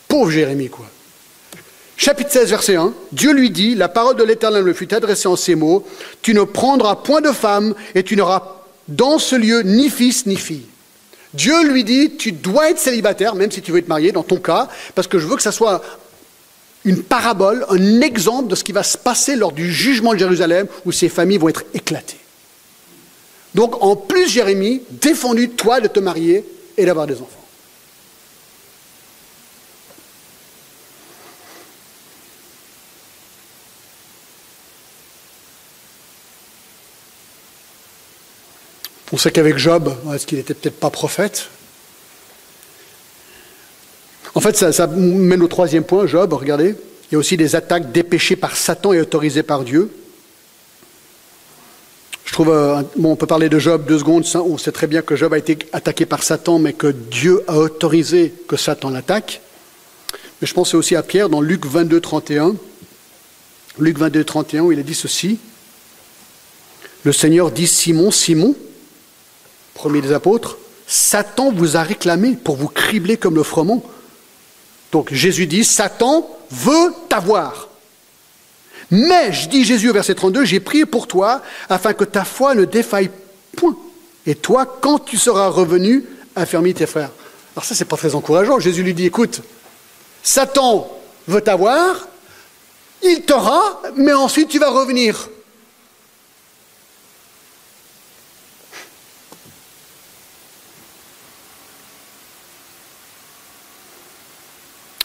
pauvre 0.07 0.29
Jérémie 0.29 0.69
quoi. 0.69 0.85
Chapitre 1.97 2.31
16, 2.31 2.49
verset 2.49 2.75
1, 2.77 2.93
Dieu 3.11 3.31
lui 3.31 3.51
dit, 3.51 3.75
la 3.75 3.87
parole 3.87 4.15
de 4.15 4.23
l'Éternel 4.23 4.63
me 4.63 4.73
fut 4.73 4.91
adressée 4.91 5.27
en 5.27 5.35
ces 5.35 5.53
mots, 5.53 5.85
tu 6.23 6.33
ne 6.33 6.41
prendras 6.41 6.95
point 6.95 7.21
de 7.21 7.31
femme 7.31 7.75
et 7.93 8.01
tu 8.01 8.15
n'auras 8.15 8.55
dans 8.87 9.19
ce 9.19 9.35
lieu 9.35 9.61
ni 9.61 9.87
fils 9.89 10.25
ni 10.25 10.35
fille. 10.35 10.65
Dieu 11.35 11.63
lui 11.67 11.83
dit, 11.83 12.15
tu 12.17 12.31
dois 12.31 12.71
être 12.71 12.79
célibataire, 12.79 13.35
même 13.35 13.51
si 13.51 13.61
tu 13.61 13.71
veux 13.71 13.77
être 13.77 13.87
marié, 13.87 14.11
dans 14.11 14.23
ton 14.23 14.37
cas, 14.37 14.67
parce 14.95 15.07
que 15.07 15.19
je 15.19 15.27
veux 15.27 15.35
que 15.35 15.43
ça 15.43 15.51
soit 15.51 15.83
une 16.84 17.03
parabole, 17.03 17.65
un 17.69 18.01
exemple 18.01 18.49
de 18.49 18.55
ce 18.55 18.63
qui 18.63 18.71
va 18.71 18.84
se 18.84 18.97
passer 18.97 19.36
lors 19.36 19.51
du 19.51 19.71
jugement 19.71 20.13
de 20.13 20.19
Jérusalem 20.19 20.67
où 20.86 20.91
ces 20.91 21.09
familles 21.09 21.38
vont 21.38 21.49
être 21.49 21.63
éclatées. 21.73 22.17
Donc 23.53 23.84
en 23.84 23.95
plus, 23.95 24.29
Jérémie, 24.29 24.82
défendu 24.89 25.49
toi 25.49 25.82
de 25.82 25.88
te 25.88 25.99
marier 25.99 26.45
et 26.77 26.86
d'avoir 26.86 27.05
des 27.05 27.15
enfants. 27.15 27.27
On 39.13 39.17
sait 39.17 39.32
qu'avec 39.32 39.57
Job, 39.57 39.93
est-ce 40.13 40.25
qu'il 40.25 40.38
n'était 40.38 40.53
peut-être 40.53 40.79
pas 40.79 40.89
prophète 40.89 41.49
en 44.34 44.41
fait, 44.41 44.55
ça, 44.55 44.88
mène 44.88 45.41
au 45.41 45.47
troisième 45.47 45.84
point, 45.84 46.07
Job, 46.07 46.34
regardez. 46.34 46.75
Il 47.09 47.13
y 47.13 47.15
a 47.15 47.19
aussi 47.19 47.36
des 47.36 47.55
attaques 47.55 47.91
dépêchées 47.91 48.38
par 48.38 48.55
Satan 48.55 48.93
et 48.93 49.01
autorisées 49.01 49.43
par 49.43 49.63
Dieu. 49.63 49.91
Je 52.23 52.32
trouve, 52.32 52.49
euh, 52.49 52.82
bon, 52.95 53.11
on 53.11 53.15
peut 53.17 53.27
parler 53.27 53.49
de 53.49 53.59
Job 53.59 53.86
deux 53.86 53.99
secondes, 53.99 54.25
on 54.36 54.57
sait 54.57 54.71
très 54.71 54.88
bien 54.88 55.01
que 55.01 55.17
Job 55.17 55.34
a 55.34 55.38
été 55.38 55.59
attaqué 55.73 56.05
par 56.05 56.23
Satan, 56.23 56.59
mais 56.59 56.71
que 56.71 56.88
Dieu 56.88 57.43
a 57.47 57.57
autorisé 57.57 58.34
que 58.47 58.55
Satan 58.55 58.89
l'attaque. 58.89 59.41
Mais 60.39 60.47
je 60.47 60.53
pense 60.53 60.73
aussi 60.73 60.95
à 60.95 61.03
Pierre 61.03 61.27
dans 61.27 61.41
Luc 61.41 61.65
22, 61.65 61.99
31. 61.99 62.55
Luc 63.79 63.97
22, 63.97 64.23
31, 64.23 64.61
où 64.63 64.71
il 64.71 64.79
a 64.79 64.84
dit 64.84 64.93
ceci. 64.93 65.39
Le 67.03 67.11
Seigneur 67.11 67.51
dit 67.51 67.67
Simon, 67.67 68.11
Simon, 68.11 68.55
premier 69.73 70.01
des 70.01 70.13
apôtres, 70.13 70.57
Satan 70.88 71.51
vous 71.51 71.75
a 71.75 71.84
réclamé 71.84 72.38
pour 72.41 72.55
vous 72.55 72.67
cribler 72.67 73.17
comme 73.17 73.36
le 73.36 73.43
froment. 73.43 73.84
Donc 74.91 75.13
Jésus 75.13 75.47
dit, 75.47 75.63
Satan 75.63 76.27
veut 76.49 76.93
t'avoir. 77.09 77.69
Mais, 78.89 79.31
je 79.31 79.47
dis 79.47 79.63
Jésus 79.63 79.89
au 79.89 79.93
verset 79.93 80.15
32, 80.15 80.43
j'ai 80.43 80.59
prié 80.59 80.85
pour 80.85 81.07
toi 81.07 81.41
afin 81.69 81.93
que 81.93 82.03
ta 82.03 82.25
foi 82.25 82.55
ne 82.55 82.65
défaille 82.65 83.09
point. 83.55 83.77
Et 84.25 84.35
toi, 84.35 84.65
quand 84.81 84.99
tu 84.99 85.17
seras 85.17 85.47
revenu, 85.47 86.03
affermis 86.35 86.73
tes 86.73 86.85
frères. 86.85 87.11
Alors 87.55 87.65
ça, 87.65 87.73
c'est 87.73 87.85
pas 87.85 87.97
très 87.97 88.15
encourageant. 88.15 88.59
Jésus 88.59 88.83
lui 88.83 88.93
dit, 88.93 89.05
écoute, 89.05 89.41
Satan 90.23 90.91
veut 91.27 91.41
t'avoir, 91.41 92.07
il 93.01 93.21
t'aura, 93.21 93.81
mais 93.95 94.13
ensuite 94.13 94.49
tu 94.49 94.59
vas 94.59 94.69
revenir. 94.69 95.29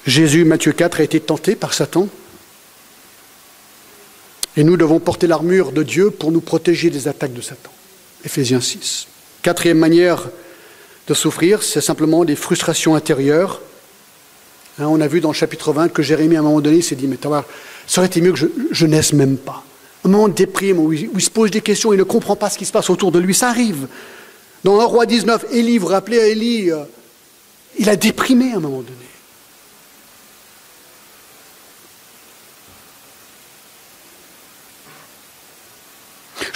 Jésus, 0.06 0.44
Matthieu 0.44 0.72
4, 0.72 1.00
a 1.00 1.02
été 1.02 1.20
tenté 1.20 1.56
par 1.56 1.74
Satan. 1.74 2.08
Et 4.56 4.64
nous 4.64 4.76
devons 4.76 5.00
porter 5.00 5.26
l'armure 5.26 5.72
de 5.72 5.82
Dieu 5.82 6.10
pour 6.10 6.32
nous 6.32 6.40
protéger 6.40 6.90
des 6.90 7.08
attaques 7.08 7.34
de 7.34 7.40
Satan. 7.40 7.70
Éphésiens 8.24 8.60
6. 8.60 9.08
Quatrième 9.42 9.78
manière 9.78 10.28
de 11.08 11.14
souffrir, 11.14 11.62
c'est 11.62 11.80
simplement 11.80 12.24
des 12.24 12.36
frustrations 12.36 12.94
intérieures. 12.94 13.60
Hein, 14.78 14.86
on 14.88 15.00
a 15.00 15.08
vu 15.08 15.20
dans 15.20 15.30
le 15.30 15.34
chapitre 15.34 15.72
20 15.72 15.88
que 15.88 16.02
Jérémie, 16.02 16.36
à 16.36 16.40
un 16.40 16.42
moment 16.42 16.60
donné, 16.60 16.82
s'est 16.82 16.96
dit, 16.96 17.06
mais 17.06 17.18
ça 17.86 18.00
aurait 18.00 18.06
été 18.06 18.20
mieux 18.20 18.32
que 18.32 18.38
je, 18.38 18.46
je 18.70 18.86
naisse 18.86 19.12
même 19.12 19.36
pas. 19.36 19.64
Un 20.04 20.08
moment 20.08 20.28
déprime 20.28 20.78
où 20.78 20.92
il, 20.92 21.20
se 21.20 21.30
pose 21.30 21.50
des 21.50 21.60
questions, 21.60 21.92
il 21.92 21.98
ne 21.98 22.04
comprend 22.04 22.36
pas 22.36 22.48
ce 22.48 22.58
qui 22.58 22.64
se 22.64 22.72
passe 22.72 22.90
autour 22.90 23.10
de 23.10 23.18
lui, 23.18 23.34
ça 23.34 23.48
arrive. 23.48 23.88
Dans 24.62 24.80
1 24.80 24.84
roi 24.84 25.06
19, 25.06 25.46
Élie, 25.52 25.78
vous 25.78 25.86
vous 25.86 25.92
rappelez 25.92 26.20
à 26.20 26.26
Élie, 26.26 26.70
euh, 26.70 26.84
il 27.78 27.90
a 27.90 27.96
déprimé 27.96 28.52
à 28.52 28.56
un 28.56 28.60
moment 28.60 28.82
donné. 28.82 29.05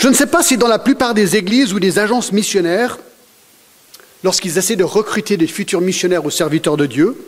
Je 0.01 0.09
ne 0.09 0.15
sais 0.15 0.27
pas 0.27 0.43
si 0.43 0.57
dans 0.57 0.67
la 0.67 0.79
plupart 0.79 1.13
des 1.13 1.37
églises 1.37 1.75
ou 1.75 1.79
des 1.79 1.99
agences 1.99 2.33
missionnaires, 2.33 2.99
lorsqu'ils 4.25 4.57
essaient 4.57 4.75
de 4.75 4.83
recruter 4.83 5.37
des 5.37 5.47
futurs 5.47 5.83
missionnaires 5.83 6.25
ou 6.25 6.31
serviteurs 6.31 6.79
de 6.79 6.87
Dieu, 6.87 7.23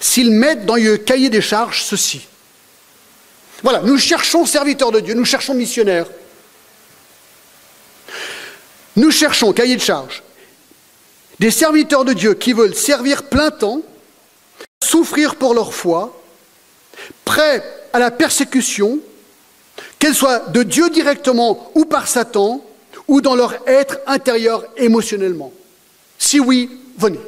s'ils 0.00 0.32
mettent 0.32 0.66
dans 0.66 0.74
le 0.74 0.96
cahier 0.96 1.30
des 1.30 1.40
charges 1.40 1.84
ceci. 1.84 2.26
Voilà, 3.62 3.82
nous 3.82 3.98
cherchons 3.98 4.46
serviteurs 4.46 4.90
de 4.90 4.98
Dieu, 4.98 5.14
nous 5.14 5.24
cherchons 5.24 5.54
missionnaires. 5.54 6.08
Nous 8.96 9.12
cherchons, 9.12 9.52
cahier 9.52 9.76
de 9.76 9.80
charges, 9.80 10.24
des 11.38 11.52
serviteurs 11.52 12.04
de 12.04 12.14
Dieu 12.14 12.34
qui 12.34 12.52
veulent 12.52 12.74
servir 12.74 13.28
plein 13.28 13.52
temps, 13.52 13.82
souffrir 14.82 15.36
pour 15.36 15.54
leur 15.54 15.72
foi, 15.72 16.20
prêts 17.24 17.62
à 17.92 18.00
la 18.00 18.10
persécution, 18.10 18.98
qu'elle 19.98 20.14
soit 20.14 20.50
de 20.50 20.62
Dieu 20.62 20.90
directement 20.90 21.70
ou 21.74 21.84
par 21.84 22.08
Satan, 22.08 22.64
ou 23.06 23.20
dans 23.20 23.34
leur 23.34 23.54
être 23.66 23.98
intérieur 24.06 24.64
émotionnellement. 24.76 25.52
Si 26.18 26.38
oui, 26.38 26.70
venez. 26.98 27.20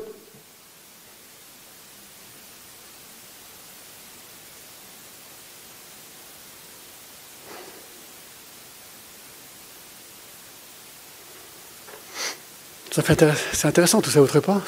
C'est 12.92 13.66
intéressant 13.66 14.00
tout 14.00 14.10
ça, 14.10 14.20
votre 14.20 14.40
pas? 14.40 14.60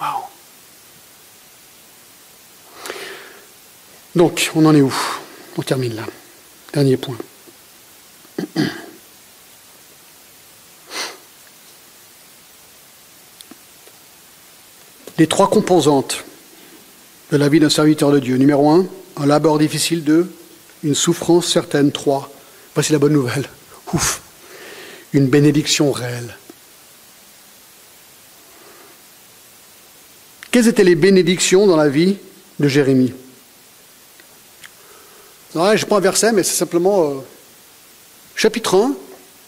Waouh 0.00 0.24
Donc, 4.14 4.50
on 4.54 4.64
en 4.64 4.74
est 4.74 4.80
où? 4.80 4.92
On 5.56 5.62
termine 5.62 5.94
là. 5.94 6.04
Dernier 6.72 6.96
point. 6.96 7.18
Les 15.18 15.26
trois 15.26 15.50
composantes 15.50 16.24
de 17.30 17.36
la 17.36 17.48
vie 17.48 17.60
d'un 17.60 17.68
serviteur 17.68 18.10
de 18.10 18.18
Dieu. 18.18 18.36
Numéro 18.36 18.70
un, 18.70 18.86
un 19.16 19.26
labeur 19.26 19.58
difficile. 19.58 20.02
Deux, 20.02 20.32
une 20.82 20.94
souffrance 20.94 21.46
certaine. 21.46 21.92
Trois, 21.92 22.32
voici 22.74 22.92
la 22.92 22.98
bonne 22.98 23.12
nouvelle. 23.12 23.48
Ouf, 23.92 24.22
une 25.12 25.26
bénédiction 25.26 25.92
réelle. 25.92 26.36
Quelles 30.50 30.68
étaient 30.68 30.84
les 30.84 30.94
bénédictions 30.94 31.66
dans 31.66 31.76
la 31.76 31.88
vie 31.88 32.16
de 32.58 32.68
Jérémie? 32.68 33.12
Je 35.54 35.84
prends 35.84 35.96
un 35.96 36.00
verset, 36.00 36.32
mais 36.32 36.42
c'est 36.42 36.56
simplement 36.56 37.10
euh, 37.10 37.14
chapitre 38.34 38.76
1, 38.76 38.94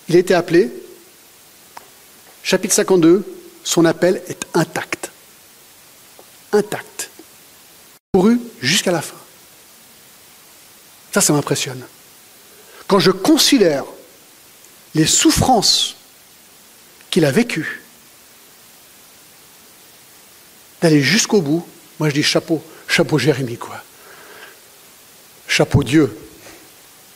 il 0.09 0.17
a 0.17 0.19
été 0.19 0.35
appelé. 0.35 0.71
Chapitre 2.43 2.75
52, 2.75 3.25
son 3.63 3.85
appel 3.85 4.23
est 4.29 4.47
intact. 4.55 5.11
Intact. 6.53 7.11
Couru 8.13 8.39
jusqu'à 8.61 8.93
la 8.93 9.01
fin. 9.01 9.17
Ça, 11.13 11.21
ça 11.21 11.33
m'impressionne. 11.33 11.83
Quand 12.87 12.99
je 12.99 13.11
considère 13.11 13.85
les 14.95 15.07
souffrances 15.07 15.97
qu'il 17.11 17.25
a 17.25 17.31
vécues, 17.31 17.81
d'aller 20.83 21.01
jusqu'au 21.01 21.41
bout, 21.41 21.67
moi 21.99 22.11
je 22.11 22.15
dis 22.15 22.23
chapeau, 22.23 22.63
chapeau 22.87 23.19
Jérémie, 23.19 23.57
quoi. 23.57 23.83
Chapeau 25.57 25.85
Dieu, 25.85 26.13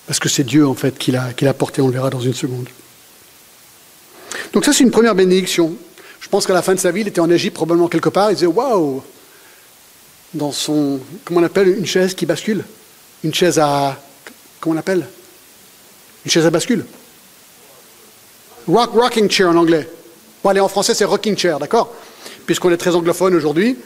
parce 0.06 0.20
que 0.20 0.28
c'est 0.28 0.44
Dieu 0.44 0.64
en 0.64 0.74
fait 0.74 0.96
qui 0.96 1.10
l'a 1.10 1.54
porté, 1.54 1.82
on 1.82 1.88
le 1.88 1.92
verra 1.92 2.08
dans 2.08 2.20
une 2.20 2.34
seconde. 2.34 2.68
Donc 4.52 4.64
ça 4.64 4.72
c'est 4.72 4.84
une 4.84 4.92
première 4.92 5.16
bénédiction. 5.16 5.74
Je 6.20 6.28
pense 6.28 6.46
qu'à 6.46 6.52
la 6.52 6.62
fin 6.62 6.72
de 6.72 6.78
sa 6.78 6.92
vie, 6.92 7.00
il 7.00 7.08
était 7.08 7.18
en 7.18 7.28
Égypte 7.30 7.56
probablement 7.56 7.88
quelque 7.88 8.10
part, 8.10 8.30
il 8.30 8.34
disait 8.34 8.46
waouh 8.46 9.02
dans 10.34 10.52
son 10.52 11.00
comment 11.24 11.40
on 11.40 11.42
appelle 11.42 11.66
une 11.66 11.84
chaise 11.84 12.14
qui 12.14 12.26
bascule, 12.26 12.64
une 13.24 13.34
chaise 13.34 13.58
à 13.58 14.00
comment 14.60 14.76
on 14.76 14.78
appelle? 14.78 15.04
Une 16.24 16.30
chaise 16.30 16.46
à 16.46 16.50
bascule. 16.50 16.86
Rock, 18.68 18.92
rocking 18.92 19.28
chair 19.28 19.48
en 19.48 19.56
anglais. 19.56 19.90
Bon, 20.44 20.50
allez, 20.50 20.60
en 20.60 20.68
français, 20.68 20.94
c'est 20.94 21.04
rocking 21.04 21.36
chair, 21.36 21.58
d'accord? 21.58 21.92
Puisqu'on 22.46 22.70
est 22.70 22.76
très 22.76 22.94
anglophone 22.94 23.34
aujourd'hui 23.34 23.76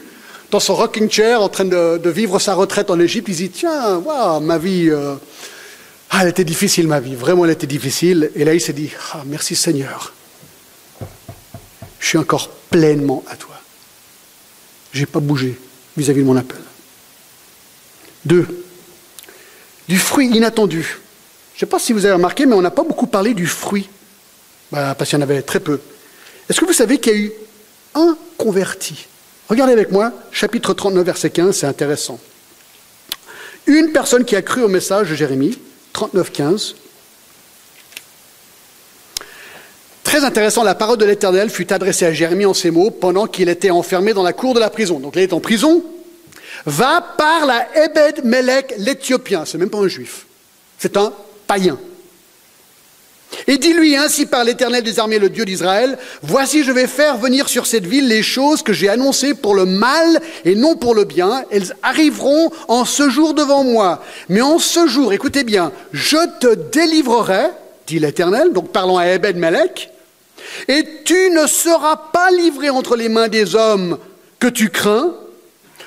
dans 0.53 0.59
son 0.59 0.75
rocking 0.75 1.09
chair 1.09 1.41
en 1.41 1.49
train 1.49 1.65
de, 1.65 2.09
vivre 2.09 2.37
sa 2.37 2.53
retraite 2.53 2.91
en 2.91 2.99
Égypte, 2.99 3.27
il 3.27 3.35
dit 3.35 3.49
Tiens, 3.49 3.97
waouh, 3.97 4.39
ma 4.39 4.59
vie, 4.59 4.87
euh, 4.87 5.15
ah, 6.11 6.19
elle 6.21 6.29
était 6.29 6.43
difficile, 6.43 6.87
ma 6.87 6.99
vie, 6.99 7.15
vraiment, 7.15 7.45
elle 7.45 7.51
était 7.51 7.65
difficile. 7.65 8.29
Et 8.35 8.45
là, 8.45 8.53
il 8.53 8.61
s'est 8.61 8.73
dit 8.73 8.91
Ah, 9.13 9.23
merci 9.25 9.55
Seigneur, 9.55 10.13
je 11.99 12.07
suis 12.07 12.19
encore 12.19 12.49
pleinement 12.69 13.23
à 13.31 13.35
toi. 13.35 13.55
Je 14.93 14.99
n'ai 14.99 15.05
pas 15.07 15.19
bougé 15.19 15.59
vis-à-vis 15.97 16.21
de 16.21 16.27
mon 16.27 16.37
appel. 16.37 16.61
Deux, 18.23 18.45
du 19.87 19.97
fruit 19.97 20.27
inattendu. 20.27 20.83
Je 21.53 21.57
ne 21.57 21.59
sais 21.61 21.65
pas 21.65 21.79
si 21.79 21.93
vous 21.93 22.05
avez 22.05 22.13
remarqué, 22.13 22.45
mais 22.45 22.53
on 22.53 22.61
n'a 22.61 22.69
pas 22.69 22.83
beaucoup 22.83 23.07
parlé 23.07 23.33
du 23.33 23.47
fruit, 23.47 23.89
bah, 24.71 24.93
parce 24.93 25.09
qu'il 25.09 25.17
y 25.17 25.19
en 25.19 25.23
avait 25.23 25.41
très 25.41 25.59
peu. 25.59 25.81
Est-ce 26.47 26.59
que 26.59 26.65
vous 26.65 26.73
savez 26.73 26.99
qu'il 26.99 27.11
y 27.11 27.15
a 27.15 27.19
eu 27.19 27.31
un 27.95 28.15
converti? 28.37 29.07
Regardez 29.53 29.73
avec 29.73 29.91
moi, 29.91 30.11
chapitre 30.31 30.73
39, 30.73 31.05
verset 31.05 31.29
15, 31.29 31.55
c'est 31.55 31.67
intéressant. 31.67 32.19
Une 33.67 33.91
personne 33.91 34.25
qui 34.25 34.35
a 34.35 34.41
cru 34.41 34.63
au 34.63 34.67
message 34.67 35.11
de 35.11 35.15
Jérémie, 35.15 35.59
39, 35.93 36.31
15. 36.31 36.75
Très 40.03 40.23
intéressant, 40.23 40.63
la 40.63 40.73
parole 40.73 40.97
de 40.97 41.05
l'Éternel 41.05 41.51
fut 41.51 41.71
adressée 41.71 42.07
à 42.07 42.11
Jérémie 42.11 42.47
en 42.47 42.55
ces 42.55 42.71
mots 42.71 42.89
pendant 42.89 43.27
qu'il 43.27 43.47
était 43.47 43.69
enfermé 43.69 44.13
dans 44.13 44.23
la 44.23 44.33
cour 44.33 44.55
de 44.55 44.59
la 44.59 44.71
prison. 44.71 44.99
Donc 44.99 45.13
il 45.17 45.21
est 45.21 45.33
en 45.33 45.39
prison. 45.39 45.83
Va 46.65 47.01
par 47.15 47.45
la 47.45 47.67
Ebed 47.77 48.25
Melech 48.25 48.73
l'Éthiopien. 48.79 49.45
C'est 49.45 49.59
même 49.59 49.69
pas 49.69 49.77
un 49.77 49.87
juif. 49.87 50.25
C'est 50.79 50.97
un 50.97 51.13
païen. 51.45 51.77
Et 53.47 53.57
dis-lui 53.57 53.95
ainsi 53.95 54.25
par 54.25 54.43
l'Éternel 54.43 54.83
des 54.83 54.99
armées, 54.99 55.19
le 55.19 55.29
Dieu 55.29 55.45
d'Israël, 55.45 55.97
voici 56.21 56.63
je 56.63 56.71
vais 56.71 56.87
faire 56.87 57.17
venir 57.17 57.49
sur 57.49 57.65
cette 57.65 57.85
ville 57.85 58.07
les 58.07 58.23
choses 58.23 58.63
que 58.63 58.73
j'ai 58.73 58.89
annoncées 58.89 59.33
pour 59.33 59.55
le 59.55 59.65
mal 59.65 60.21
et 60.45 60.55
non 60.55 60.75
pour 60.75 60.95
le 60.95 61.03
bien. 61.03 61.43
Elles 61.51 61.73
arriveront 61.81 62.51
en 62.67 62.85
ce 62.85 63.09
jour 63.09 63.33
devant 63.33 63.63
moi. 63.63 64.03
Mais 64.29 64.41
en 64.41 64.59
ce 64.59 64.87
jour, 64.87 65.13
écoutez 65.13 65.43
bien, 65.43 65.71
je 65.91 66.17
te 66.39 66.53
délivrerai 66.53 67.49
dit 67.87 67.99
l'Éternel, 67.99 68.53
donc 68.53 68.71
parlant 68.71 68.97
à 68.97 69.05
Ebed 69.07 69.37
Melech, 69.37 69.89
et 70.67 70.85
tu 71.05 71.29
ne 71.31 71.47
seras 71.47 71.95
pas 71.95 72.31
livré 72.31 72.69
entre 72.69 72.95
les 72.95 73.09
mains 73.09 73.27
des 73.27 73.55
hommes 73.55 73.97
que 74.39 74.47
tu 74.47 74.69
crains, 74.69 75.13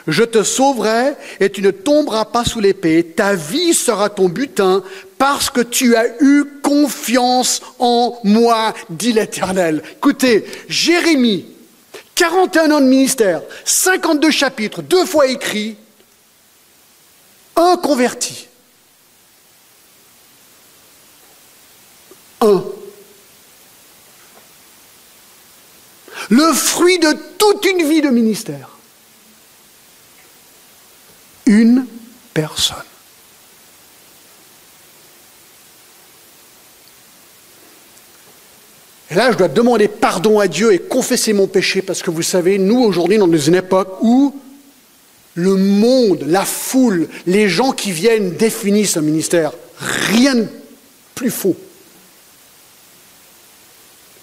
je 0.07 0.23
te 0.23 0.43
sauverai 0.43 1.15
et 1.41 1.51
tu 1.51 1.63
ne 1.63 1.71
tomberas 1.71 2.27
pas 2.27 2.45
sous 2.45 2.61
l'épée. 2.61 3.05
Ta 3.05 3.35
vie 3.35 3.75
sera 3.75 4.09
ton 4.09 4.29
butin 4.29 4.85
parce 5.19 5.51
que 5.51 5.61
tu 5.61 5.97
as 5.97 6.07
eu 6.21 6.45
confiance 6.63 7.63
en 7.79 8.19
moi, 8.25 8.75
dit 8.91 9.13
l'Éternel. 9.13 9.83
Écoutez, 9.97 10.45
Jérémie, 10.69 11.47
41 12.15 12.71
ans 12.71 12.81
de 12.81 12.87
ministère, 12.87 13.43
52 13.65 14.31
chapitres, 14.31 14.83
deux 14.83 15.05
fois 15.07 15.27
écrits, 15.27 15.77
un 17.57 17.77
converti. 17.77 18.47
Un. 22.41 22.63
Le 26.29 26.53
fruit 26.53 26.99
de 26.99 27.13
toute 27.39 27.65
une 27.65 27.89
vie 27.89 28.03
de 28.03 28.11
ministère. 28.11 28.71
Une 31.47 31.87
personne. 32.35 32.77
Là, 39.11 39.31
je 39.31 39.37
dois 39.37 39.49
demander 39.49 39.89
pardon 39.89 40.41
à 40.41 40.49
Dieu 40.49 40.73
et 40.73 40.79
confesser 40.79 41.33
mon 41.33 41.47
péché 41.47 41.83
parce 41.83 42.03
que 42.03 42.11
vous 42.11 42.23
savez, 42.23 42.59
nous 42.59 42.81
aujourd'hui, 42.81 43.19
dans 43.19 43.31
une 43.31 43.55
époque 43.55 43.99
où 44.03 44.35
le 45.35 45.55
monde, 45.55 46.25
la 46.27 46.45
foule, 46.45 47.09
les 47.27 47.49
gens 47.49 47.73
qui 47.73 47.93
viennent 47.93 48.33
définissent 48.33 48.97
un 48.97 49.03
ministère. 49.03 49.53
Rien 49.79 50.35
de 50.35 50.49
plus 51.15 51.31
faux. 51.31 51.57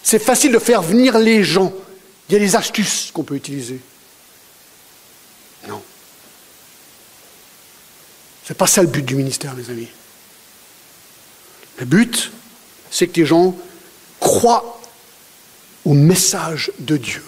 C'est 0.02 0.18
facile 0.18 0.52
de 0.52 0.58
faire 0.58 0.82
venir 0.82 1.18
les 1.18 1.44
gens. 1.44 1.72
Il 2.28 2.32
y 2.32 2.36
a 2.36 2.38
des 2.40 2.56
astuces 2.56 3.10
qu'on 3.12 3.22
peut 3.22 3.36
utiliser. 3.36 3.80
Non. 5.68 5.80
Ce 8.44 8.52
n'est 8.52 8.56
pas 8.56 8.66
ça 8.66 8.82
le 8.82 8.88
but 8.88 9.04
du 9.04 9.14
ministère, 9.14 9.54
mes 9.54 9.70
amis. 9.70 9.88
Le 11.78 11.86
but, 11.86 12.32
c'est 12.90 13.06
que 13.06 13.20
les 13.20 13.26
gens 13.26 13.56
croient 14.24 14.80
au 15.84 15.92
message 15.92 16.72
de 16.78 16.96
Dieu, 16.96 17.22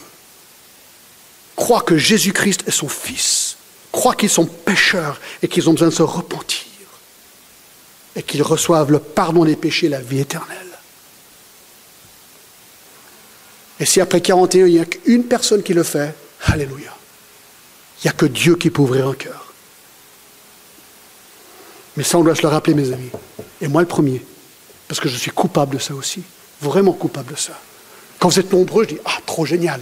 croient 1.54 1.82
que 1.82 1.98
Jésus-Christ 1.98 2.64
est 2.66 2.70
son 2.70 2.88
Fils, 2.88 3.58
croient 3.92 4.14
qu'ils 4.14 4.30
sont 4.30 4.46
pécheurs 4.46 5.20
et 5.42 5.48
qu'ils 5.48 5.68
ont 5.68 5.74
besoin 5.74 5.88
de 5.88 5.94
se 5.94 6.02
repentir, 6.02 6.66
et 8.16 8.22
qu'ils 8.22 8.42
reçoivent 8.42 8.90
le 8.90 8.98
pardon 8.98 9.44
des 9.44 9.56
péchés 9.56 9.86
et 9.86 9.90
la 9.90 10.00
vie 10.00 10.20
éternelle. 10.20 10.56
Et 13.78 13.84
si 13.84 14.00
après 14.00 14.22
41, 14.22 14.66
il 14.66 14.72
n'y 14.72 14.80
a 14.80 14.86
qu'une 14.86 15.24
personne 15.24 15.62
qui 15.62 15.74
le 15.74 15.82
fait, 15.82 16.14
Alléluia. 16.44 16.96
Il 17.98 18.06
n'y 18.06 18.10
a 18.10 18.12
que 18.12 18.26
Dieu 18.26 18.56
qui 18.56 18.70
peut 18.70 18.82
ouvrir 18.82 19.08
un 19.08 19.14
cœur. 19.14 19.52
Mais 21.96 22.04
ça, 22.04 22.18
on 22.18 22.24
doit 22.24 22.34
se 22.34 22.42
le 22.42 22.48
rappeler, 22.48 22.74
mes 22.74 22.92
amis. 22.92 23.10
Et 23.60 23.68
moi, 23.68 23.82
le 23.82 23.88
premier. 23.88 24.24
Parce 24.86 25.00
que 25.00 25.08
je 25.08 25.16
suis 25.16 25.30
coupable 25.30 25.76
de 25.76 25.80
ça 25.80 25.94
aussi. 25.94 26.22
Vraiment 26.60 26.92
coupable 26.92 27.32
de 27.32 27.38
ça. 27.38 27.58
Quand 28.18 28.28
vous 28.28 28.38
êtes 28.38 28.52
nombreux, 28.52 28.84
je 28.84 28.94
dis 28.94 29.00
Ah, 29.04 29.18
trop 29.26 29.44
génial. 29.44 29.80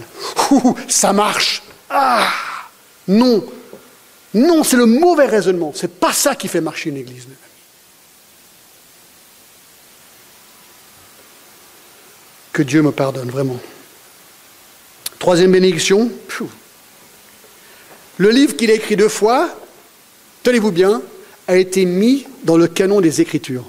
Ouh, 0.51 0.75
ça 0.87 1.13
marche. 1.13 1.63
Ah 1.89 2.27
Non. 3.07 3.45
Non, 4.33 4.63
c'est 4.63 4.75
le 4.75 4.85
mauvais 4.85 5.25
raisonnement. 5.27 5.71
Ce 5.73 5.83
n'est 5.83 5.93
pas 5.93 6.11
ça 6.11 6.35
qui 6.35 6.47
fait 6.47 6.59
marcher 6.61 6.89
une 6.89 6.97
église. 6.97 7.27
Que 12.51 12.61
Dieu 12.63 12.81
me 12.81 12.91
pardonne, 12.91 13.29
vraiment. 13.29 13.57
Troisième 15.19 15.51
bénédiction. 15.51 16.11
Le 18.17 18.29
livre 18.29 18.55
qu'il 18.55 18.71
a 18.71 18.75
écrit 18.75 18.95
deux 18.95 19.09
fois, 19.09 19.49
tenez-vous 20.43 20.71
bien, 20.71 21.01
a 21.47 21.57
été 21.57 21.85
mis 21.85 22.25
dans 22.43 22.57
le 22.57 22.67
canon 22.67 23.01
des 23.01 23.21
Écritures. 23.21 23.65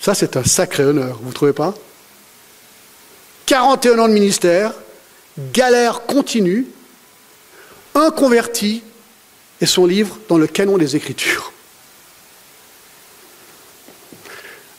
Ça, 0.00 0.14
c'est 0.14 0.36
un 0.36 0.44
sacré 0.44 0.84
honneur, 0.84 1.18
vous 1.22 1.28
ne 1.28 1.34
trouvez 1.34 1.52
pas? 1.52 1.74
41 3.46 3.98
ans 3.98 4.08
de 4.08 4.12
ministère, 4.12 4.72
galère 5.52 6.02
continue, 6.02 6.66
un 7.94 8.10
converti 8.10 8.82
et 9.60 9.66
son 9.66 9.86
livre 9.86 10.18
dans 10.28 10.38
le 10.38 10.46
canon 10.46 10.78
des 10.78 10.96
Écritures. 10.96 11.52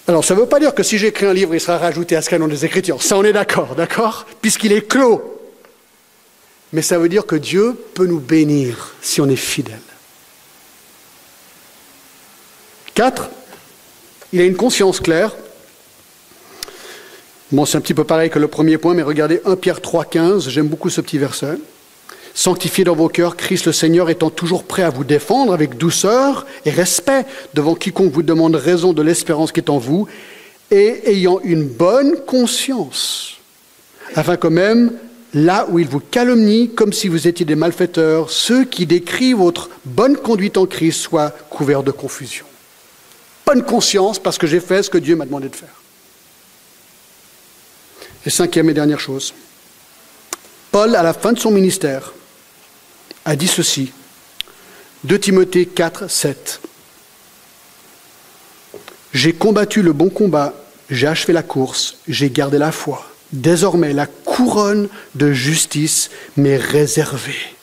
Alors, 0.08 0.24
ça 0.24 0.36
ne 0.36 0.40
veut 0.40 0.46
pas 0.46 0.60
dire 0.60 0.74
que 0.74 0.84
si 0.84 0.98
j'écris 0.98 1.26
un 1.26 1.34
livre, 1.34 1.54
il 1.54 1.60
sera 1.60 1.78
rajouté 1.78 2.16
à 2.16 2.22
ce 2.22 2.30
canon 2.30 2.48
des 2.48 2.64
Écritures. 2.64 3.04
Ça, 3.04 3.18
on 3.18 3.24
est 3.24 3.34
d'accord, 3.34 3.76
d'accord? 3.76 4.26
Puisqu'il 4.42 4.72
est 4.72 4.88
clos. 4.88 5.34
Mais 6.72 6.82
ça 6.82 6.98
veut 6.98 7.10
dire 7.10 7.26
que 7.26 7.36
Dieu 7.36 7.74
peut 7.94 8.06
nous 8.06 8.20
bénir 8.20 8.96
si 9.02 9.20
on 9.20 9.28
est 9.28 9.36
fidèle. 9.36 9.82
Quatre, 12.94 13.30
il 14.34 14.42
a 14.42 14.46
une 14.46 14.56
conscience 14.56 15.00
claire. 15.00 15.36
Bon, 17.52 17.66
c'est 17.66 17.78
un 17.78 17.82
petit 17.82 17.94
peu 17.94 18.04
pareil 18.04 18.30
que 18.30 18.40
le 18.40 18.48
premier 18.48 18.78
point, 18.78 18.94
mais 18.94 19.04
regardez 19.04 19.42
1 19.46 19.56
Pierre 19.56 19.82
3, 19.82 20.06
15, 20.06 20.50
j'aime 20.50 20.68
beaucoup 20.68 20.90
ce 20.90 21.00
petit 21.00 21.18
verset. 21.18 21.58
Sanctifiez 22.34 22.84
dans 22.84 22.96
vos 22.96 23.08
cœurs 23.08 23.36
Christ 23.38 23.66
le 23.66 23.72
Seigneur 23.72 24.10
étant 24.10 24.30
toujours 24.30 24.64
prêt 24.64 24.84
à 24.84 24.90
vous 24.90 25.04
défendre 25.04 25.54
avec 25.54 25.78
douceur 25.78 26.46
et 26.66 26.70
respect 26.70 27.26
devant 27.54 27.74
quiconque 27.74 28.12
vous 28.12 28.22
demande 28.22 28.56
raison 28.56 28.94
de 28.94 29.02
l'espérance 29.02 29.52
qui 29.52 29.60
est 29.60 29.70
en 29.70 29.78
vous 29.78 30.08
et 30.70 31.10
ayant 31.12 31.40
une 31.44 31.66
bonne 31.66 32.18
conscience, 32.26 33.38
afin 34.16 34.36
que 34.36 34.48
même 34.48 34.92
là 35.34 35.68
où 35.70 35.80
il 35.80 35.88
vous 35.88 36.02
calomnie 36.02 36.70
comme 36.70 36.94
si 36.94 37.08
vous 37.08 37.28
étiez 37.28 37.46
des 37.46 37.56
malfaiteurs, 37.56 38.30
ceux 38.30 38.66
qui 38.66 38.86
décrivent 38.86 39.38
votre 39.38 39.70
bonne 39.86 40.18
conduite 40.18 40.58
en 40.58 40.66
Christ 40.66 41.00
soient 41.00 41.32
couverts 41.50 41.84
de 41.84 41.92
confusion. 41.92 42.46
Bonne 43.48 43.64
conscience 43.64 44.20
parce 44.20 44.38
que 44.38 44.46
j'ai 44.46 44.60
fait 44.60 44.84
ce 44.84 44.90
que 44.90 44.98
Dieu 44.98 45.16
m'a 45.16 45.26
demandé 45.26 45.48
de 45.48 45.56
faire. 45.56 45.74
Et 48.26 48.30
cinquième 48.30 48.70
et 48.70 48.74
dernière 48.74 49.00
chose, 49.00 49.34
Paul, 50.70 50.98
à 50.98 51.02
la 51.02 51.14
fin 51.14 51.32
de 51.32 51.40
son 51.40 51.50
ministère, 51.50 52.12
a 53.24 53.38
dit 53.38 53.48
ceci, 53.48 53.94
2 55.06 55.18
Timothée 55.18 55.66
4, 55.66 56.10
7. 56.10 56.60
J'ai 59.14 59.32
combattu 59.32 59.82
le 59.82 59.94
bon 59.94 60.10
combat, 60.10 60.54
j'ai 60.90 61.08
achevé 61.08 61.32
la 61.32 61.42
course, 61.42 62.00
j'ai 62.06 62.30
gardé 62.30 62.58
la 62.58 62.74
foi. 62.74 63.10
Désormais, 63.32 63.94
la 63.94 64.08
couronne 64.08 64.90
de 65.16 65.32
justice 65.32 66.10
m'est 66.36 66.58
réservée. 66.58 67.57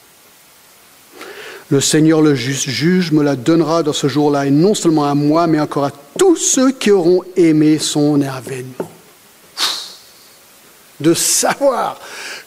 Le 1.70 1.80
Seigneur 1.80 2.20
le 2.20 2.34
juge 2.34 3.10
me 3.12 3.22
la 3.22 3.36
donnera 3.36 3.82
dans 3.82 3.92
ce 3.92 4.06
jour-là, 4.06 4.46
et 4.46 4.50
non 4.50 4.74
seulement 4.74 5.04
à 5.04 5.14
moi, 5.14 5.46
mais 5.46 5.60
encore 5.60 5.84
à 5.84 5.92
tous 6.18 6.36
ceux 6.36 6.72
qui 6.72 6.90
auront 6.90 7.22
aimé 7.36 7.78
son 7.78 8.20
avènement 8.20 8.90
de 11.00 11.14
savoir 11.14 12.00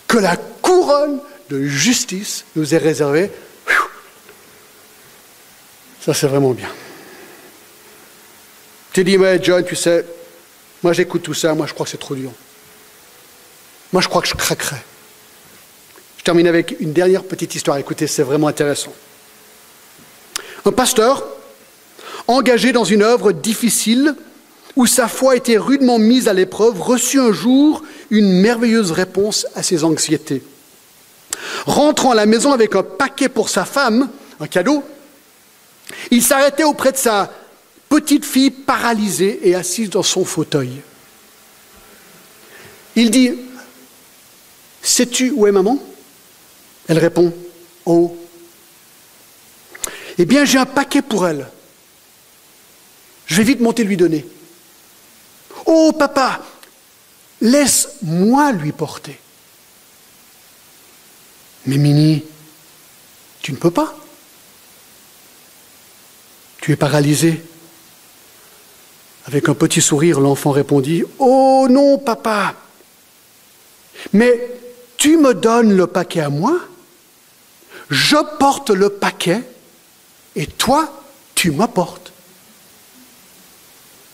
que 0.07 0.17
la 0.17 0.35
couronne 0.35 1.19
de 1.49 1.63
justice 1.63 2.45
nous 2.55 2.73
est 2.73 2.77
réservée. 2.77 3.31
Ça, 6.01 6.13
c'est 6.13 6.27
vraiment 6.27 6.53
bien. 6.53 6.69
Tu 8.93 9.03
dis, 9.03 9.17
mais 9.17 9.41
John, 9.43 9.63
tu 9.65 9.75
sais, 9.75 10.05
moi 10.81 10.93
j'écoute 10.93 11.23
tout 11.23 11.33
ça, 11.33 11.53
moi 11.53 11.67
je 11.67 11.73
crois 11.73 11.85
que 11.85 11.91
c'est 11.91 11.97
trop 11.97 12.15
dur. 12.15 12.31
Moi 13.91 14.01
je 14.01 14.07
crois 14.07 14.21
que 14.21 14.27
je 14.27 14.33
craquerai. 14.33 14.77
Je 16.17 16.23
termine 16.23 16.47
avec 16.47 16.75
une 16.79 16.93
dernière 16.93 17.23
petite 17.23 17.55
histoire. 17.55 17.77
Écoutez, 17.77 18.07
c'est 18.07 18.23
vraiment 18.23 18.47
intéressant. 18.47 18.93
Un 20.67 20.73
pasteur, 20.73 21.25
engagé 22.27 22.73
dans 22.73 22.83
une 22.83 23.01
œuvre 23.01 23.31
difficile, 23.31 24.15
où 24.75 24.85
sa 24.85 25.07
foi 25.07 25.37
était 25.37 25.57
rudement 25.57 25.97
mise 25.97 26.27
à 26.27 26.33
l'épreuve, 26.33 26.81
reçut 26.81 27.21
un 27.21 27.31
jour 27.31 27.83
une 28.09 28.41
merveilleuse 28.41 28.91
réponse 28.91 29.47
à 29.55 29.63
ses 29.63 29.85
anxiétés. 29.85 30.43
Rentrant 31.65 32.11
à 32.11 32.15
la 32.15 32.25
maison 32.25 32.51
avec 32.51 32.75
un 32.75 32.83
paquet 32.83 33.29
pour 33.29 33.47
sa 33.47 33.63
femme, 33.63 34.09
un 34.41 34.47
cadeau, 34.47 34.83
il 36.11 36.21
s'arrêtait 36.21 36.65
auprès 36.65 36.91
de 36.91 36.97
sa 36.97 37.31
petite 37.87 38.25
fille 38.25 38.51
paralysée 38.51 39.39
et 39.47 39.55
assise 39.55 39.89
dans 39.89 40.03
son 40.03 40.25
fauteuil. 40.25 40.81
Il 42.97 43.09
dit, 43.09 43.35
Sais-tu 44.81 45.31
où 45.31 45.47
est 45.47 45.53
maman? 45.53 45.81
Elle 46.89 46.99
répond, 46.99 47.31
Oh. 47.85 48.17
Eh 50.17 50.25
bien, 50.25 50.45
j'ai 50.45 50.57
un 50.57 50.65
paquet 50.65 51.01
pour 51.01 51.27
elle. 51.27 51.47
Je 53.25 53.35
vais 53.35 53.43
vite 53.43 53.59
monter 53.59 53.83
lui 53.83 53.97
donner. 53.97 54.25
Oh 55.65 55.91
papa, 55.97 56.41
laisse-moi 57.41 58.51
lui 58.53 58.71
porter. 58.71 59.19
Mais 61.65 61.77
Mini, 61.77 62.23
tu 63.41 63.51
ne 63.51 63.57
peux 63.57 63.71
pas. 63.71 63.95
Tu 66.61 66.71
es 66.71 66.75
paralysé. 66.77 67.43
Avec 69.25 69.49
un 69.49 69.53
petit 69.53 69.81
sourire, 69.81 70.21
l'enfant 70.21 70.51
répondit, 70.51 71.03
Oh 71.19 71.67
non, 71.69 71.97
papa, 71.97 72.55
mais 74.13 74.39
tu 74.95 75.17
me 75.17 75.33
donnes 75.33 75.75
le 75.75 75.87
paquet 75.87 76.21
à 76.21 76.29
moi, 76.29 76.57
je 77.89 78.17
porte 78.39 78.69
le 78.69 78.89
paquet, 78.89 79.43
et 80.37 80.45
toi, 80.45 81.03
tu 81.33 81.51
m'apportes. 81.51 82.13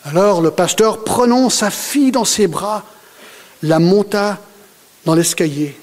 Alors 0.06 0.42
le 0.42 0.52
pasteur, 0.52 1.04
prenant 1.04 1.50
sa 1.50 1.70
fille 1.70 2.12
dans 2.12 2.26
ses 2.26 2.48
bras, 2.48 2.86
la 3.62 3.80
monta 3.80 4.40
dans 5.06 5.16
l'escalier 5.16 5.78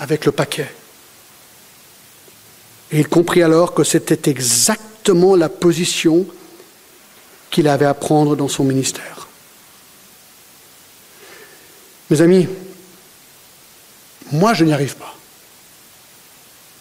avec 0.00 0.26
le 0.26 0.32
paquet. 0.32 0.72
Et 2.90 2.98
il 2.98 3.08
comprit 3.08 3.44
alors 3.44 3.72
que 3.72 3.84
c'était 3.84 4.28
exactement 4.28 5.36
la 5.36 5.48
position 5.48 6.26
qu'il 7.50 7.68
avait 7.68 7.86
à 7.86 7.94
prendre 7.94 8.34
dans 8.34 8.48
son 8.48 8.64
ministère. 8.64 9.28
Mes 12.10 12.20
amis, 12.20 12.48
moi 14.32 14.54
je 14.54 14.64
n'y 14.64 14.72
arrive 14.72 14.96
pas. 14.96 15.14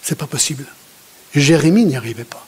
C'est 0.01 0.17
pas 0.17 0.25
possible. 0.25 0.65
Jérémie 1.33 1.85
n'y 1.85 1.95
arrivait 1.95 2.23
pas. 2.23 2.45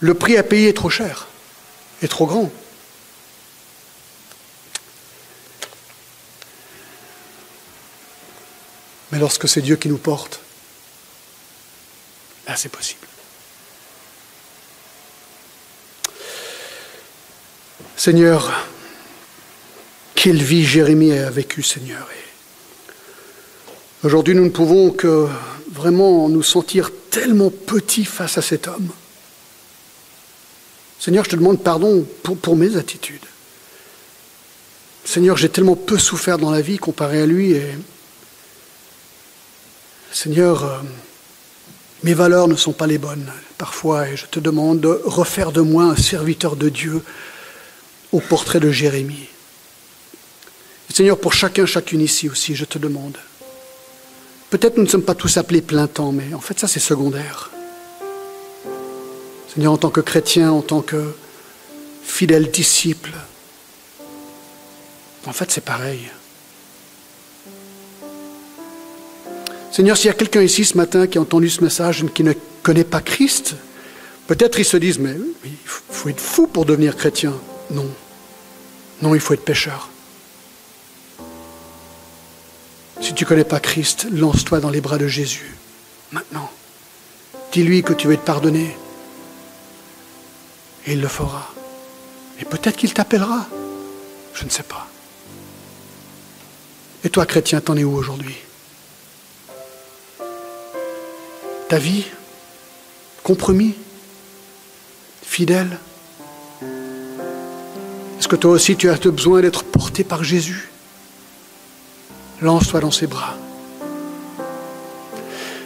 Le 0.00 0.14
prix 0.14 0.36
à 0.36 0.42
payer 0.42 0.68
est 0.68 0.76
trop 0.76 0.90
cher, 0.90 1.26
est 2.02 2.08
trop 2.08 2.26
grand. 2.26 2.50
Mais 9.12 9.18
lorsque 9.18 9.48
c'est 9.48 9.62
Dieu 9.62 9.76
qui 9.76 9.88
nous 9.88 9.98
porte, 9.98 10.40
là 12.46 12.56
c'est 12.56 12.68
possible. 12.68 13.06
Seigneur, 17.96 18.66
quelle 20.14 20.42
vie 20.42 20.64
Jérémie 20.64 21.12
a 21.12 21.30
vécue, 21.30 21.62
Seigneur. 21.62 22.06
Aujourd'hui, 24.04 24.34
nous 24.34 24.44
ne 24.44 24.50
pouvons 24.50 24.90
que 24.90 25.26
vraiment 25.72 26.28
nous 26.28 26.42
sentir 26.42 26.90
tellement 27.10 27.50
petits 27.50 28.04
face 28.04 28.36
à 28.36 28.42
cet 28.42 28.68
homme. 28.68 28.90
Seigneur, 30.98 31.24
je 31.24 31.30
te 31.30 31.36
demande 31.36 31.62
pardon 31.62 32.06
pour, 32.22 32.56
mes 32.56 32.76
attitudes. 32.76 33.24
Seigneur, 35.04 35.36
j'ai 35.36 35.48
tellement 35.48 35.76
peu 35.76 35.98
souffert 35.98 36.38
dans 36.38 36.50
la 36.50 36.60
vie 36.60 36.78
comparé 36.78 37.22
à 37.22 37.26
lui 37.26 37.56
Seigneur, 40.12 40.64
euh, 40.64 40.78
mes 42.02 42.14
valeurs 42.14 42.48
ne 42.48 42.56
sont 42.56 42.72
pas 42.72 42.86
les 42.86 42.96
bonnes 42.96 43.30
parfois 43.58 44.08
et 44.08 44.16
je 44.16 44.24
te 44.24 44.40
demande 44.40 44.80
de 44.80 45.00
refaire 45.04 45.52
de 45.52 45.60
moi 45.60 45.84
un 45.84 45.96
serviteur 45.96 46.56
de 46.56 46.70
Dieu 46.70 47.02
au 48.12 48.20
portrait 48.20 48.60
de 48.60 48.70
Jérémie. 48.70 49.28
Seigneur, 50.92 51.18
pour 51.18 51.34
chacun, 51.34 51.66
chacune 51.66 52.00
ici 52.00 52.30
aussi, 52.30 52.54
je 52.54 52.64
te 52.64 52.78
demande. 52.78 53.18
Peut-être 54.50 54.76
nous 54.76 54.84
ne 54.84 54.88
sommes 54.88 55.02
pas 55.02 55.14
tous 55.14 55.36
appelés 55.36 55.62
plein 55.62 55.86
temps, 55.86 56.12
mais 56.12 56.32
en 56.34 56.40
fait 56.40 56.58
ça 56.58 56.68
c'est 56.68 56.80
secondaire. 56.80 57.50
Seigneur, 59.52 59.72
en 59.72 59.76
tant 59.78 59.90
que 59.90 60.00
chrétien, 60.00 60.52
en 60.52 60.62
tant 60.62 60.82
que 60.82 61.14
fidèle 62.02 62.50
disciple, 62.50 63.12
en 65.26 65.32
fait 65.32 65.50
c'est 65.50 65.64
pareil. 65.64 66.10
Seigneur, 69.72 69.96
s'il 69.96 70.06
y 70.06 70.10
a 70.10 70.14
quelqu'un 70.14 70.42
ici 70.42 70.64
ce 70.64 70.76
matin 70.76 71.06
qui 71.06 71.18
a 71.18 71.20
entendu 71.20 71.50
ce 71.50 71.62
message 71.62 72.02
et 72.02 72.06
qui 72.06 72.22
ne 72.22 72.32
connaît 72.62 72.84
pas 72.84 73.00
Christ, 73.00 73.56
peut-être 74.26 74.58
ils 74.58 74.64
se 74.64 74.76
disent, 74.76 74.98
mais 74.98 75.14
il 75.44 75.50
faut 75.64 76.08
être 76.08 76.20
fou 76.20 76.46
pour 76.46 76.64
devenir 76.64 76.96
chrétien. 76.96 77.34
Non. 77.70 77.86
Non, 79.02 79.14
il 79.14 79.20
faut 79.20 79.34
être 79.34 79.44
pécheur. 79.44 79.90
Si 83.06 83.14
tu 83.14 83.22
ne 83.22 83.28
connais 83.28 83.44
pas 83.44 83.60
Christ, 83.60 84.08
lance-toi 84.10 84.58
dans 84.58 84.68
les 84.68 84.80
bras 84.80 84.98
de 84.98 85.06
Jésus. 85.06 85.54
Maintenant. 86.10 86.50
Dis-lui 87.52 87.84
que 87.84 87.92
tu 87.92 88.08
veux 88.08 88.14
être 88.14 88.24
pardonné. 88.24 88.76
Et 90.88 90.94
il 90.94 91.00
le 91.00 91.06
fera. 91.06 91.54
Et 92.40 92.44
peut-être 92.44 92.76
qu'il 92.76 92.92
t'appellera. 92.92 93.46
Je 94.34 94.44
ne 94.44 94.50
sais 94.50 94.64
pas. 94.64 94.88
Et 97.04 97.08
toi, 97.08 97.26
chrétien, 97.26 97.60
t'en 97.60 97.76
es 97.76 97.84
où 97.84 97.94
aujourd'hui? 97.94 98.34
Ta 101.68 101.78
vie? 101.78 102.06
Compromis? 103.22 103.76
Fidèle? 105.22 105.78
Est-ce 108.18 108.26
que 108.26 108.34
toi 108.34 108.50
aussi 108.50 108.76
tu 108.76 108.90
as 108.90 108.96
besoin 108.96 109.42
d'être 109.42 109.62
porté 109.62 110.02
par 110.02 110.24
Jésus? 110.24 110.70
Lance-toi 112.42 112.80
dans 112.80 112.90
ses 112.90 113.06
bras. 113.06 113.34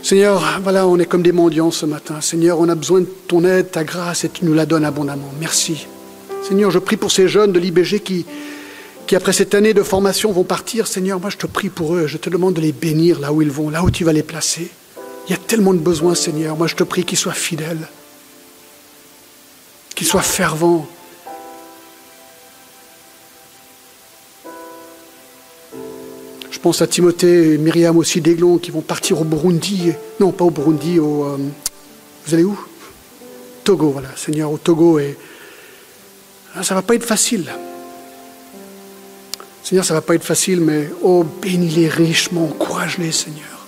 Seigneur, 0.02 0.42
voilà, 0.62 0.86
on 0.86 0.98
est 0.98 1.04
comme 1.04 1.22
des 1.22 1.32
mendiants 1.32 1.70
ce 1.70 1.84
matin. 1.84 2.20
Seigneur, 2.20 2.58
on 2.58 2.68
a 2.68 2.74
besoin 2.74 3.00
de 3.00 3.08
ton 3.28 3.44
aide, 3.44 3.70
ta 3.70 3.84
grâce, 3.84 4.24
et 4.24 4.28
tu 4.28 4.44
nous 4.44 4.54
la 4.54 4.66
donnes 4.66 4.84
abondamment. 4.84 5.32
Merci. 5.38 5.86
Seigneur, 6.46 6.70
je 6.70 6.78
prie 6.78 6.96
pour 6.96 7.12
ces 7.12 7.28
jeunes 7.28 7.52
de 7.52 7.58
l'IBG 7.58 8.00
qui, 8.00 8.24
qui, 9.06 9.14
après 9.14 9.32
cette 9.32 9.54
année 9.54 9.74
de 9.74 9.82
formation, 9.82 10.32
vont 10.32 10.44
partir. 10.44 10.86
Seigneur, 10.86 11.20
moi, 11.20 11.28
je 11.30 11.36
te 11.36 11.46
prie 11.46 11.68
pour 11.68 11.96
eux. 11.96 12.06
Je 12.06 12.16
te 12.16 12.30
demande 12.30 12.54
de 12.54 12.60
les 12.60 12.72
bénir 12.72 13.20
là 13.20 13.32
où 13.32 13.42
ils 13.42 13.50
vont, 13.50 13.68
là 13.68 13.84
où 13.84 13.90
tu 13.90 14.04
vas 14.04 14.12
les 14.12 14.22
placer. 14.22 14.70
Il 15.26 15.32
y 15.32 15.34
a 15.34 15.38
tellement 15.38 15.74
de 15.74 15.78
besoins, 15.78 16.14
Seigneur. 16.14 16.56
Moi, 16.56 16.66
je 16.66 16.76
te 16.76 16.82
prie 16.82 17.04
qu'ils 17.04 17.18
soient 17.18 17.32
fidèles, 17.32 17.86
qu'ils 19.94 20.06
soient 20.06 20.22
fervents, 20.22 20.88
Je 26.50 26.58
pense 26.58 26.82
à 26.82 26.86
Timothée 26.86 27.54
et 27.54 27.58
Myriam 27.58 27.96
aussi 27.96 28.20
d'Aiglon 28.20 28.58
qui 28.58 28.70
vont 28.70 28.80
partir 28.80 29.20
au 29.20 29.24
Burundi. 29.24 29.92
Non, 30.18 30.32
pas 30.32 30.44
au 30.44 30.50
Burundi, 30.50 30.98
au. 30.98 31.24
Euh, 31.24 31.36
vous 32.26 32.34
allez 32.34 32.44
où? 32.44 32.58
Togo, 33.64 33.90
voilà, 33.90 34.08
Seigneur, 34.16 34.50
au 34.50 34.58
Togo. 34.58 34.98
Et 34.98 35.16
ah, 36.54 36.62
ça 36.62 36.74
ne 36.74 36.80
va 36.80 36.82
pas 36.82 36.94
être 36.94 37.04
facile. 37.04 37.50
Seigneur, 39.62 39.84
ça 39.84 39.94
ne 39.94 39.98
va 39.98 40.02
pas 40.02 40.14
être 40.14 40.24
facile, 40.24 40.60
mais 40.60 40.90
oh, 41.02 41.24
bénis-les 41.40 41.88
richement, 41.88 42.44
encourage-les, 42.44 43.12
Seigneur. 43.12 43.66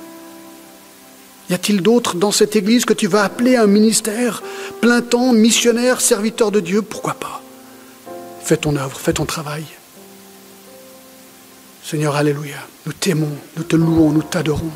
Y 1.51 1.55
a-t-il 1.55 1.83
d'autres 1.83 2.17
dans 2.17 2.33
cette 2.33 2.57
église 2.57 2.85
que 2.85 2.95
tu 2.95 3.07
vas 3.07 3.25
appeler 3.25 3.57
un 3.57 3.67
ministère 3.67 4.43
plein 4.81 5.03
temps, 5.03 5.33
missionnaire, 5.33 6.01
serviteur 6.01 6.51
de 6.51 6.61
Dieu? 6.61 6.83
Pourquoi 6.83 7.15
pas? 7.15 7.43
Fais 8.43 8.57
ton 8.57 8.75
œuvre, 8.77 8.99
fais 8.99 9.13
ton 9.13 9.27
travail. 9.27 9.65
Seigneur, 11.85 12.15
Alléluia. 12.17 12.57
Nous 12.87 12.93
t'aimons, 12.93 13.37
nous 13.57 13.65
te 13.65 13.77
louons, 13.77 14.11
nous 14.11 14.23
t'adorons. 14.23 14.71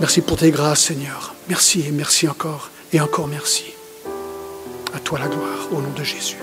Merci 0.00 0.22
pour 0.22 0.36
tes 0.36 0.50
grâces, 0.50 0.84
Seigneur. 0.84 1.34
Merci 1.48 1.84
et 1.86 1.90
merci 1.90 2.28
encore 2.28 2.70
et 2.92 3.00
encore 3.00 3.28
merci. 3.28 3.64
À 4.94 4.98
toi 4.98 5.18
la 5.18 5.28
gloire, 5.28 5.68
au 5.72 5.80
nom 5.80 5.92
de 5.96 6.04
Jésus. 6.04 6.38